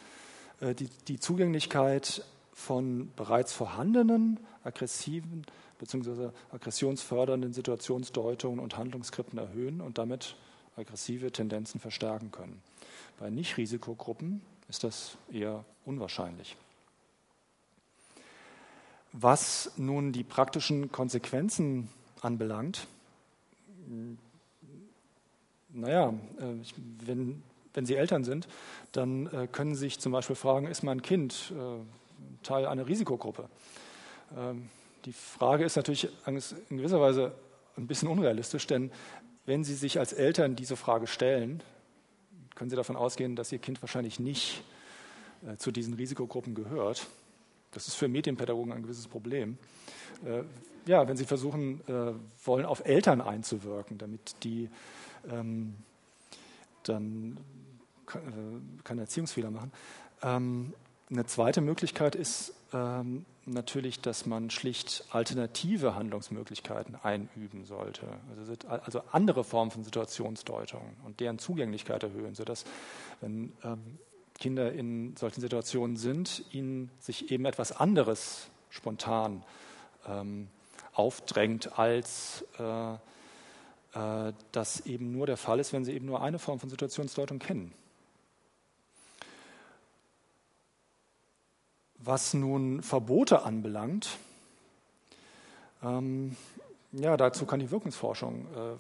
äh, 0.61 0.75
die, 0.75 0.89
die 1.09 1.21
Zugänglichkeit 1.21 2.25
von 2.53 3.11
bereits 3.17 3.53
vorhandenen 3.53 4.41
aggressiven 4.65 5.45
bzw. 5.79 6.31
aggressionsfördernden 6.51 7.53
Situationsdeutungen 7.53 8.61
und 8.61 8.77
Handlungsskripten 8.77 9.39
erhöhen 9.39 9.81
und 9.81 9.99
damit 9.99 10.37
aggressive 10.77 11.33
Tendenzen 11.33 11.81
verstärken 11.81 12.31
können. 12.33 12.63
Bei 13.19 13.31
Nicht-Risikogruppen 13.31 14.41
ist 14.69 14.85
das 14.85 15.17
eher 15.33 15.65
unwahrscheinlich. 15.85 16.57
Was 19.13 19.73
nun 19.77 20.13
die 20.13 20.25
praktischen 20.25 20.93
Konsequenzen 20.93 21.89
anbelangt, 22.21 22.87
naja, 25.77 26.15
äh, 26.39 27.07
wenn, 27.07 27.43
wenn 27.75 27.87
Sie 27.87 27.95
Eltern 27.95 28.25
sind, 28.25 28.49
dann 28.93 29.27
äh, 29.27 29.47
können 29.51 29.75
Sie 29.75 29.81
sich 29.81 30.01
zum 30.01 30.13
Beispiel 30.13 30.37
fragen, 30.37 30.67
ist 30.67 30.83
mein 30.83 31.03
Kind 31.03 31.53
äh, 31.55 32.45
Teil 32.45 32.67
einer 32.67 32.87
Risikogruppe? 32.87 33.49
Ähm, 34.37 34.69
die 35.05 35.13
Frage 35.13 35.65
ist 35.65 35.77
natürlich 35.77 36.09
in 36.27 36.77
gewisser 36.79 37.01
Weise 37.01 37.33
ein 37.77 37.87
bisschen 37.87 38.09
unrealistisch, 38.09 38.67
denn 38.67 38.91
wenn 39.45 39.63
Sie 39.63 39.75
sich 39.75 40.01
als 40.01 40.13
Eltern 40.13 40.57
diese 40.57 40.77
Frage 40.77 41.07
stellen, 41.07 41.63
können 42.57 42.71
Sie 42.71 42.77
davon 42.77 42.97
ausgehen, 42.97 43.37
dass 43.37 43.53
Ihr 43.53 43.61
Kind 43.61 43.81
wahrscheinlich 43.83 44.19
nicht 44.19 44.65
zu 45.59 45.71
diesen 45.71 45.95
Risikogruppen 45.95 46.57
gehört. 46.57 47.07
Das 47.71 47.87
ist 47.87 47.95
für 47.95 48.09
Medienpädagogen 48.09 48.73
ein 48.73 48.83
gewisses 48.83 49.07
Problem. 49.07 49.59
Ja, 50.87 51.07
wenn 51.07 51.17
Sie 51.17 51.27
versuchen 51.27 51.81
wollen, 52.45 52.67
auf 52.67 52.85
Eltern 52.85 53.21
einzuwirken, 53.21 53.99
damit 53.99 54.43
die 54.43 54.69
ähm, 55.31 55.77
dann 56.85 57.39
kann, 58.07 58.23
äh, 58.23 58.83
kann 58.85 58.99
Erziehungsfehler 58.99 59.51
machen. 59.51 59.73
Ähm, 60.23 60.75
eine 61.11 61.25
zweite 61.27 61.61
Möglichkeit 61.61 62.15
ist 62.15 62.53
ähm, 62.73 63.25
natürlich, 63.45 64.01
dass 64.01 64.27
man 64.27 64.51
schlicht 64.51 65.05
alternative 65.11 65.95
Handlungsmöglichkeiten 65.95 66.97
einüben 66.97 67.65
sollte. 67.65 68.07
Also, 68.37 68.55
also 68.69 69.03
andere 69.13 69.45
Formen 69.45 69.71
von 69.71 69.85
Situationsdeutung 69.85 70.97
und 71.05 71.21
deren 71.21 71.39
Zugänglichkeit 71.39 72.03
erhöhen, 72.03 72.35
sodass, 72.35 72.65
wenn 73.21 73.53
ähm, 73.63 73.99
Kinder 74.39 74.73
in 74.73 75.17
solchen 75.17 75.41
Situationen 75.41 75.97
sind, 75.97 76.45
ihnen 76.53 76.91
sich 76.99 77.31
eben 77.31 77.45
etwas 77.45 77.73
anderes 77.73 78.49
spontan 78.69 79.45
ähm, 80.07 80.49
aufdrängt 80.93 81.79
als 81.79 82.45
äh, 82.59 82.97
das 84.53 84.85
eben 84.85 85.11
nur 85.11 85.27
der 85.27 85.39
Fall 85.39 85.59
ist, 85.59 85.73
wenn 85.73 85.85
sie 85.85 85.93
eben 85.95 86.05
nur 86.05 86.21
eine 86.21 86.39
Form 86.39 86.59
von 86.61 86.69
Situationsdeutung 86.69 87.39
kennen. 87.39 87.73
Was 91.99 92.35
nun 92.35 92.83
Verbote 92.83 93.43
anbelangt, 93.43 94.19
ähm, 95.83 96.37
ja, 96.93 97.17
dazu 97.17 97.47
kann 97.47 97.61
die 97.61 97.71
Wirkungsforschung 97.71 98.47
äh, 98.55 98.77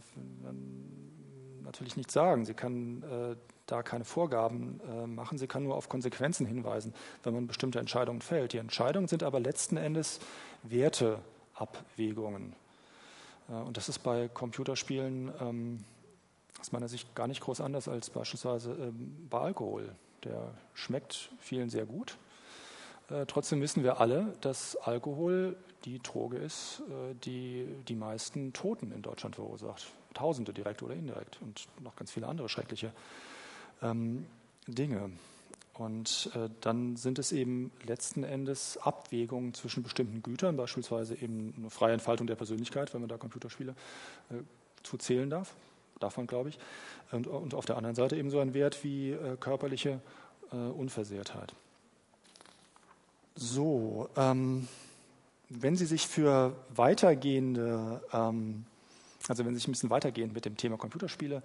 natürlich 1.64 1.96
nichts 1.96 2.12
sagen. 2.12 2.44
Sie 2.44 2.54
kann 2.54 3.02
äh, 3.02 3.36
da 3.66 3.82
keine 3.82 4.04
Vorgaben 4.04 4.80
äh, 4.88 5.06
machen, 5.06 5.38
sie 5.38 5.46
kann 5.46 5.64
nur 5.64 5.74
auf 5.74 5.88
Konsequenzen 5.88 6.46
hinweisen, 6.46 6.94
wenn 7.24 7.34
man 7.34 7.46
bestimmte 7.46 7.78
Entscheidungen 7.78 8.22
fällt. 8.22 8.52
Die 8.52 8.58
Entscheidungen 8.58 9.08
sind 9.08 9.22
aber 9.22 9.40
letzten 9.40 9.76
Endes 9.76 10.20
Werteabwägungen. 10.62 12.54
Äh, 13.48 13.52
und 13.52 13.76
das 13.76 13.88
ist 13.88 14.00
bei 14.00 14.28
Computerspielen 14.28 15.32
ähm, 15.40 15.84
aus 16.60 16.72
meiner 16.72 16.88
Sicht 16.88 17.14
gar 17.14 17.26
nicht 17.26 17.40
groß 17.40 17.60
anders 17.60 17.88
als 17.88 18.10
beispielsweise 18.10 18.72
ähm, 18.72 19.26
bei 19.30 19.38
Alkohol. 19.38 19.94
Der 20.24 20.54
schmeckt 20.74 21.30
vielen 21.38 21.70
sehr 21.70 21.86
gut. 21.86 22.16
Äh, 23.10 23.26
trotzdem 23.26 23.60
wissen 23.60 23.84
wir 23.84 24.00
alle, 24.00 24.34
dass 24.40 24.76
Alkohol 24.76 25.56
die 25.84 26.00
Droge 26.00 26.38
ist, 26.38 26.82
äh, 26.88 27.14
die 27.14 27.66
die 27.86 27.94
meisten 27.94 28.52
Toten 28.52 28.90
in 28.92 29.02
Deutschland 29.02 29.36
verursacht. 29.36 29.86
Tausende 30.14 30.52
direkt 30.52 30.82
oder 30.82 30.94
indirekt 30.94 31.38
und 31.42 31.68
noch 31.80 31.94
ganz 31.94 32.10
viele 32.10 32.26
andere 32.26 32.48
schreckliche 32.48 32.92
ähm, 33.82 34.26
Dinge. 34.66 35.10
Und 35.78 36.30
äh, 36.34 36.48
dann 36.62 36.96
sind 36.96 37.18
es 37.18 37.32
eben 37.32 37.70
letzten 37.84 38.24
Endes 38.24 38.78
Abwägungen 38.78 39.52
zwischen 39.52 39.82
bestimmten 39.82 40.22
Gütern, 40.22 40.56
beispielsweise 40.56 41.14
eben 41.16 41.52
eine 41.58 41.70
freie 41.70 41.92
Entfaltung 41.92 42.26
der 42.26 42.34
Persönlichkeit, 42.34 42.94
wenn 42.94 43.02
man 43.02 43.08
da 43.08 43.18
Computerspiele 43.18 43.74
äh, 44.30 44.34
zu 44.82 44.96
zählen 44.96 45.28
darf, 45.28 45.54
davon 46.00 46.26
glaube 46.26 46.48
ich, 46.48 46.58
und, 47.12 47.26
und, 47.26 47.52
auf 47.52 47.66
der 47.66 47.76
anderen 47.76 47.94
Seite 47.94 48.16
eben 48.16 48.30
so 48.30 48.40
ein 48.40 48.54
Wert 48.54 48.82
wie 48.84 49.10
äh, 49.10 49.36
körperliche 49.38 50.00
äh, 50.50 50.56
Unversehrtheit. 50.56 51.52
So, 53.34 54.08
ähm, 54.16 54.68
wenn 55.50 55.76
Sie 55.76 55.86
sich 55.86 56.06
für 56.06 56.56
weitergehende, 56.74 58.00
ähm, 58.12 58.64
also 59.28 59.44
wenn 59.44 59.52
Sie 59.52 59.58
sich 59.58 59.68
ein 59.68 59.72
bisschen 59.72 59.90
weitergehend 59.90 60.32
mit 60.32 60.46
dem 60.46 60.56
Thema 60.56 60.78
Computerspiele 60.78 61.42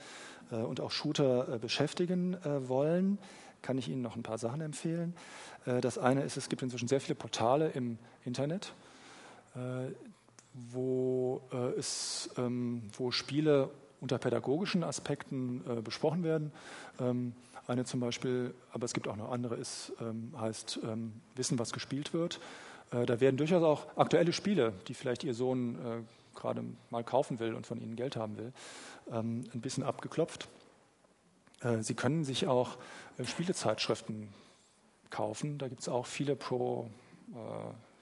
äh, 0.52 0.56
und 0.56 0.80
auch 0.80 0.92
Shooter 0.92 1.56
äh, 1.56 1.58
beschäftigen 1.58 2.36
äh, 2.46 2.70
wollen, 2.70 3.18
kann 3.62 3.78
ich 3.78 3.90
Ihnen 3.90 4.02
noch 4.02 4.16
ein 4.16 4.24
paar 4.24 4.38
Sachen 4.38 4.62
empfehlen. 4.62 5.16
Äh, 5.66 5.82
das 5.82 5.98
eine 5.98 6.24
ist, 6.24 6.38
es 6.38 6.50
gibt 6.50 6.62
inzwischen 6.62 6.88
sehr 6.88 7.02
viele 7.02 7.16
Portale 7.16 7.70
im 7.70 7.98
Internet, 8.26 8.74
äh, 9.56 9.92
wo, 10.54 11.42
äh, 11.52 11.80
es, 11.80 12.30
ähm, 12.38 12.84
wo 12.94 13.12
Spiele 13.12 13.70
unter 14.00 14.18
pädagogischen 14.18 14.84
Aspekten 14.84 15.62
besprochen 15.84 16.24
werden. 16.24 16.52
Ähm, 17.00 17.34
eine 17.68 17.86
zum 17.86 18.00
Beispiel, 18.00 18.56
aber 18.74 18.86
es 18.86 18.96
gibt 18.96 19.08
auch 19.08 19.16
noch 19.16 19.32
andere, 19.32 19.56
ist, 19.58 19.94
ähm, 20.02 20.34
heißt 20.36 20.80
Wissen, 21.36 21.60
was 21.60 21.72
gespielt 21.72 22.12
wird. 22.12 22.40
Da 22.90 23.20
werden 23.22 23.38
durchaus 23.38 23.62
auch 23.62 23.96
aktuelle 23.96 24.34
Spiele, 24.34 24.74
die 24.88 24.96
vielleicht 24.96 25.24
Ihr 25.24 25.36
Sohn 25.36 25.78
gerade 26.34 26.64
mal 26.90 27.04
kaufen 27.04 27.40
will 27.40 27.54
und 27.54 27.68
von 27.68 27.80
Ihnen 27.80 27.96
Geld 27.96 28.16
haben 28.16 28.38
will, 28.38 28.52
ein 29.12 29.46
bisschen 29.62 29.84
abgeklopft. 29.84 30.50
Sie 31.82 31.94
können 31.94 32.24
sich 32.24 32.48
auch 32.48 32.78
äh, 33.18 33.26
Spielezeitschriften 33.26 34.30
kaufen. 35.10 35.58
Da 35.58 35.68
gibt 35.68 35.82
es 35.82 35.90
auch 35.90 36.06
viele 36.06 36.36
Pro, 36.36 36.90
äh, 37.34 37.38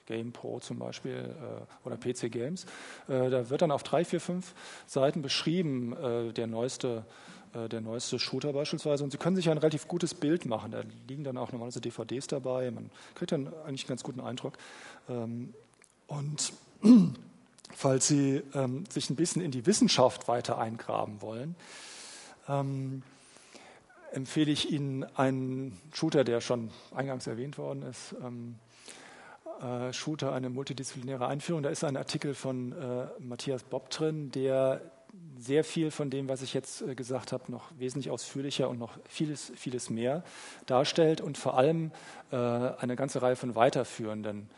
Game 0.06 0.32
Pro 0.32 0.60
zum 0.60 0.78
Beispiel 0.78 1.34
äh, 1.36 1.86
oder 1.86 1.96
PC 1.96 2.32
Games. 2.32 2.64
Äh, 3.08 3.30
da 3.30 3.50
wird 3.50 3.62
dann 3.62 3.70
auf 3.70 3.82
drei, 3.82 4.04
vier, 4.04 4.20
fünf 4.20 4.54
Seiten 4.86 5.22
beschrieben 5.22 5.96
äh, 5.96 6.32
der 6.32 6.46
neueste 6.46 7.04
äh, 7.54 7.68
der 7.68 7.80
neueste 7.80 8.18
Shooter 8.18 8.52
beispielsweise. 8.52 9.02
Und 9.02 9.10
Sie 9.10 9.18
können 9.18 9.36
sich 9.36 9.50
ein 9.50 9.58
relativ 9.58 9.88
gutes 9.88 10.14
Bild 10.14 10.46
machen. 10.46 10.70
Da 10.70 10.82
liegen 11.08 11.24
dann 11.24 11.36
auch 11.36 11.52
normalerweise 11.52 11.80
DVDs 11.80 12.28
dabei. 12.28 12.70
Man 12.70 12.90
kriegt 13.14 13.32
dann 13.32 13.48
eigentlich 13.64 13.84
einen 13.84 13.88
ganz 13.88 14.02
guten 14.02 14.20
Eindruck. 14.20 14.56
Ähm, 15.08 15.52
und 16.06 16.52
falls 17.74 18.06
Sie 18.06 18.42
ähm, 18.54 18.84
sich 18.88 19.10
ein 19.10 19.16
bisschen 19.16 19.42
in 19.42 19.50
die 19.50 19.66
Wissenschaft 19.66 20.28
weiter 20.28 20.58
eingraben 20.58 21.20
wollen, 21.22 21.56
ähm, 22.48 23.02
empfehle 24.12 24.50
ich 24.50 24.70
Ihnen 24.70 25.04
einen 25.16 25.78
Shooter, 25.92 26.24
der 26.24 26.40
schon 26.40 26.70
eingangs 26.94 27.26
erwähnt 27.26 27.58
worden 27.58 27.82
ist. 27.82 28.14
Ähm, 28.24 28.56
äh, 29.60 29.92
Shooter, 29.92 30.32
eine 30.32 30.50
multidisziplinäre 30.50 31.26
Einführung. 31.26 31.62
Da 31.62 31.70
ist 31.70 31.84
ein 31.84 31.96
Artikel 31.96 32.34
von 32.34 32.72
äh, 32.72 33.06
Matthias 33.18 33.62
Bob 33.62 33.90
drin, 33.90 34.30
der 34.30 34.80
sehr 35.38 35.64
viel 35.64 35.90
von 35.90 36.10
dem, 36.10 36.28
was 36.28 36.42
ich 36.42 36.54
jetzt 36.54 36.82
äh, 36.82 36.94
gesagt 36.94 37.32
habe, 37.32 37.50
noch 37.50 37.70
wesentlich 37.78 38.10
ausführlicher 38.10 38.68
und 38.68 38.78
noch 38.78 38.98
vieles, 39.08 39.52
vieles 39.56 39.90
mehr 39.90 40.22
darstellt 40.66 41.20
und 41.20 41.38
vor 41.38 41.56
allem 41.56 41.90
äh, 42.30 42.36
eine 42.36 42.96
ganze 42.96 43.22
Reihe 43.22 43.36
von 43.36 43.54
weiterführenden, 43.54 44.48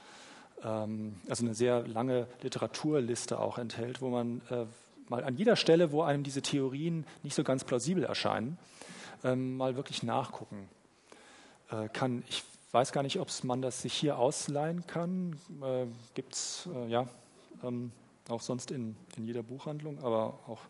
ähm, 0.65 1.17
also 1.29 1.45
eine 1.45 1.55
sehr 1.55 1.87
lange 1.87 2.27
Literaturliste 2.43 3.39
auch 3.39 3.59
enthält, 3.59 4.01
wo 4.03 4.09
man 4.09 4.43
äh, 4.51 4.67
mal 5.09 5.25
an 5.25 5.37
jeder 5.37 5.57
Stelle, 5.57 5.93
wo 5.93 6.03
einem 6.03 6.23
diese 6.23 6.43
Theorien 6.43 7.07
nicht 7.23 7.35
so 7.35 7.45
ganz 7.45 7.65
plausibel 7.65 8.05
erscheinen, 8.05 8.59
ähm, 9.25 9.57
mal 9.57 9.77
wirklich 9.77 10.03
nachgucken 10.03 10.69
äh, 11.71 11.89
kann. 11.89 12.25
Ich 12.29 12.45
weiß 12.73 12.93
gar 12.93 13.03
nicht, 13.03 13.19
ob 13.19 13.29
man 13.45 13.63
das 13.63 13.83
sich 13.83 13.93
hier 13.93 14.19
ausleihen 14.19 14.87
kann. 14.87 15.37
Äh, 15.63 15.87
Gibt 16.15 16.35
es 16.35 16.69
äh, 16.75 16.89
ja 16.89 17.07
ähm, 17.63 17.93
auch 18.29 18.41
sonst 18.41 18.71
in, 18.71 18.97
in 19.17 19.27
jeder 19.27 19.43
Buchhandlung, 19.43 19.99
aber 20.03 20.39
auch 20.47 20.61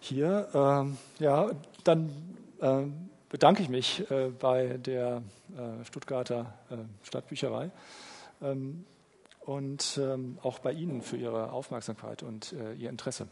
hier. 0.00 0.48
Ähm, 0.54 0.96
ja, 1.18 1.50
dann 1.84 2.10
äh, 2.60 2.82
bedanke 3.28 3.62
ich 3.62 3.68
mich 3.68 4.10
äh, 4.10 4.28
bei 4.28 4.78
der 4.78 5.22
äh, 5.56 5.84
Stuttgarter 5.84 6.54
Stadtbücherei 7.02 7.70
ähm, 8.42 8.84
und 9.40 9.98
ähm, 10.00 10.38
auch 10.42 10.58
bei 10.58 10.72
Ihnen 10.72 11.02
für 11.02 11.16
Ihre 11.16 11.52
Aufmerksamkeit 11.52 12.22
und 12.22 12.52
Ihr 12.52 12.90
Interesse. 12.90 13.26